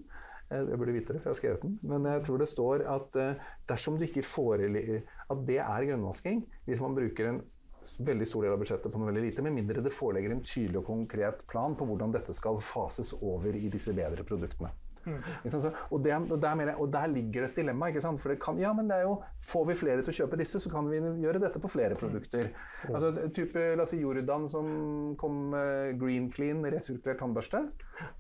eh, 0.51 0.61
Jeg 0.69 0.77
burde 0.77 0.93
vite 0.95 1.15
det, 1.15 1.21
for 1.21 1.31
jeg 1.31 1.35
har 1.35 1.39
skrevet 1.39 1.65
den. 1.65 1.79
Men 1.81 2.05
jeg 2.11 2.25
tror 2.27 2.41
det 2.41 2.49
står 2.51 2.85
at 2.91 3.17
eh, 3.19 3.49
dersom 3.71 3.97
du 3.97 4.05
ikke 4.05 4.25
foreligger 4.25 5.01
At 5.31 5.41
det 5.47 5.59
er 5.63 5.87
grønnvasking 5.89 6.43
hvis 6.67 6.83
man 6.83 6.95
bruker 6.97 7.31
en 7.31 7.41
veldig 7.99 8.27
stor 8.27 8.45
del 8.45 8.55
av 8.55 8.61
budsjettet 8.61 8.93
på 8.93 8.99
noe 9.01 9.09
veldig 9.09 9.25
lite, 9.25 9.43
med 9.45 9.55
mindre 9.55 9.83
det 9.83 9.93
foreligger 9.95 10.35
en 10.35 10.43
tydelig 10.45 10.81
og 10.81 10.87
konkret 10.91 11.43
plan 11.51 11.75
på 11.77 11.87
hvordan 11.89 12.13
dette 12.13 12.35
skal 12.37 12.61
fases 12.63 13.13
over 13.21 13.57
i 13.57 13.69
disse 13.73 13.93
bedre 13.97 14.25
produktene. 14.27 14.71
Så- 15.49 15.71
Og, 15.91 16.03
det, 16.03 16.13
og, 16.31 16.41
der 16.41 16.55
mener 16.55 16.71
jeg, 16.73 16.79
og 16.81 16.91
der 16.93 17.07
ligger 17.07 17.41
det 17.41 17.49
et 17.51 17.55
dilemma. 17.61 17.87
ikke 17.87 18.01
sant? 18.01 18.21
For 18.21 18.29
det 18.29 18.39
kan, 18.39 18.57
ja, 18.57 18.73
men 18.73 18.87
det 18.87 18.97
er 18.97 19.01
jo, 19.07 19.21
Får 19.41 19.65
vi 19.67 19.73
flere 19.73 20.01
til 20.05 20.13
å 20.13 20.17
kjøpe 20.27 20.37
disse, 20.37 20.59
så 20.61 20.69
kan 20.69 20.87
vi 20.89 20.99
gjøre 20.99 21.39
dette 21.41 21.59
på 21.59 21.67
flere 21.69 21.95
produkter. 21.97 22.51
Altså 22.89 23.09
type, 23.33 23.57
La 23.75 23.83
oss 23.83 23.89
si 23.89 23.97
Jordan 23.97 24.47
som 24.49 25.15
kom 25.17 25.49
med 25.49 25.97
Green 25.99 26.29
Clean 26.31 26.61
resirkulert 26.63 27.17
tannbørste. 27.19 27.63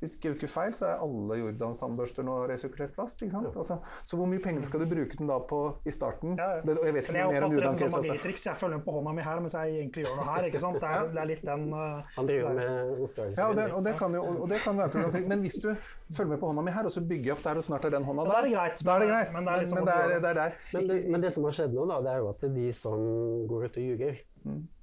Hvis 0.01 0.15
ikke 0.15 0.29
jeg 0.29 0.33
husker 0.35 0.47
feil, 0.49 0.73
så 0.73 0.85
er 0.91 1.03
alle 1.05 1.37
Jordans 1.39 1.79
tannbørster 1.81 2.25
nå 2.25 2.39
resirkulert 2.49 2.93
plast. 2.95 3.21
ikke 3.21 3.31
sant? 3.31 3.55
Altså, 3.55 3.77
så 4.03 4.17
hvor 4.17 4.25
mye 4.29 4.41
penger 4.41 4.65
skal 4.65 4.79
du 4.83 4.87
bruke 4.89 5.17
den 5.17 5.27
da 5.29 5.37
på 5.39 5.61
i 5.85 5.91
starten? 5.93 6.35
Ja, 6.37 6.49
ja. 6.57 6.61
Det, 6.65 6.77
og 6.79 6.85
jeg 6.85 6.93
vet 6.97 7.09
ikke 7.09 7.17
jeg 7.17 7.31
mer 7.33 7.45
om 7.45 7.53
Jordan 7.55 7.77
Case. 7.77 7.95
Altså. 7.95 8.11
magitriks. 8.11 8.45
Jeg 8.45 8.57
følger 8.57 8.77
den 8.77 8.85
på 8.85 8.91
hånda 8.97 9.13
mi 9.17 9.21
her, 9.21 9.39
mens 9.45 9.53
jeg 9.53 9.77
egentlig 9.77 10.05
gjør 10.05 10.15
noe 10.19 10.27
her. 10.35 10.43
ikke 10.49 10.59
sant? 10.65 10.79
Det 10.81 10.89
er, 10.89 11.07
det 11.13 11.21
er 11.21 11.29
litt 11.31 11.45
den 11.45 11.67
uh, 11.73 12.01
Han 12.17 12.25
driver 12.29 12.53
med 12.57 13.01
oppdrag. 13.07 13.33
Ja, 13.37 13.47
og 13.49 13.55
det, 13.61 13.67
og 13.77 13.85
det 13.85 13.95
kan 14.01 14.13
jo 14.17 14.23
og 14.25 14.49
det 14.49 14.59
kan 14.65 14.77
være 14.77 14.89
problematikk. 14.89 15.27
Men 15.29 15.39
hvis 15.45 15.57
du 15.61 15.69
følger 16.17 16.29
med 16.33 16.39
på 16.41 16.51
hånda 16.51 16.61
mi 16.65 16.70
her, 16.75 16.85
og 16.89 16.91
så 16.91 17.01
bygger 17.01 17.25
jeg 17.31 17.35
opp 17.37 17.43
der, 17.43 17.57
og 17.61 17.63
snart 17.67 17.85
er 17.85 17.95
den 17.95 18.03
hånda 18.07 18.25
Da 18.29 18.37
er 18.39 18.47
det 18.47 18.53
greit. 18.53 18.83
Da 18.85 18.95
er 18.95 18.99
det 19.03 19.09
greit. 19.11 19.33
Men 19.35 19.45
det 19.45 19.53
er 19.53 19.59
liksom 19.65 19.77
men 19.77 19.87
det 19.89 19.95
er, 19.95 20.07
det. 20.13 20.21
det 20.21 20.29
er 20.29 20.39
der. 20.41 20.51
Men 20.73 20.87
det, 20.91 21.01
men 21.15 21.21
det 21.21 21.33
som 21.33 21.43
har 21.49 21.57
skjedd 21.57 21.73
nå, 21.77 21.85
da, 21.91 21.99
det 22.05 22.13
er 22.13 22.23
jo 22.23 22.29
at 22.29 22.47
de 22.55 22.69
som 22.73 23.03
går 23.51 23.67
ut 23.67 23.77
og 23.77 23.83
ljuger, 23.89 24.23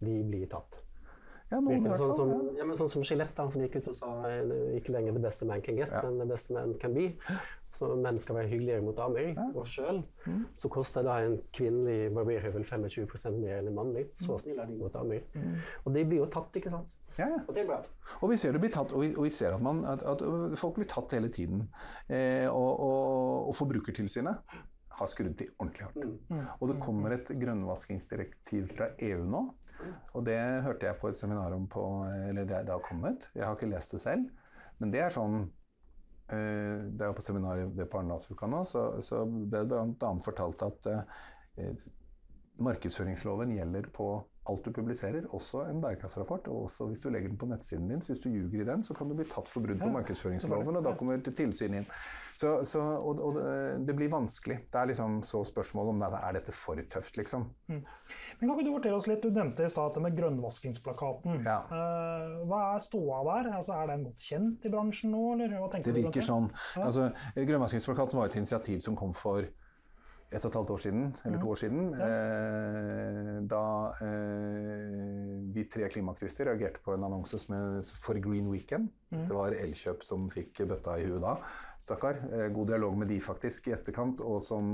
de 0.05 0.18
blir 0.29 0.46
tatt. 0.53 0.83
Ja, 1.48 1.62
noen 1.64 1.81
i 1.81 1.88
hvert 1.88 1.96
Sånn 1.96 2.12
som, 2.12 2.29
fall. 2.31 2.48
Ja. 2.53 2.59
ja, 2.61 2.64
men 2.68 2.77
sånn 2.77 2.90
som 2.92 3.05
Skjelett, 3.09 3.38
som 3.38 3.62
gikk 3.64 3.79
ut 3.81 3.87
og 3.88 3.94
sa 3.96 4.09
eh, 4.29 4.51
ikke 4.77 4.92
lenger 4.92 5.14
'the 5.16 5.22
best 5.24 5.42
a 5.42 5.46
man 5.48 5.62
can 5.64 5.79
get', 5.81 5.88
Ja. 5.92 6.03
men 6.05 6.18
'the 6.20 6.29
best 6.29 6.51
a 6.51 6.55
man 6.55 6.74
can 6.79 6.92
be'. 6.92 7.14
Så 7.79 7.88
menn 7.95 8.19
skal 8.19 8.35
være 8.41 8.49
hyggeligere 8.51 8.83
mot 8.83 8.97
damer. 8.99 9.37
Og 9.55 9.67
sjøl 9.71 10.01
Mm. 10.27 10.41
så 10.59 10.69
koster 10.69 11.05
da 11.07 11.19
en 11.23 11.37
kvinnelig 11.55 12.12
barberhøvel 12.14 12.64
25% 12.67 13.38
mer 13.38 13.59
enn 13.61 13.69
en 13.71 13.75
mannlig. 13.77 14.07
Så 14.19 14.33
Mm. 14.35 14.38
snill 14.43 14.59
er 14.61 14.67
de 14.67 14.79
mot 14.81 14.93
damer. 14.93 15.21
Og 15.87 15.95
de 15.95 16.05
blir 16.05 16.19
jo 16.19 16.27
tatt, 16.27 16.53
ikke 16.59 16.71
sant. 16.71 16.97
Ja, 17.19 17.29
ja. 17.29 17.38
Og 17.49 17.55
det 17.55 17.62
er 17.62 17.67
bra. 17.67 17.79
Og 18.23 18.31
vi 18.31 18.37
ser 18.37 18.53
det 18.53 18.61
blir 18.61 18.71
tatt, 18.75 18.93
og 18.93 19.01
vi, 19.01 19.14
og 19.14 19.25
vi 19.25 19.31
ser 19.31 19.55
at, 19.55 19.62
man, 19.62 19.85
at, 19.85 20.03
at 20.03 20.19
folk 20.59 20.75
blir 20.75 20.87
tatt 20.91 21.12
hele 21.12 21.29
tiden. 21.29 21.69
Eh, 22.11 22.49
og, 22.51 22.81
og, 22.81 23.49
og 23.49 23.55
Forbrukertilsynet 23.55 24.38
har 24.99 25.07
skrudd 25.07 25.37
til 25.38 25.49
ordentlig 25.61 25.85
hardt. 25.87 26.21
Mm. 26.31 26.43
Og 26.61 26.69
det 26.73 26.81
kommer 26.83 27.12
et 27.14 27.29
grønnvaskingsdirektiv 27.29 28.69
fra 28.77 28.88
EU 28.99 29.25
nå. 29.25 29.43
Og 30.14 30.25
det 30.27 30.38
hørte 30.64 30.87
jeg 30.88 30.99
på 30.99 31.09
et 31.09 31.17
seminar 31.17 31.53
om 31.55 31.67
på 31.71 31.85
Eller 32.29 32.45
det, 32.45 32.64
det 32.67 32.75
har 32.75 32.83
kommet. 32.83 33.29
Jeg 33.35 33.45
har 33.47 33.55
ikke 33.55 33.71
lest 33.71 33.93
det 33.95 34.01
selv. 34.03 34.27
Men 34.81 34.91
det 34.95 35.01
er 35.03 35.11
sånn 35.14 35.49
eh, 36.35 36.88
er 37.05 37.11
jo 37.11 37.17
på 37.17 37.25
seminaret 37.25 37.75
det 37.77 37.88
på 37.91 38.01
Arendalsuka 38.01 38.49
nå, 38.51 38.64
så, 38.69 38.88
så 39.05 39.23
ble 39.27 39.64
det 39.69 39.79
bl.a. 39.95 40.12
fortalt 40.25 40.64
at 40.67 40.91
eh, 40.93 41.87
markedsføringsloven 42.64 43.55
gjelder 43.57 43.88
på 43.95 44.11
alt 44.48 44.64
du 44.64 44.70
publiserer, 44.72 45.26
også 45.37 45.64
en 45.70 45.80
bærekraftsrapport. 45.82 46.48
Og 46.48 46.64
også 46.68 46.87
hvis 46.88 47.00
du 47.04 47.11
legger 47.11 47.28
den 47.28 47.38
på 47.38 47.46
nettsiden 47.50 47.88
din. 47.88 48.00
Så 48.02 48.12
hvis 48.14 48.22
du 48.24 48.28
ljuger 48.30 48.62
i 48.62 48.64
den, 48.64 48.82
så 48.82 48.94
kan 48.96 49.08
du 49.08 49.14
bli 49.18 49.24
tatt 49.28 49.48
for 49.48 49.61
brudd 49.64 49.78
på 49.80 49.90
markedsføringsloven, 49.92 50.76
og 50.80 50.84
da 50.84 50.94
kommer 50.98 51.20
til 51.22 51.34
tilsyn 51.34 51.74
inn. 51.80 51.87
Så, 52.38 52.64
så, 52.64 52.80
og, 53.02 53.18
og 53.20 53.34
det- 53.34 53.87
det 53.87 53.94
blir 53.96 54.08
vanskelig. 54.12 54.58
Det 54.70 54.78
er 54.80 54.87
liksom 54.92 55.22
så 55.26 55.40
spørsmålet 55.44 55.88
om 55.90 55.98
det, 56.00 56.20
er 56.22 56.32
dette 56.38 56.52
for 56.54 56.76
tøft, 56.76 57.16
liksom. 57.18 57.48
Men 57.68 57.84
kan 58.40 58.52
ikke 58.54 58.64
du 58.68 58.72
fortelle 58.76 58.96
oss 58.96 59.06
litt, 59.11 59.22
Du 59.22 59.30
nevnte 59.30 59.64
i 59.64 59.68
stad 59.68 59.90
dette 59.90 60.00
med 60.02 60.16
grønnvaskingsplakaten. 60.16 61.40
Ja. 61.44 61.58
Eh, 61.70 62.46
hva 62.48 62.61
er 62.74 62.78
ståa 62.84 63.22
der? 63.26 63.50
Altså, 63.58 63.74
er 63.74 63.87
den 63.92 64.04
godt 64.04 64.18
kjent 64.22 64.64
i 64.64 64.70
bransjen 64.72 65.11
nå? 65.12 65.24
Eller? 65.34 65.56
Hva 65.58 65.70
tenker 65.72 65.90
Det 65.92 65.94
du 65.94 66.00
Det 66.00 66.06
virker 66.08 66.26
sånn. 66.28 66.50
Ja. 66.76 66.84
Altså, 66.87 67.08
Grønnvaskingsplakaten 67.37 68.18
var 68.20 68.26
et 68.30 68.37
initiativ 68.37 68.80
som 68.80 68.96
kom 68.96 69.12
for 69.12 69.42
et 70.29 70.45
og 70.45 70.51
et 70.51 70.57
halvt 70.59 70.71
år 70.75 70.81
siden, 70.83 71.05
eller 71.25 71.41
to 71.41 71.51
år 71.51 71.57
siden, 71.57 71.85
eh, 72.05 73.37
da 73.49 73.62
eh, 74.05 75.38
vi 75.55 75.64
tre 75.73 75.88
klimaaktivister 75.88 76.51
reagerte 76.51 76.83
på 76.85 76.93
en 76.93 77.07
annonse 77.09 77.41
som 77.41 77.55
er 77.57 77.81
for 78.05 78.21
Green 78.21 78.51
Weekend. 78.53 78.91
Det 79.09 79.33
var 79.33 79.57
Elkjøp 79.57 80.05
som 80.05 80.29
fikk 80.29 80.67
bøtta 80.69 80.99
i 81.01 81.07
huet 81.09 81.25
da, 81.25 81.38
stakkar. 81.81 82.21
Eh, 82.29 82.49
god 82.53 82.75
dialog 82.75 82.99
med 83.01 83.09
de 83.09 83.21
faktisk 83.25 83.71
i 83.71 83.77
etterkant, 83.79 84.21
og 84.21 84.43
som 84.45 84.69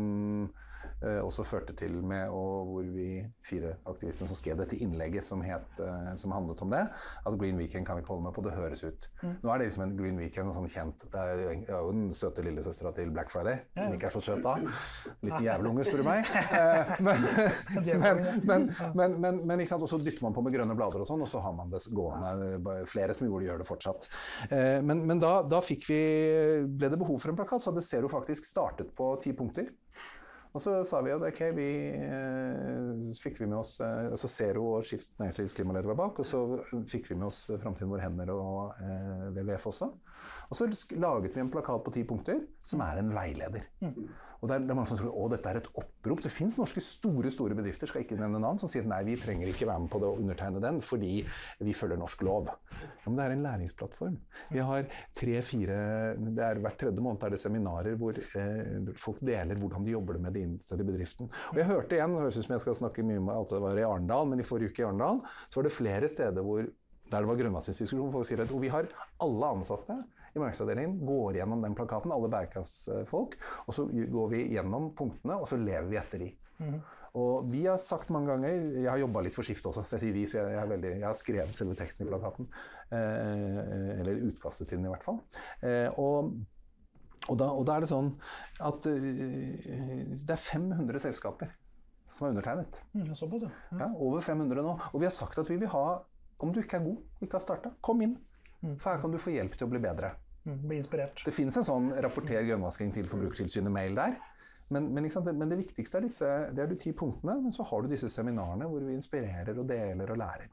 også 1.25 1.44
førte 1.44 1.75
til 1.77 1.97
med, 2.05 2.29
og 2.33 2.68
hvor 2.70 2.87
vi 2.94 3.09
fire 3.44 3.75
aktivistene 3.90 4.29
som 4.31 4.38
skrev 4.38 4.57
dette 4.61 4.79
innlegget 4.83 5.25
som, 5.27 5.42
het, 5.44 5.81
eh, 5.81 6.11
som 6.20 6.33
handlet 6.35 6.62
om 6.64 6.70
det, 6.73 6.83
at 7.27 7.38
Green 7.40 7.59
Weekend 7.61 7.87
kan 7.87 7.97
vi 7.99 8.05
ikke 8.05 8.14
holde 8.14 8.25
med 8.27 8.35
på, 8.37 8.44
det 8.47 8.55
høres 8.57 8.85
ut. 8.85 9.09
Nå 9.23 9.53
er 9.53 9.59
det 9.61 9.68
liksom 9.68 9.85
en 9.87 9.97
Green 9.99 10.18
Weekend 10.20 10.55
sånn 10.57 10.68
kjent, 10.70 11.05
det 11.12 11.20
er 11.20 11.33
jo 11.35 11.49
det 11.64 11.68
er 11.73 11.79
jo 11.81 11.92
den 11.92 12.09
søte 12.14 12.44
lillesøstera 12.47 12.92
til 12.97 13.12
Black 13.14 13.31
Friday, 13.33 13.61
som 13.77 13.94
ikke 13.97 14.09
er 14.11 14.14
så 14.16 14.23
søt 14.25 14.42
da. 14.44 14.57
Liten 15.25 15.44
jævelunge, 15.47 15.87
spør 15.88 16.03
du 16.03 16.09
meg. 16.09 16.25
Eh, 16.55 17.01
Men, 17.05 18.20
men, 18.44 18.64
men, 18.94 19.14
men, 19.20 19.38
men, 19.47 19.61
ikke 19.61 19.73
sant? 19.75 19.83
Og 19.85 19.90
så 19.90 19.99
dytter 19.99 20.23
man 20.25 20.35
på 20.37 20.42
med 20.44 20.55
grønne 20.55 20.77
blader 20.79 21.03
og 21.03 21.09
sånn, 21.09 21.23
og 21.25 21.29
så 21.31 21.40
har 21.44 21.55
man 21.57 21.70
det 21.73 21.81
gående. 21.94 22.85
Flere 22.90 23.14
som 23.16 23.27
gjorde 23.27 23.44
det, 23.44 23.49
gjør 23.51 23.62
det 23.62 23.68
fortsatt. 23.68 24.09
Eh, 24.51 24.81
Men, 24.85 25.05
men 25.09 25.20
da, 25.23 25.37
da 25.47 25.61
vi, 25.64 25.77
ble 26.68 26.90
det 26.92 27.01
behov 27.01 27.18
for 27.23 27.33
en 27.33 27.38
plakat, 27.38 27.64
så 27.64 27.73
hadde 27.73 27.85
Zero 27.87 28.11
faktisk 28.12 28.47
startet 28.49 28.92
på 28.97 29.14
ti 29.23 29.33
punkter. 29.37 29.70
Og 30.55 30.62
så 30.62 30.75
sa 30.87 31.01
vi 31.03 31.11
at 31.11 31.23
ok, 31.27 31.40
vi 31.57 31.69
eh, 31.99 33.07
fikk 33.19 33.40
vi 33.43 33.49
med 33.51 33.59
oss 33.59 33.73
eh, 33.83 34.05
altså 34.07 34.31
Zero 34.31 34.69
og 34.77 34.85
Skift 34.87 35.17
næringslivs 35.19 35.57
klimaleder 35.59 35.90
var 35.90 35.99
bak, 35.99 36.21
og 36.23 36.29
så 36.29 36.43
fikk 36.90 37.11
vi 37.11 37.17
med 37.19 37.27
oss 37.27 37.40
Framtiden 37.59 37.90
vår 37.90 38.05
hender 38.05 38.31
og 38.37 38.79
eh, 38.79 39.25
WWF 39.35 39.67
også. 39.73 39.90
Og 40.47 40.59
så 40.59 40.69
laget 40.95 41.35
vi 41.35 41.43
en 41.43 41.51
plakat 41.51 41.83
på 41.83 41.95
ti 41.97 42.05
punkter, 42.07 42.45
som 42.62 42.85
er 42.87 43.03
en 43.03 43.11
veileder. 43.17 43.67
Og 44.44 44.50
det 44.50 44.59
er, 44.59 44.64
det 44.68 44.74
er 44.74 44.76
mange 44.76 44.90
som 44.90 44.98
tror 45.00 45.14
å 45.16 45.26
dette 45.33 45.48
er 45.48 45.57
et 45.57 45.68
opprop. 45.80 46.20
Det 46.20 46.28
fins 46.28 46.59
norske 46.61 46.83
store 46.85 47.30
store 47.33 47.57
bedrifter 47.57 47.88
skal 47.88 48.02
ikke 48.04 48.18
nevne 48.20 48.42
navn, 48.42 48.59
som 48.61 48.68
sier 48.68 48.85
nei, 48.85 48.98
vi 49.07 49.16
trenger 49.16 49.48
ikke 49.48 49.68
være 49.70 49.87
med 49.87 49.92
på 49.94 50.00
det 50.02 50.11
og 50.11 50.20
undertegne 50.20 50.61
den 50.61 50.80
fordi 50.85 51.12
vi 51.64 51.72
følger 51.76 51.96
norsk 51.96 52.24
lov. 52.28 52.50
Ja, 52.74 53.07
men 53.07 53.16
det 53.16 53.24
er 53.24 53.37
en 53.38 53.46
læringsplattform. 53.46 54.18
Vi 54.52 54.61
har 54.68 54.90
tre-fire 55.16 55.78
er 56.44 56.61
Hvert 56.64 56.76
tredje 56.80 57.02
måned 57.04 57.24
er 57.24 57.33
det 57.33 57.40
seminarer 57.40 57.96
hvor 58.00 58.18
eh, 58.20 58.92
folk 59.00 59.22
deler 59.24 59.57
hvordan 59.61 59.87
de 59.87 59.94
jobber 59.94 60.20
med 60.20 60.37
det 60.37 60.44
innsatte 60.44 60.85
i 60.85 60.88
bedriften. 60.92 61.33
Og 61.54 61.61
jeg 61.62 61.70
hørte 61.70 61.96
igjen, 61.96 62.12
det 62.12 62.26
høres 62.26 62.38
ut 62.38 62.46
som 62.46 62.57
jeg 62.59 62.64
skal 62.66 62.78
snakke 62.83 63.07
mye 63.07 63.22
om 63.22 63.33
at 63.33 63.54
det 63.57 63.62
var 63.64 63.80
i 63.80 63.87
Arendal, 63.88 64.28
men 64.28 64.44
i 64.44 64.46
forrige 64.46 64.74
uke 64.74 64.85
i 64.85 64.88
Arendal 64.90 65.24
så 65.48 65.61
var 65.61 65.70
det 65.70 65.76
flere 65.78 66.11
steder 66.12 66.44
hvor 66.44 66.68
der 67.14 67.24
det 67.24 67.28
var 67.30 67.40
grønnvaskingsdiskusjon. 67.40 68.12
Folk 68.12 68.28
sier 68.28 68.44
at 68.44 68.52
vi 68.52 68.72
har 68.72 68.88
alle 69.24 69.50
ansatte 69.57 69.98
i 70.35 70.42
markedsavdelingen 70.42 70.99
går 71.07 71.38
gjennom 71.40 71.62
den 71.64 71.77
plakaten, 71.79 72.12
alle 72.14 72.31
bærekraftsfolk, 72.33 73.38
og 73.66 73.77
så 73.77 73.87
går 73.88 74.33
vi 74.35 74.42
gjennom 74.57 74.90
punktene, 74.99 75.38
og 75.38 75.49
så 75.51 75.61
lever 75.61 75.90
vi 75.90 76.01
etter 76.01 76.25
de. 76.25 76.31
Og 77.14 77.47
vi 77.51 77.61
har 77.66 77.79
sagt 77.79 78.11
mange 78.14 78.31
ganger 78.31 78.64
Jeg 78.75 78.88
har 78.88 78.99
jobba 78.99 79.20
litt 79.23 79.35
for 79.37 79.47
Skift 79.47 79.66
også, 79.70 79.85
så 79.87 79.94
jeg 79.94 80.03
sier 80.03 80.16
vi, 80.16 80.25
så 80.27 80.40
jeg, 80.40 80.55
jeg, 80.55 80.62
er 80.62 80.70
veldig, 80.73 80.90
jeg 80.97 81.07
har 81.07 81.18
skrevet 81.18 81.59
selve 81.59 81.77
teksten 81.79 82.07
i 82.07 82.11
plakaten. 82.11 82.49
Eh, 82.90 84.01
eller 84.01 84.25
utkastet 84.31 84.70
til 84.70 84.81
den, 84.81 84.88
i 84.88 84.94
hvert 84.94 85.07
fall. 85.07 85.20
Eh, 85.62 86.01
og 86.03 86.35
og 87.25 87.38
da, 87.40 87.46
og 87.56 87.63
da 87.65 87.79
er 87.79 87.85
det 87.85 87.88
sånn 87.88 88.11
at 88.69 88.85
uh, 88.85 89.04
det 90.21 90.35
er 90.35 90.40
500 90.40 91.00
selskaper 91.06 91.54
som 92.04 92.27
har 92.27 92.35
undertegnet. 92.35 92.83
Mm, 92.92 93.15
såpass, 93.17 93.46
ja. 93.46 93.52
Ja, 93.81 93.88
over 93.96 94.21
500 94.21 94.61
nå. 94.61 94.75
Og 94.92 95.00
vi 95.00 95.08
har 95.08 95.15
sagt 95.15 95.40
at 95.40 95.48
vi 95.48 95.56
vil 95.63 95.73
ha 95.73 96.02
Om 96.44 96.50
du 96.52 96.58
ikke 96.61 96.77
er 96.77 96.85
god, 96.85 96.98
ikke 97.25 97.38
har 97.38 97.42
starta, 97.44 97.71
kom 97.81 98.02
inn. 98.04 98.19
For 98.61 98.90
her 98.90 99.00
kan 99.00 99.13
du 99.13 99.21
få 99.23 99.33
hjelp 99.33 99.54
til 99.56 99.69
å 99.69 99.71
bli 99.71 99.81
bedre. 99.81 100.11
Mm, 100.45 100.61
bli 100.69 100.77
inspirert. 100.77 101.23
Det 101.25 101.33
finnes 101.33 101.57
en 101.57 101.67
sånn 101.67 101.90
rapporter 102.05 102.45
grønnvasking 102.45 102.92
til 102.95 103.09
Forbrukertilsynet-mail 103.09 103.97
der. 103.97 104.19
Men, 104.73 104.90
men, 104.97 105.09
men 105.09 105.51
det 105.51 105.61
viktigste 105.61 106.01
er 106.01 106.07
disse, 106.07 106.29
det 106.57 106.63
er 106.65 106.71
de 106.71 106.77
ti 106.81 106.92
punktene, 106.97 107.37
men 107.45 107.53
så 107.53 107.67
har 107.69 107.85
du 107.85 107.90
disse 107.92 108.09
seminarene 108.13 108.69
hvor 108.69 108.85
vi 108.85 108.97
inspirerer 108.97 109.57
og 109.61 109.67
deler 109.69 110.13
og 110.15 110.21
lærer. 110.21 110.53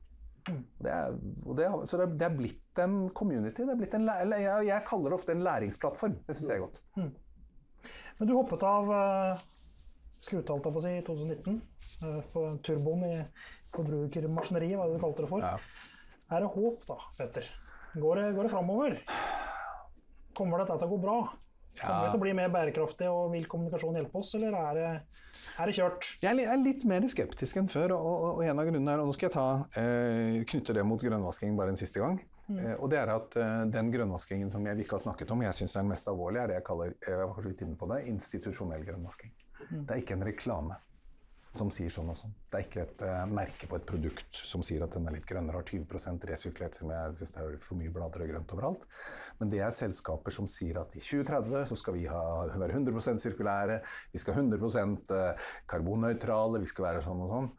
Og 0.50 0.86
det 0.86 0.92
er, 0.92 1.18
og 1.46 1.58
det, 1.58 1.68
så 1.88 2.00
det 2.00 2.06
er, 2.06 2.14
det 2.20 2.28
er 2.28 2.38
blitt 2.38 2.82
en 2.82 2.96
community. 3.16 3.64
Det 3.64 3.74
er 3.74 3.80
blitt 3.80 3.98
en, 3.98 4.08
jeg, 4.10 4.68
jeg 4.68 4.86
kaller 4.88 5.14
det 5.14 5.20
ofte 5.20 5.36
en 5.36 5.44
læringsplattform. 5.46 6.18
Det 6.28 6.38
syns 6.38 6.50
jeg 6.50 6.58
er 6.58 6.64
godt. 6.64 6.82
Men 8.20 8.30
du 8.30 8.36
hoppet 8.38 8.66
av 8.68 8.90
uh, 8.90 9.44
holdt 10.32 10.52
jeg 10.54 10.76
på 10.76 10.84
si, 10.84 10.96
i 10.98 11.06
2019. 11.08 11.62
Uh, 12.02 12.58
turboen 12.66 13.06
i 13.06 13.16
forbrukermaskineriet, 13.76 14.78
hva 14.80 14.90
du 14.90 15.02
kalte 15.02 15.26
det 15.26 15.32
for. 15.32 15.46
Ja. 15.46 15.56
Er 16.32 16.44
det 16.46 16.52
håp, 16.56 16.84
da, 16.88 16.98
Petter? 17.20 17.48
Går 18.02 18.22
det, 18.22 18.28
går 18.38 18.48
det 18.48 18.54
framover? 18.54 18.98
Kommer 20.42 20.64
dette 20.64 20.74
til 20.82 20.90
å 20.90 20.92
gå 20.96 20.98
bra? 21.04 21.16
Kommer 21.78 22.08
det 22.08 22.12
til 22.12 22.20
å 22.20 22.24
bli 22.26 22.34
mer 22.36 22.50
bærekraftig, 22.52 23.08
og 23.14 23.30
vil 23.36 23.46
kommunikasjon 23.48 24.00
hjelpe 24.00 24.20
oss, 24.20 24.34
eller 24.40 24.58
er 24.58 24.80
det, 24.80 24.88
er 25.62 25.70
det 25.70 25.76
kjørt? 25.78 26.08
Jeg 26.26 26.48
er 26.50 26.60
litt 26.60 26.84
mer 26.90 27.06
skeptisk 27.14 27.62
enn 27.62 27.70
før, 27.72 27.94
og, 27.96 28.08
og, 28.10 28.26
og 28.32 28.44
en 28.50 28.60
av 28.60 28.68
grunnene 28.68 28.96
er 28.98 29.04
og 29.04 29.12
Nå 29.12 29.16
skal 29.16 29.30
jeg 29.30 29.36
ta, 29.38 29.46
eh, 29.80 30.42
knytte 30.50 30.76
det 30.76 30.84
mot 30.88 31.06
grønnvasking 31.06 31.56
bare 31.60 31.76
en 31.76 31.80
siste 31.80 32.02
gang. 32.02 32.18
Eh, 32.58 32.74
og 32.74 32.90
det 32.92 33.00
er 33.00 33.14
at 33.14 33.38
eh, 33.40 33.64
Den 33.72 33.92
grønnvaskingen 33.94 34.50
som 34.52 34.66
jeg 34.68 34.84
ikke 34.84 34.98
har 34.98 35.06
snakket 35.06 35.32
om, 35.32 35.46
jeg 35.46 35.62
syns 35.62 35.78
er 35.78 35.86
den 35.86 35.94
mest 35.94 36.10
alvorlige, 36.12 36.44
er 36.44 36.52
det 36.52 36.60
jeg 36.60 36.68
kaller 36.68 36.96
jeg 36.98 37.20
var 37.22 37.36
kanskje 37.36 37.54
litt 37.54 37.66
inne 37.68 37.80
på 37.80 37.92
det, 37.94 38.00
institusjonell 38.12 38.88
grønnvasking. 38.90 39.36
Det 39.70 39.94
er 39.94 40.02
ikke 40.02 40.18
en 40.18 40.28
reklame 40.28 40.80
som 41.58 41.68
sier 41.74 41.92
sånn 41.92 42.10
og 42.14 42.16
sånn. 42.16 42.32
Det 42.48 42.60
er 42.60 42.66
ikke 42.66 42.84
et 42.86 43.02
uh, 43.04 43.24
merke 43.28 43.68
på 43.68 43.76
et 43.76 43.88
produkt 43.88 44.38
som 44.48 44.64
sier 44.64 44.86
at 44.86 44.94
den 44.96 45.08
er 45.10 45.18
litt 45.18 45.26
grønnere, 45.28 45.60
har 45.60 45.68
20% 45.68 46.28
resirkulert, 46.30 46.78
som 46.80 46.94
jeg 46.94 47.18
syns 47.20 47.34
er 47.42 47.58
for 47.64 47.80
mye 47.80 47.92
blader 47.92 48.24
og 48.24 48.32
grønt 48.32 48.54
overalt. 48.56 48.86
Men 49.42 49.52
det 49.52 49.60
er 49.60 49.76
selskaper 49.76 50.36
som 50.36 50.48
sier 50.52 50.80
at 50.80 50.96
i 50.96 51.04
2030 51.04 51.66
så 51.74 51.80
skal 51.80 51.98
vi 51.98 52.06
ha, 52.08 52.22
være 52.54 52.78
100% 52.80 53.20
sirkulære, 53.24 53.82
vi 54.14 54.22
skal 54.24 54.40
100 54.40 54.64
eh, 55.18 55.50
karbonnøytrale, 55.74 56.64
vi 56.64 56.72
skal 56.72 56.88
være 56.88 57.04
sånn 57.04 57.26
og 57.26 57.36
sånn. 57.36 57.52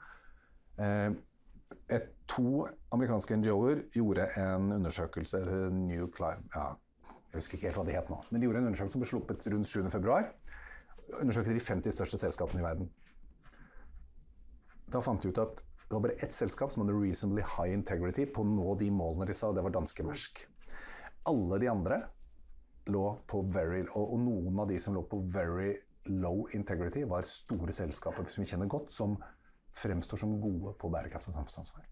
Uh, 0.81 1.77
et, 1.93 2.09
to 2.33 2.65
amerikanske 2.97 3.37
NGO-er 3.43 3.85
gjorde 3.93 4.25
en 4.41 4.71
undersøkelse, 4.79 5.43
New 5.75 6.07
Climate 6.17 6.49
ja, 6.55 6.71
Jeg 7.29 7.43
husker 7.43 7.59
ikke 7.59 7.69
helt 7.69 7.81
hva 7.83 7.85
det 7.91 7.97
het 7.99 8.09
nå, 8.09 8.23
men 8.31 8.41
de 8.41 8.49
gjorde 8.49 8.63
en 8.63 8.71
undersøkelse 8.71 8.97
som 8.97 9.05
ble 9.05 9.11
sluppet 9.11 9.47
rundt 9.53 9.69
7.2. 9.69 10.17
Undersøkte 11.21 11.53
de 11.53 11.61
50 11.61 11.99
største 11.99 12.21
selskapene 12.25 12.63
i 12.63 12.65
verden. 12.65 12.89
Da 14.93 15.01
fant 15.01 15.23
de 15.23 15.33
ut 15.33 15.41
at 15.41 15.63
det 15.93 15.97
var 15.97 16.07
bare 16.07 16.25
ett 16.25 16.35
selskap 16.35 16.73
som 16.73 16.83
hadde 16.83 16.97
reasonably 16.97 17.45
high 17.45 17.73
integrity 17.75 18.25
på 18.27 18.45
å 18.45 18.49
nå 18.49 18.75
de 18.81 18.89
målene 18.93 19.27
de 19.29 19.37
sa, 19.37 19.51
og 19.51 19.59
det 19.59 19.65
var 19.67 19.75
danske 19.75 20.05
Mersk. 20.07 20.45
Alle 21.29 21.59
de 21.61 21.69
andre 21.69 21.99
lå 22.93 23.03
på 23.29 23.43
very 23.53 23.83
og, 23.95 24.15
noen 24.21 24.63
av 24.63 24.71
de 24.71 24.79
som 24.81 24.97
lå 24.97 25.05
på 25.09 25.21
very 25.35 25.75
low 26.09 26.47
integrity, 26.57 27.05
var 27.07 27.29
store 27.29 27.77
selskaper 27.77 28.27
som 28.33 28.43
vi 28.43 28.49
kjenner 28.49 28.71
godt, 28.73 28.91
som 28.93 29.19
fremstår 29.77 30.21
som 30.25 30.33
gode 30.41 30.75
på 30.81 30.91
bærekraft 30.93 31.31
og 31.31 31.37
samfunnsansvar. 31.37 31.85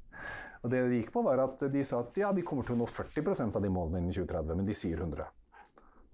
Og 0.64 0.72
det 0.72 0.80
de 0.88 0.98
gikk 0.98 1.12
på, 1.14 1.22
var 1.24 1.44
at 1.44 1.62
de 1.72 1.84
sa 1.86 2.02
at 2.04 2.18
ja, 2.20 2.32
de 2.36 2.44
kommer 2.44 2.66
til 2.66 2.76
å 2.76 2.82
nå 2.82 2.88
40% 2.90 3.56
av 3.56 3.64
de 3.64 3.72
målene 3.72 4.02
innen 4.02 4.16
2030, 4.16 4.56
men 4.58 4.68
de 4.68 4.76
sier 4.76 5.00
100. 5.00 5.28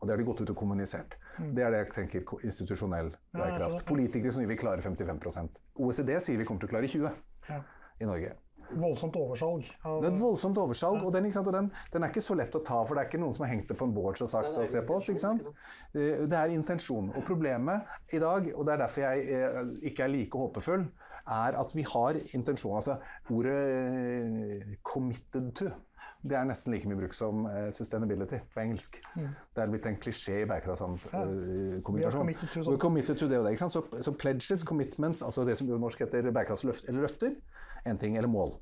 Og 0.07 0.09
det 0.09 0.15
har 0.15 0.23
de 0.23 0.27
gått 0.29 0.41
ut 0.45 0.51
og 0.53 0.57
kommunisert. 0.61 1.17
Det 1.57 1.65
er 1.67 1.73
det 1.75 1.79
jeg 1.81 1.93
tenker 1.97 2.45
institusjonell 2.47 3.09
bærekraft. 3.35 3.81
Ja, 3.83 3.87
Politikere 3.89 4.31
som 4.31 4.45
sier 4.45 4.51
vi 4.53 4.57
klarer 4.61 4.85
55% 4.87 5.59
OECD 5.83 6.13
sier 6.23 6.39
vi 6.39 6.45
kommer 6.47 6.63
til 6.63 6.69
å 6.71 6.75
klare 6.77 6.87
20 6.93 7.11
Ja. 7.51 7.59
i 8.01 8.05
Norge. 8.07 8.37
Voldsomt 8.77 9.15
oversalg. 9.19 9.67
Av, 9.85 10.01
Det 10.03 10.09
er 10.11 10.15
et 10.15 10.21
voldsomt 10.21 10.59
oversalg, 10.59 11.03
og, 11.03 11.13
den, 11.15 11.25
ikke 11.27 11.35
sant, 11.41 11.47
og 11.51 11.55
den, 11.55 11.73
den 11.93 12.03
er 12.03 12.09
ikke 12.11 12.23
så 12.23 12.35
lett 12.39 12.55
å 12.55 12.63
ta, 12.67 12.85
for 12.85 12.95
det 12.95 13.03
er 13.05 13.09
ikke 13.11 13.21
noen 13.23 13.35
som 13.35 13.45
har 13.47 13.53
hengt 13.55 13.69
det 13.69 13.77
på 13.79 13.87
en 13.87 13.95
board 13.95 14.23
og 14.23 14.29
sagt 14.31 14.59
og 14.59 14.69
se 14.69 14.83
på 14.83 14.95
oss. 14.97 15.09
ikke 15.11 15.23
sant? 15.23 15.47
Eh, 15.95 16.23
Det 16.27 16.39
er 16.39 16.55
intensjon. 16.55 17.11
Og 17.17 17.25
problemet 17.25 17.83
i 18.13 18.19
dag, 18.23 18.49
og 18.55 18.67
det 18.67 18.75
er 18.75 18.79
derfor 18.83 19.01
jeg 19.07 19.29
eh, 19.35 19.61
ikke 19.91 20.05
er 20.05 20.09
like 20.15 20.39
håpefull, 20.39 20.87
er 21.27 21.59
at 21.59 21.75
vi 21.75 21.83
har 21.83 22.15
intensjon. 22.35 22.75
Altså 22.77 22.99
ordet 23.31 23.55
eh, 23.55 24.77
'committed 24.83 25.53
to' 25.55 25.73
det 26.29 26.37
er 26.39 26.45
nesten 26.49 26.73
like 26.75 26.89
mye 26.89 26.99
bruk 26.99 27.15
som 27.17 27.45
uh, 27.47 27.69
'sustainability' 27.75 28.41
på 28.55 28.61
engelsk. 28.61 28.99
Det 29.17 29.63
er 29.63 29.71
blitt 29.73 29.87
en 29.87 29.97
klisjé 29.97 30.43
i 30.43 30.49
bærekraftskommunikasjon. 30.51 32.21
committed 32.21 32.49
to 32.49 32.61
We're 32.71 32.79
committed 32.79 33.17
to 33.17 33.29
det, 33.29 33.39
og 33.39 33.45
det, 33.45 33.53
ikke 33.57 33.65
sant? 33.69 33.73
Så, 33.73 34.03
så 34.03 34.13
pledges, 34.13 34.65
commitments, 34.67 35.23
altså 35.23 35.45
det 35.47 35.59
som 35.59 35.69
på 35.69 35.79
norsk 35.79 35.99
heter 36.05 36.31
bærekraftsløft, 36.31 36.89
eller 36.89 37.01
løfter, 37.07 37.35
en 37.87 37.99
ting, 37.99 38.17
eller 38.17 38.29
mål. 38.29 38.55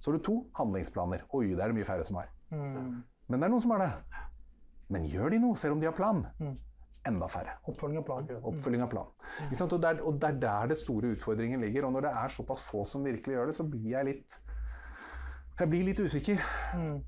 Så 0.00 0.10
har 0.10 0.18
du 0.18 0.24
to 0.24 0.36
handlingsplaner. 0.58 1.24
Oi, 1.32 1.46
det 1.54 1.60
er 1.62 1.72
det 1.72 1.78
mye 1.78 1.84
færre 1.88 2.04
som 2.04 2.16
har. 2.16 2.28
mm, 2.50 3.02
Men 3.28 3.40
det 3.40 3.46
er 3.46 3.50
noen 3.54 3.62
som 3.62 3.70
har 3.70 3.78
det. 3.78 3.92
Men 4.92 5.04
gjør 5.08 5.30
de 5.30 5.38
noe, 5.38 5.56
selv 5.56 5.72
om 5.72 5.80
de 5.80 5.86
har 5.88 5.96
plan? 5.96 6.26
Mm. 6.40 6.56
Enda 7.08 7.26
færre. 7.28 7.58
oppfølging 7.68 7.98
av 8.00 8.04
plan. 8.04 8.28
Oppfølging 8.48 8.82
av 8.82 8.90
plan. 8.90 9.06
Og 10.04 10.20
det 10.20 10.28
er 10.28 10.38
der 10.40 10.66
det 10.72 10.78
store 10.80 11.12
utfordringen 11.16 11.60
ligger. 11.60 11.84
Og 11.84 11.92
når 11.92 12.00
det 12.06 12.12
er 12.16 12.28
såpass 12.32 12.62
få 12.64 12.84
som 12.88 13.04
virkelig 13.04 13.34
gjør 13.36 13.46
det, 13.50 13.56
så 13.56 13.66
blir 13.68 13.90
jeg 13.90 14.04
litt 14.08 14.38
jeg 15.60 15.70
blir 15.70 15.84
litt 15.86 16.00
usikker. 16.02 16.40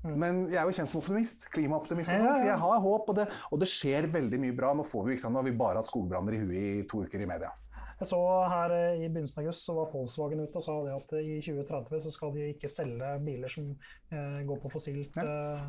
Men 0.07 0.45
jeg 0.47 0.61
er 0.61 0.69
jo 0.69 0.75
kjent 0.77 0.91
som 0.91 1.01
optimist. 1.01 1.47
Klimaoptimist. 1.51 2.11
Ja, 2.13 2.17
ja, 2.17 2.23
Ja, 2.23 2.33
sånn, 2.33 2.41
Så 2.43 2.49
jeg 2.51 2.59
har 2.63 2.83
håp, 2.87 3.09
og 3.11 3.15
det, 3.19 3.27
og 3.51 3.59
det 3.59 3.67
skjer 3.71 4.07
veldig 4.13 4.39
mye 4.39 4.55
bra. 4.55 4.73
Nå, 4.77 4.85
får 4.87 5.07
vi, 5.09 5.17
sant? 5.19 5.35
Nå 5.35 5.41
har 5.41 5.49
vi 5.49 5.55
bare 5.59 5.81
hatt 5.81 5.91
skogbranner 5.91 6.37
i 6.37 6.43
huet 6.43 6.59
i 6.61 6.85
to 6.87 7.03
uker 7.03 7.23
i 7.23 7.27
media. 7.29 7.51
Jeg 7.97 8.11
så 8.11 8.19
her 8.51 8.73
eh, 8.75 8.99
I 9.01 9.07
begynnelsen 9.09 9.39
av 9.39 9.47
august 9.47 9.65
så 9.65 9.73
var 9.73 9.87
Volkswagen 9.89 10.43
ute 10.45 10.59
og 10.59 10.65
sa 10.67 10.75
det 10.85 10.91
at 10.93 11.13
eh, 11.17 11.29
i 11.33 11.37
2030 11.41 12.03
så 12.05 12.11
skal 12.13 12.33
de 12.35 12.51
ikke 12.53 12.69
selge 12.69 13.13
biler 13.25 13.49
som 13.49 13.71
eh, 14.13 14.43
går 14.45 14.59
på 14.61 14.69
fossilt 14.69 15.17
eh, 15.17 15.63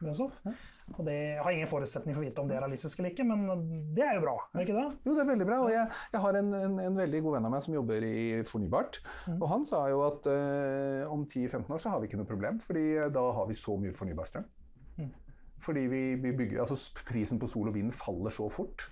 brennstoff. 0.00 0.40
Og 0.94 1.00
det 1.06 1.14
jeg 1.16 1.42
har 1.44 1.54
ingen 1.54 1.70
forutsetning 1.70 2.16
for 2.16 2.22
å 2.22 2.26
vite 2.26 2.42
om 2.42 2.50
det 2.50 2.56
er 2.58 2.64
realistisk 2.64 3.00
eller 3.00 3.12
ikke, 3.12 3.26
men 3.28 3.64
det 3.96 4.04
er 4.06 4.18
jo 4.18 4.24
bra, 4.24 4.36
er 4.52 4.60
det 4.60 4.66
ikke 4.68 4.78
det? 4.78 4.86
Jo, 5.04 5.14
det 5.16 5.24
er 5.24 5.30
veldig 5.32 5.48
bra. 5.48 5.58
Og 5.64 5.72
jeg, 5.74 5.96
jeg 6.14 6.24
har 6.24 6.40
en, 6.40 6.52
en, 6.60 6.76
en 6.86 7.00
veldig 7.02 7.24
god 7.26 7.38
venn 7.38 7.48
av 7.48 7.54
meg 7.56 7.64
som 7.66 7.76
jobber 7.76 8.06
i 8.08 8.18
Fornybart. 8.48 9.00
Og 9.38 9.48
han 9.52 9.66
sa 9.68 9.82
jo 9.92 10.04
at 10.06 10.30
eh, 10.32 11.02
om 11.10 11.26
10-15 11.26 11.66
år 11.74 11.82
så 11.82 11.94
har 11.94 12.02
vi 12.02 12.10
ikke 12.10 12.20
noe 12.20 12.30
problem, 12.30 12.62
fordi 12.64 12.86
eh, 12.96 13.10
da 13.14 13.24
har 13.38 13.50
vi 13.50 13.58
så 13.58 13.76
mye 13.80 13.96
fornybar 13.96 14.30
strøm. 14.30 14.46
Fordi 15.58 15.80
vi, 15.90 16.02
vi 16.22 16.30
bygger, 16.38 16.60
altså 16.62 17.02
prisen 17.08 17.40
på 17.42 17.48
sol 17.50 17.66
og 17.70 17.74
vind 17.74 17.90
faller 17.90 18.30
så 18.30 18.46
fort. 18.52 18.86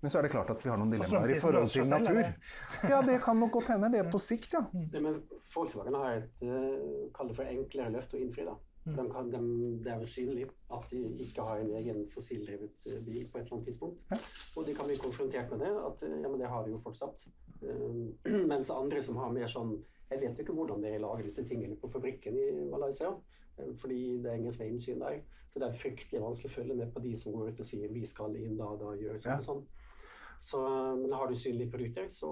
Men 0.00 0.10
så 0.10 0.20
er 0.20 0.28
det 0.28 0.30
klart 0.30 0.50
at 0.52 0.62
vi 0.62 0.70
har 0.70 0.78
noen 0.78 0.92
dilemmaer 0.92 1.32
i 1.34 1.38
forhold 1.42 1.68
til 1.72 1.88
natur. 1.90 2.20
Ja, 2.86 3.00
det 3.02 3.18
kan 3.24 3.38
nok 3.40 3.50
godt 3.58 3.72
hende. 3.74 3.90
Det 3.92 4.04
er 4.04 4.10
på 4.12 4.20
sikt, 4.22 4.54
ja. 4.54 4.62
Det, 4.72 5.02
men 5.02 5.18
Volkswagen 5.54 5.96
har 5.98 6.20
et 6.20 6.44
uh, 6.46 7.08
kall 7.14 7.32
det 7.32 7.38
for 7.38 7.50
enklere 7.50 7.90
løft 7.96 8.14
å 8.14 8.20
innfri. 8.22 8.46
da. 8.46 8.54
For 8.94 9.02
de 9.02 9.10
kan, 9.12 9.30
de, 9.32 9.40
Det 9.84 9.92
er 9.92 10.02
jo 10.02 10.08
synlig 10.08 10.46
at 10.74 10.90
de 10.90 11.02
ikke 11.24 11.42
har 11.42 11.62
en 11.62 11.72
egen 11.80 12.04
fossildrevet 12.10 12.86
eh, 12.86 13.00
bil 13.04 13.28
på 13.28 13.38
et 13.38 13.46
eller 13.46 13.56
annet 13.56 13.70
tidspunkt. 13.70 14.04
Og 14.56 14.66
de 14.66 14.74
kan 14.74 14.86
bli 14.88 14.96
konfrontert 14.96 15.50
med 15.50 15.64
det, 15.64 15.72
at 15.90 16.04
eh, 16.08 16.20
ja, 16.22 16.28
men 16.28 16.40
det 16.40 16.48
har 16.48 16.64
de 16.64 16.74
jo 16.74 16.80
fortsatt. 16.82 17.26
Uh, 17.58 18.06
mens 18.52 18.70
andre 18.70 19.02
som 19.02 19.16
har 19.18 19.32
mer 19.34 19.48
sånn 19.50 19.72
Jeg 20.08 20.20
vet 20.20 20.38
jo 20.38 20.44
ikke 20.44 20.54
hvordan 20.54 20.84
dere 20.84 21.00
lager 21.02 21.26
disse 21.26 21.42
tingene 21.44 21.74
på 21.76 21.90
fabrikken 21.90 22.36
i 22.38 22.46
Malaysia. 22.70 23.10
Fordi 23.76 24.22
det 24.22 24.30
er 24.30 24.38
ingen 24.38 24.62
innsyn 24.64 25.02
der. 25.02 25.18
Så 25.50 25.60
det 25.60 25.68
er 25.68 25.80
fryktelig 25.80 26.22
vanskelig 26.22 26.50
å 26.50 26.54
følge 26.54 26.76
med 26.78 26.92
på 26.94 27.02
de 27.04 27.16
som 27.16 27.34
går 27.34 27.50
ut 27.50 27.60
og 27.60 27.66
sier 27.66 27.92
vi 27.92 28.04
skal 28.06 28.36
inn 28.38 28.56
da, 28.56 28.68
da 28.80 28.94
gjør 28.96 29.18
sånn 29.20 29.42
og 29.42 29.48
sånn. 29.48 29.62
Så, 30.38 30.60
men 30.94 31.12
har 31.12 31.26
du 31.26 31.34
synlige 31.34 31.70
produkter, 31.72 32.06
så, 32.14 32.28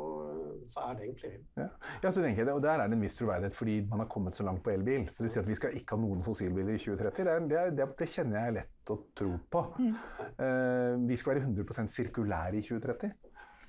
så 0.70 0.84
er 0.86 0.94
det 0.94 1.08
egentlig 1.08 1.32
Ja, 1.58 1.66
ja 2.04 2.10
så 2.14 2.22
tenker 2.22 2.44
jeg 2.44 2.46
det, 2.46 2.54
og 2.54 2.62
Der 2.62 2.78
er 2.78 2.86
det 2.86 2.94
en 2.94 3.02
viss 3.02 3.18
troverdighet 3.18 3.56
fordi 3.58 3.80
man 3.90 4.04
har 4.04 4.08
kommet 4.12 4.38
så 4.38 4.46
langt 4.46 4.62
på 4.62 4.70
elbil. 4.70 5.08
Så 5.10 5.26
det 5.26 5.32
sier 5.34 5.42
at 5.42 5.50
vi 5.50 5.58
skal 5.58 5.74
ikke 5.74 5.96
ha 5.96 6.02
noen 6.04 6.22
fossilbiler 6.22 6.76
i 6.76 6.78
2030. 6.78 7.24
Det, 7.26 7.32
er, 7.34 7.48
det, 7.50 7.64
det, 7.80 7.88
det 7.98 8.10
kjenner 8.12 8.38
jeg 8.38 8.52
er 8.52 8.58
lett 8.60 8.92
å 8.94 8.98
tro 9.18 9.32
på. 9.50 9.64
Eh, 9.82 10.92
vi 11.02 11.18
skal 11.18 11.34
være 11.34 11.48
100% 11.48 11.94
sirkulære 11.96 12.60
i 12.60 12.62
2030. 12.62 13.16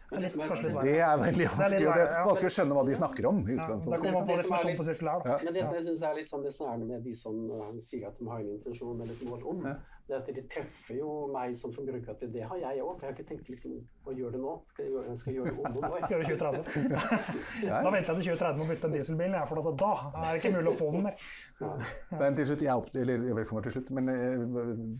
Men 0.08 0.24
det 0.24 0.30
er, 0.32 0.84
Det 0.84 0.92
er 1.04 1.18
veldig 1.20 1.42
litt 1.42 1.52
vanskelig, 1.52 1.84
det 1.84 2.04
er 2.06 2.22
vanskelig 2.24 2.48
å 2.48 2.54
skjønne 2.56 2.76
hva 2.78 2.84
de 2.88 2.94
snakker 2.96 3.26
om. 3.28 3.42
i 3.44 3.56
Ja, 3.58 3.66
på 3.68 3.76
Det 3.76 4.14
som 4.46 4.54
er 4.56 4.64
litt- 4.70 4.78
på 4.80 4.86
sirkulær. 4.88 5.24
Da. 5.26 5.40
Men 5.44 5.54
det 5.54 5.66
som 5.66 5.74
jeg 5.76 5.84
syns 5.84 6.04
er 6.08 6.14
litt 6.16 6.30
sånn 6.30 6.46
besnærende 6.46 6.88
med 6.88 7.04
de 7.04 7.14
som 7.14 7.36
eh, 7.52 7.80
sier 7.84 8.08
at 8.08 8.18
de 8.18 8.30
har 8.30 8.40
en 8.40 8.54
intensjon 8.54 9.02
eller 9.02 9.14
et 9.14 9.26
mål 9.28 9.44
om. 9.44 9.66
Det 10.08 10.16
er 10.16 10.22
at 10.22 10.28
de 10.38 10.42
treffer 10.48 10.96
jo 11.02 11.10
meg 11.34 11.56
som 11.60 11.74
forbruker 11.76 12.14
at 12.14 12.22
det 12.32 12.44
har 12.48 12.60
jeg 12.62 12.80
òg. 12.80 12.94
For 12.96 13.04
jeg 13.06 13.12
har 13.12 13.16
ikke 13.18 13.28
tenkt 13.28 13.50
liksom 13.52 13.74
å 14.08 14.14
gjøre 14.16 14.32
det 14.38 14.42
nå. 14.42 14.54
Skal 14.72 14.86
jeg 14.86 14.94
gjøre- 14.94 15.08
Jeg 15.12 15.20
skal 15.24 15.34
gjøre 15.36 15.52
det 15.52 15.58
om 15.58 15.76
noen 15.76 15.92
år. 15.92 16.06
Gjøre 16.08 16.30
2030. 16.32 17.08
Da 17.68 17.92
venter 17.92 18.14
jeg 18.14 18.24
til 18.24 18.30
2030 18.32 18.58
med 18.58 18.66
å 18.66 18.70
bytte 18.72 18.88
en 18.88 18.96
dieselbil, 18.96 19.36
jeg, 19.38 19.48
for 19.52 19.62
at 19.62 19.78
da 19.84 19.92
er 20.24 20.30
det 20.32 20.40
ikke 20.42 20.54
mulig 20.56 20.72
å 20.72 20.78
få 20.80 20.90
den 20.96 21.04
mer. 21.08 21.28
Men 22.22 22.38
til 22.40 22.48
slutt, 22.52 22.64
jeg 22.64 22.72
er 22.72 22.82
opp, 22.82 22.90
eller 22.96 23.28
jeg 23.28 23.48
var 23.52 23.68
til 23.68 23.76
slutt, 23.78 23.90
men 23.98 24.10
eh, 24.14 24.44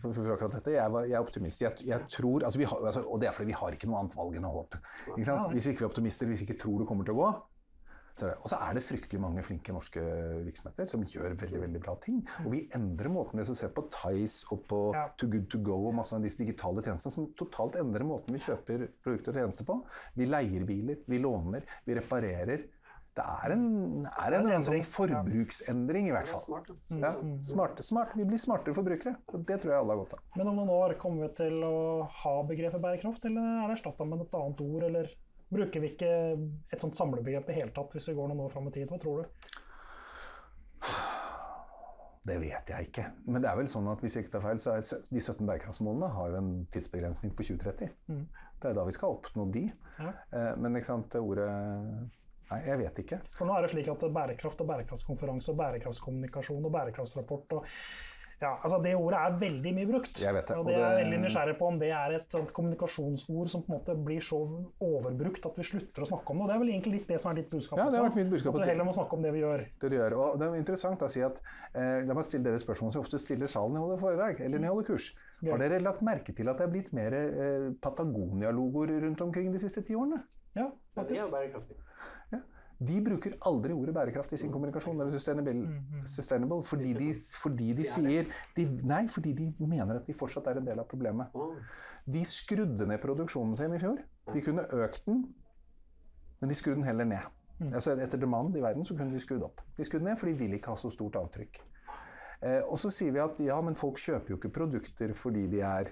for, 0.02 0.12
for 0.12 0.32
akkurat 0.36 0.56
dette, 0.58 0.74
jeg, 0.76 0.98
jeg 1.08 1.16
er 1.16 1.24
optimist. 1.24 1.62
Jeg, 1.64 1.72
jeg 1.88 2.08
tror, 2.12 2.44
altså 2.44 2.60
vi 2.60 2.68
har, 2.68 2.84
altså, 2.90 3.04
og 3.08 3.20
det 3.22 3.28
er 3.30 3.36
fordi 3.36 3.52
vi 3.54 3.56
har 3.60 3.76
ikke 3.78 3.88
noe 3.90 4.02
annet 4.04 4.16
valg 4.18 4.36
enn 4.38 4.48
å 4.48 4.52
håpe. 4.60 4.80
Ikke 5.14 5.28
sant? 5.30 5.52
Hvis 5.54 5.66
vi 5.70 5.74
ikke 5.76 5.86
er 5.86 5.90
optimister, 5.92 6.28
hvis 6.30 6.42
vi 6.44 6.48
ikke 6.50 6.60
tror 6.66 6.82
det 6.82 6.88
kommer 6.90 7.08
til 7.08 7.16
å 7.16 7.22
gå. 7.24 7.30
Og 8.26 8.48
så 8.50 8.58
er 8.66 8.76
det 8.76 8.84
fryktelig 8.86 9.20
mange 9.22 9.44
flinke 9.46 9.74
norske 9.74 10.02
virksomheter 10.46 10.88
som 10.90 11.04
gjør 11.06 11.36
veldig 11.38 11.62
veldig 11.66 11.82
bra 11.84 11.94
ting. 12.02 12.22
Og 12.44 12.50
vi 12.54 12.64
endrer 12.76 13.12
måten 13.12 13.40
vi 13.40 13.46
ser 13.48 13.72
på 13.74 13.86
Tice 13.94 14.48
og 14.54 14.64
på 14.70 14.80
Ja. 14.94 15.08
Too 15.18 15.30
Good 15.30 15.50
To 15.52 15.60
Go 15.64 15.78
og 15.88 15.94
masse 15.98 16.16
av 16.16 16.24
disse 16.24 16.40
digitale 16.40 16.82
tjenestene 16.82 17.14
som 17.14 17.28
totalt 17.38 17.76
endrer 17.80 18.06
måten 18.06 18.34
vi 18.34 18.42
kjøper 18.42 18.88
produkter 19.04 19.34
og 19.34 19.40
tjenester 19.42 19.68
på. 19.68 19.78
Vi 20.16 20.26
leier 20.26 20.66
biler, 20.68 21.04
vi 21.06 21.18
låner, 21.22 21.64
vi 21.84 21.96
reparerer. 21.98 22.66
Det 23.18 23.24
er 23.26 23.52
en, 23.56 23.62
er 24.06 24.34
en, 24.36 24.44
eller 24.44 24.52
annen 24.54 24.66
sånn 24.66 24.84
forbruksendring, 24.86 26.06
i 26.06 26.12
hvert 26.14 26.28
er 26.28 26.36
fall. 26.36 26.44
smart. 26.44 26.68
Ja, 26.94 27.10
smart, 27.42 27.80
smart. 27.82 28.12
Vi 28.14 28.26
blir 28.28 28.38
smartere 28.38 28.76
forbrukere, 28.76 29.16
og 29.32 29.42
det 29.48 29.56
tror 29.58 29.72
jeg 29.74 29.80
alle 29.80 29.96
har 29.96 30.02
godt 30.04 30.14
av. 30.14 30.20
Men 30.38 30.52
om 30.52 30.60
noen 30.60 30.70
år 30.76 30.94
kommer 31.02 31.26
vi 31.26 31.32
til 31.40 31.64
å 31.66 31.78
ha 32.20 32.34
begrepet 32.46 32.84
bærekraft, 32.84 33.26
eller 33.26 33.48
er 33.64 33.72
det 33.72 33.78
erstatta 33.80 34.06
med 34.06 34.22
et 34.22 34.38
annet 34.38 34.62
ord? 34.68 34.86
Eller 34.86 35.10
bruker 35.48 35.80
vi 35.80 35.92
ikke 35.94 36.10
et 36.72 36.82
sånt 36.82 36.98
samlebegrep 36.98 37.48
i 37.48 37.56
hele 37.60 37.72
tatt 37.76 37.94
hvis 37.94 38.10
vi 38.10 38.16
går 38.18 38.30
noen 38.30 38.44
år 38.46 38.52
fram 38.52 38.68
i 38.68 38.74
tid? 38.74 38.88
Hva 38.90 39.00
tror 39.02 39.22
du? 39.22 39.54
Det 42.28 42.36
vet 42.42 42.70
jeg 42.72 42.90
ikke. 42.90 43.06
Men 43.30 43.40
det 43.40 43.48
er 43.48 43.56
vel 43.56 43.70
sånn 43.70 43.88
at 43.88 44.02
hvis 44.04 44.18
jeg 44.18 44.26
ikke 44.26 44.34
tar 44.36 44.44
feil, 44.44 44.60
så 44.60 44.74
er 44.74 44.84
de 44.84 45.22
17 45.22 45.46
bærekraftsmålene 45.48 46.10
har 46.12 46.34
jo 46.34 46.40
en 46.42 46.50
tidsbegrensning 46.74 47.32
på 47.32 47.46
2030. 47.46 47.88
Mm. 48.10 48.24
Det 48.60 48.68
er 48.68 48.76
da 48.76 48.84
vi 48.84 48.94
skal 48.96 49.14
oppnå 49.16 49.46
de. 49.54 49.64
Ja. 49.96 50.12
Eh, 50.34 50.52
Men 50.60 50.76
ikke 50.76 50.90
sant, 50.90 51.16
ordet 51.20 51.48
Nei, 52.48 52.62
jeg 52.64 52.78
vet 52.80 53.00
ikke. 53.02 53.18
For 53.36 53.44
nå 53.44 53.52
er 53.58 53.66
det 53.66 53.74
slik 53.74 53.90
at 53.92 54.04
bærekraft 54.08 54.62
og 54.64 54.68
bærekraftskonferanse 54.70 55.52
og 55.52 55.58
bærekraftskommunikasjon 55.58 56.64
og 56.64 56.72
bærekraftsrapport 56.72 57.52
og 57.58 57.66
ja, 58.40 58.52
altså 58.62 58.78
Det 58.82 58.94
ordet 58.94 59.18
er 59.18 59.38
veldig 59.40 59.72
mye 59.74 59.86
brukt. 59.90 60.20
Jeg 60.22 60.34
vet 60.34 60.46
det, 60.46 60.56
Og 60.56 60.60
og 60.60 60.66
det 60.66 60.74
er 60.76 60.78
jeg 60.80 60.90
det- 60.90 61.04
veldig 61.04 61.18
nysgjerrig 61.24 61.56
på 61.58 61.66
om 61.66 61.78
det 61.78 61.88
er 61.90 62.12
et 62.18 62.28
sånt 62.30 62.52
kommunikasjonsord 62.52 63.48
som 63.50 63.62
på 63.62 63.72
en 63.72 63.78
måte 63.80 63.96
blir 64.04 64.20
så 64.22 64.38
overbrukt 64.80 65.46
at 65.46 65.56
vi 65.58 65.62
slutter 65.66 66.02
å 66.02 66.06
snakke 66.08 66.30
om 66.30 66.38
det. 66.38 66.42
Og 66.42 66.48
Det 66.48 66.54
er 66.54 66.58
vel 66.62 66.68
egentlig 66.74 66.92
litt 66.92 67.08
det 67.08 67.20
som 67.20 67.30
er 67.32 67.34
ditt 67.42 67.50
budskap 67.50 67.78
Ja, 67.78 67.90
det 67.90 67.98
har 67.98 68.08
vært 68.10 68.16
mitt 68.16 68.30
budskap, 68.30 68.54
At 68.54 68.60
at 68.60 68.66
vi 68.66 68.70
heller 68.72 68.84
må 68.84 68.94
snakke 68.94 69.12
om 69.18 69.22
det 69.22 69.32
vi 69.32 69.40
gjør. 69.40 69.64
Det 69.80 69.90
du 69.90 69.96
gjør. 69.96 70.12
Og 70.18 70.38
det 70.38 70.48
er 70.48 70.54
interessant 70.54 71.00
å 71.02 71.10
si 71.10 71.20
at 71.20 71.40
eh, 71.74 72.04
La 72.06 72.14
meg 72.14 72.24
stille 72.24 72.44
dere 72.44 72.58
spørsmål 72.62 72.92
som 72.92 73.00
jeg 73.02 73.06
ofte 73.08 73.18
stiller 73.18 73.46
salen 73.50 73.72
når 73.74 73.78
jeg 73.78 73.86
holder 73.88 74.02
foredrag 74.06 74.40
eller 74.40 74.58
når 74.58 74.64
jeg 74.68 74.74
holder 74.76 74.88
kurs. 74.92 75.14
Ja. 75.42 75.50
Har 75.52 75.58
dere 75.58 75.80
lagt 75.82 76.02
merke 76.02 76.34
til 76.34 76.48
at 76.48 76.58
det 76.58 76.66
er 76.66 76.72
blitt 76.72 76.92
mer 76.92 77.12
eh, 77.14 77.70
Patagonia-logoer 77.82 79.00
rundt 79.02 79.20
omkring 79.20 79.52
de 79.52 79.58
siste 79.58 79.82
ti 79.84 79.94
årene? 79.94 80.22
Ja, 80.54 80.70
Men 80.96 81.06
det 81.06 81.18
er 81.18 81.26
bærekraftig. 81.30 81.76
De 82.78 83.00
bruker 83.02 83.34
aldri 83.50 83.74
ordet 83.74 83.94
bærekraft 83.96 84.32
i 84.36 84.38
sin 84.38 84.52
kommunikasjon, 84.54 85.00
eller 85.00 85.10
sustainable, 85.10 85.80
sustainable 86.06 86.62
fordi, 86.62 86.92
de, 86.94 87.08
fordi 87.42 87.72
de 87.74 87.86
sier 87.90 88.28
de, 88.54 88.66
Nei, 88.86 89.00
fordi 89.10 89.32
de 89.34 89.48
mener 89.58 89.98
at 89.98 90.06
de 90.06 90.14
fortsatt 90.14 90.46
er 90.46 90.60
en 90.60 90.68
del 90.68 90.78
av 90.78 90.86
problemet. 90.90 91.34
De 92.06 92.22
skrudde 92.28 92.86
ned 92.86 93.02
produksjonen 93.02 93.58
sin 93.58 93.74
i 93.74 93.82
fjor. 93.82 93.98
De 94.30 94.44
kunne 94.44 94.68
økt 94.78 95.02
den, 95.08 95.24
men 96.38 96.52
de 96.52 96.58
skrudde 96.58 96.78
den 96.78 96.86
heller 96.86 97.08
ned. 97.08 97.26
Altså 97.72 97.96
Etter 97.98 98.20
demand 98.22 98.54
i 98.54 98.62
verden 98.62 98.86
så 98.86 98.94
kunne 98.94 99.10
de 99.10 99.22
skrudd 99.22 99.42
opp. 99.42 99.64
De 99.76 99.86
skrudde 99.86 100.06
ned, 100.06 100.18
for 100.20 100.30
de 100.30 100.38
vil 100.38 100.54
ikke 100.54 100.70
ha 100.70 100.78
så 100.78 100.92
stort 100.94 101.18
avtrykk. 101.18 101.58
Eh, 102.46 102.60
og 102.62 102.78
så 102.78 102.92
sier 102.94 103.10
vi 103.14 103.22
at 103.22 103.40
ja, 103.42 103.56
men 103.64 103.74
folk 103.78 103.98
kjøper 103.98 104.34
jo 104.34 104.38
ikke 104.38 104.54
produkter 104.54 105.10
fordi 105.18 105.48
de 105.50 105.64
er 105.66 105.90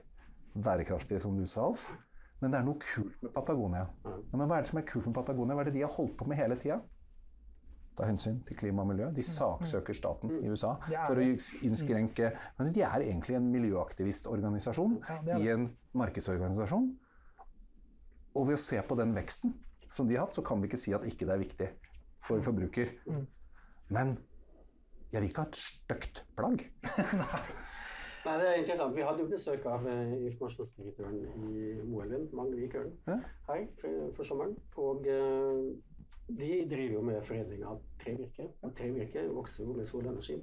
bærekraftige, 0.54 1.18
som 1.20 1.34
du 1.34 1.46
sa, 1.50 1.66
Alf. 1.66 1.88
Men 2.42 2.52
det 2.52 2.58
er 2.58 2.66
noe 2.66 2.80
kult 2.82 3.22
med 3.24 3.32
Patagonia. 3.32 3.86
Ja, 4.04 4.36
men 4.36 4.44
hva 4.48 4.58
er 4.58 4.66
det 4.66 4.70
som 4.70 4.80
er 4.80 4.86
kult 4.88 5.08
med 5.08 5.16
Patagonia? 5.16 5.56
Hva 5.56 5.64
er 5.64 5.70
det 5.70 5.78
de 5.78 5.84
har 5.86 5.94
holdt 5.94 6.16
på 6.18 6.28
med 6.28 6.38
hele 6.40 6.58
tida? 6.60 6.82
Ta 7.96 8.04
hensyn 8.04 8.42
til 8.44 8.58
klima 8.60 8.84
og 8.84 8.90
miljø. 8.90 9.08
De 9.16 9.24
saksøker 9.24 9.96
staten 9.96 10.34
i 10.36 10.50
USA 10.52 10.74
for 11.06 11.16
å 11.16 11.24
innskrenke 11.24 12.34
Men 12.58 12.74
de 12.76 12.84
er 12.84 13.06
egentlig 13.06 13.38
en 13.38 13.48
miljøaktivistorganisasjon 13.54 14.98
i 15.38 15.48
en 15.54 15.70
markedsorganisasjon. 15.96 16.90
Og 18.36 18.50
ved 18.50 18.58
å 18.58 18.60
se 18.60 18.82
på 18.84 18.98
den 19.00 19.16
veksten 19.16 19.56
som 19.88 20.08
de 20.08 20.18
har 20.18 20.26
hatt, 20.26 20.36
så 20.36 20.44
kan 20.44 20.60
vi 20.60 20.68
ikke 20.68 20.82
si 20.82 20.92
at 20.92 21.06
ikke 21.08 21.24
det 21.24 21.32
er 21.32 21.40
viktig 21.40 21.70
for 22.26 22.44
forbruker. 22.44 22.92
Men 23.88 24.18
jeg 25.12 25.22
vil 25.22 25.30
ikke 25.30 25.46
ha 25.46 25.48
et 25.48 25.62
stygt 25.62 26.26
plagg. 26.36 26.66
Nei, 28.26 28.36
det 28.42 28.46
er 28.50 28.56
interessant. 28.60 28.96
Vi 28.96 29.04
hadde 29.06 29.22
jo 29.22 29.28
besøk 29.30 29.66
av 29.70 29.84
eh, 29.86 30.14
informasjonsdirektøren 30.26 31.20
i 31.46 31.66
Moelven, 31.86 32.24
Magne 32.34 32.66
Ørn, 32.80 32.92
Ja. 33.06 33.20
her 33.48 33.66
for, 33.80 34.08
for 34.16 34.26
sommeren. 34.26 34.56
Og 34.82 35.06
eh, 35.06 35.60
de 36.40 36.50
driver 36.70 36.96
jo 36.96 37.02
med 37.06 37.22
foredling 37.22 37.62
av 37.70 37.78
trevirke. 38.02 38.48
Og 38.66 38.74
trevirke 38.78 39.22
vokser 39.30 39.64
jo 39.64 39.76
med 39.78 39.86
solenergi. 39.86 40.40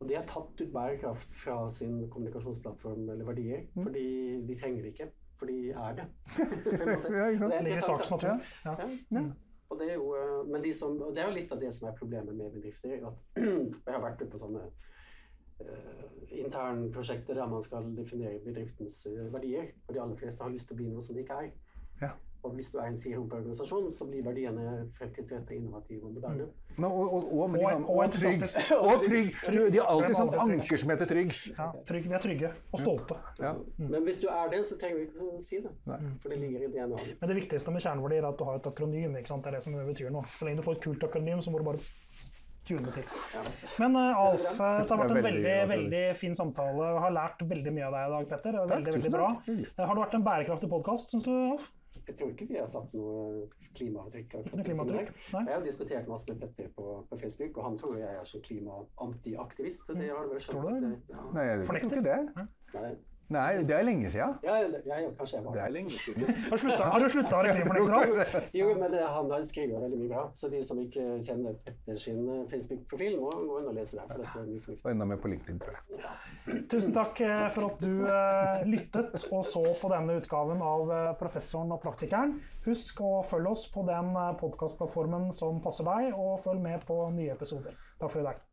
Og 0.00 0.08
de 0.08 0.16
har 0.16 0.24
tatt 0.28 0.60
ut 0.64 0.72
bærekraft 0.72 1.36
fra 1.44 1.58
sin 1.70 2.00
kommunikasjonsplattform 2.10 3.04
eller 3.12 3.28
verdier, 3.28 3.66
fordi 3.76 4.06
de 4.48 4.56
trenger 4.60 4.82
det 4.86 4.94
ikke. 4.94 5.10
For 5.38 5.50
de 5.50 5.58
er 5.74 5.96
det. 6.00 6.08
Ja, 7.18 7.28
ikke 7.28 7.42
sant? 7.42 7.52
Det 7.52 7.58
er 7.58 7.66
Ligger 7.66 7.68
i 7.68 7.74
interessant, 7.74 8.06
sakens 8.08 8.56
Ja. 8.64 8.74
Ja. 9.18 9.24
Og 9.72 9.78
det 9.80 9.90
er 9.90 9.94
jo, 9.98 10.08
eh, 10.16 10.40
men 10.48 10.62
de 10.64 10.72
som, 10.72 10.96
og 11.02 11.12
det 11.16 11.22
er 11.22 11.28
jo 11.30 11.36
litt 11.36 11.52
av 11.52 11.60
det 11.60 11.70
som 11.74 11.88
er 11.88 11.96
problemet 11.98 12.36
med 12.36 12.52
bedrifter. 12.54 12.96
at 13.08 13.44
Jeg 13.44 13.92
har 13.92 14.02
vært 14.04 14.24
på 14.30 14.40
sånne 14.40 14.64
internprosjekter 16.34 17.34
der 17.38 17.46
man 17.50 17.62
skal 17.62 17.90
definere 17.96 18.38
bedriftens 18.44 19.06
eh, 19.06 19.26
verdier. 19.34 19.72
Og 19.88 19.94
de 19.94 20.00
aller 20.02 20.16
fleste 20.18 20.42
har 20.44 20.50
lyst 20.54 20.68
til 20.70 20.76
å 20.76 20.82
bli 20.82 20.90
noe 20.92 21.02
som 21.04 21.14
de 21.16 21.22
ikke 21.24 21.40
er. 21.46 21.50
Ja. 22.02 22.14
Og 22.44 22.52
hvis 22.58 22.68
du 22.74 22.76
er 22.76 22.90
en 22.90 22.96
sier-opp-organisasjon, 23.00 23.86
så 23.94 24.04
blir 24.04 24.20
verdiene 24.26 24.64
fremtidsrettet, 24.98 25.54
innovative 25.56 26.04
og 26.04 26.10
moderne. 26.18 26.44
Men, 26.76 26.90
og, 26.90 27.14
og, 27.16 27.30
og, 27.38 27.44
men 27.54 27.62
de 27.62 27.64
Og- 27.70 27.86
og 27.88 28.00
og 28.02 28.12
trygg. 28.12 28.42
Og 28.76 29.04
trygg. 29.06 29.30
Du, 29.54 29.60
De 29.72 29.78
har 29.80 29.88
alltid 29.94 30.16
sånn 30.18 30.34
anker 30.42 30.82
som 30.82 30.92
heter 30.92 31.08
trygg. 31.08 31.32
Ja, 31.56 31.70
trygg, 31.88 32.10
vi 32.10 32.18
er 32.18 32.24
trygge 32.26 32.50
og 32.74 32.82
stolte. 32.82 33.16
Ja. 33.40 33.54
Men 33.78 34.04
hvis 34.04 34.20
du 34.20 34.26
er 34.28 34.52
det, 34.52 34.60
så 34.68 34.76
trenger 34.76 34.98
vi 35.00 35.06
ikke 35.08 35.24
å 35.30 35.40
si 35.40 35.62
det. 35.64 35.72
Nei. 35.88 35.98
For 36.20 36.34
det 36.34 36.40
ligger 36.42 36.66
i 36.66 36.72
DNA-et. 36.74 37.14
Men 37.22 37.32
det 37.32 37.38
viktigste 37.40 37.72
med 37.72 37.86
kjerneverdier 37.86 38.26
er 38.26 38.28
at 38.34 38.42
du 38.42 38.44
har 38.50 38.60
et 38.60 38.68
akronym. 38.74 39.16
ikke 39.22 39.32
sant? 39.32 39.46
Det 39.46 39.54
er 39.54 39.56
det 39.56 39.62
som 39.64 39.78
betyr 39.80 40.12
noe. 40.12 40.28
Så 40.28 40.44
lenge 40.50 40.60
du 40.60 40.66
får 40.68 40.76
et 40.76 40.84
kult 40.90 41.08
akronym, 41.08 41.40
så 41.40 41.54
må 41.54 41.62
du 41.64 41.68
bare 41.70 41.80
tune 42.68 42.92
til. 42.94 43.14
Men 43.82 43.96
uh, 43.98 44.24
Alf, 44.24 44.44
eh, 44.48 44.80
det 44.80 44.90
har 44.90 45.00
vært 45.00 45.14
en 45.14 45.26
veldig 45.28 45.54
veldig, 45.70 46.02
fin 46.20 46.36
samtale. 46.36 46.90
Jeg 46.90 47.04
har 47.04 47.14
lært 47.14 47.46
veldig 47.54 47.72
mye 47.76 47.86
av 47.88 47.96
deg 47.96 48.10
i 48.10 48.12
dag, 48.16 48.28
Petter. 48.34 48.58
Det 48.58 48.60
er 48.60 48.72
Takk, 48.72 48.84
veldig, 48.88 48.98
veldig 48.98 49.14
bra. 49.14 49.30
Eh, 49.54 49.80
Har 49.80 49.94
det 49.94 50.04
vært 50.04 50.18
en 50.18 50.26
bærekraftig 50.28 50.70
podkast, 50.72 51.14
syns 51.14 51.28
du, 51.28 51.32
Alf? 51.54 51.70
Jeg 52.04 52.18
tror 52.18 52.32
ikke 52.34 52.46
vi 52.50 52.58
har 52.58 52.66
satt 52.68 52.92
noe 52.92 53.46
klimaavtrykk. 53.78 54.34
Klimaavtrykk? 54.66 55.12
Nei? 55.36 55.42
Jeg 55.46 55.54
har 55.54 55.64
diskutert 55.64 56.10
masse 56.10 56.28
med 56.28 56.42
Petter 56.42 56.68
på, 56.76 56.98
på 57.08 57.18
Facebook, 57.22 57.56
og 57.56 57.68
han 57.70 57.78
tror 57.80 57.96
jeg 58.00 58.18
er 58.18 58.28
sånn 58.28 58.44
klima-antiaktivist. 58.44 59.88
Det 59.96 60.10
har 60.10 60.26
du 60.26 60.34
vel 60.34 60.44
skjønt? 60.44 61.14
Nei, 61.32 61.46
jeg 61.48 61.64
tror 61.70 61.80
ikke 61.80 62.04
det. 62.04 62.20
Nei. 62.74 62.92
Nei, 63.32 63.62
det 63.64 63.72
er 63.72 63.84
lenge 63.86 64.10
siden. 64.12 64.34
Ja, 64.44 64.58
ja, 64.60 64.68
ja, 64.84 65.08
kanskje 65.16 65.38
jeg 65.38 65.44
var 65.46 65.54
Det 65.56 65.62
er 65.64 65.72
lenge 65.72 65.90
siden. 65.96 66.26
Har 66.50 66.56
du 66.56 66.60
slutta- 66.60 66.88
Har 66.92 67.00
du 67.00 67.08
slutta 67.08 67.38
å 67.38 67.44
Alf? 67.98 68.34
Jo, 68.52 68.66
men 68.76 68.92
det 68.92 69.00
han 69.00 69.30
har 69.32 69.46
skriver 69.48 69.80
veldig 69.80 70.00
mye 70.02 70.10
bra. 70.12 70.24
Så 70.36 70.50
de 70.52 70.60
som 70.66 70.80
ikke 70.82 71.06
kjenner 71.24 71.56
Petter 71.64 72.00
sin 72.00 72.20
eh, 72.28 72.42
Facebook-profil, 72.52 73.16
må 73.22 73.32
gå 73.32 73.62
inn 73.62 73.70
og 73.72 73.78
lese 73.78 73.96
der. 73.96 74.08
For 74.10 74.20
det 74.20 74.28
er 74.28 74.48
mye 74.50 74.64
fornuftig. 74.66 74.84
Og 74.84 74.92
enda 74.92 75.08
mer 75.08 75.22
på 75.24 75.32
LinkedIn, 75.32 75.60
tror 75.64 75.80
jeg. 75.80 76.64
Tusen 76.74 76.96
takk 76.96 77.24
eh, 77.24 77.44
for 77.56 77.70
at 77.70 77.80
du 77.80 77.92
uh, 78.04 78.60
lyttet 78.68 79.16
og 79.32 79.44
så 79.48 79.64
på 79.80 79.92
denne 79.94 80.18
utgaven 80.20 80.64
av 80.64 80.92
eh, 80.92 81.12
Professoren 81.20 81.72
og 81.72 81.80
praktikeren. 81.84 82.36
Husk 82.68 83.00
å 83.04 83.14
følge 83.28 83.56
oss 83.56 83.66
på 83.72 83.84
den 83.88 84.12
podkastplattformen 84.40 85.30
som 85.36 85.60
passer 85.64 85.88
deg, 85.88 86.12
og 86.12 86.42
følg 86.44 86.60
med 86.64 86.84
på 86.88 87.00
nye 87.16 87.32
episoder. 87.36 87.76
Takk 88.00 88.12
for 88.12 88.20
i 88.20 88.28
dag. 88.28 88.43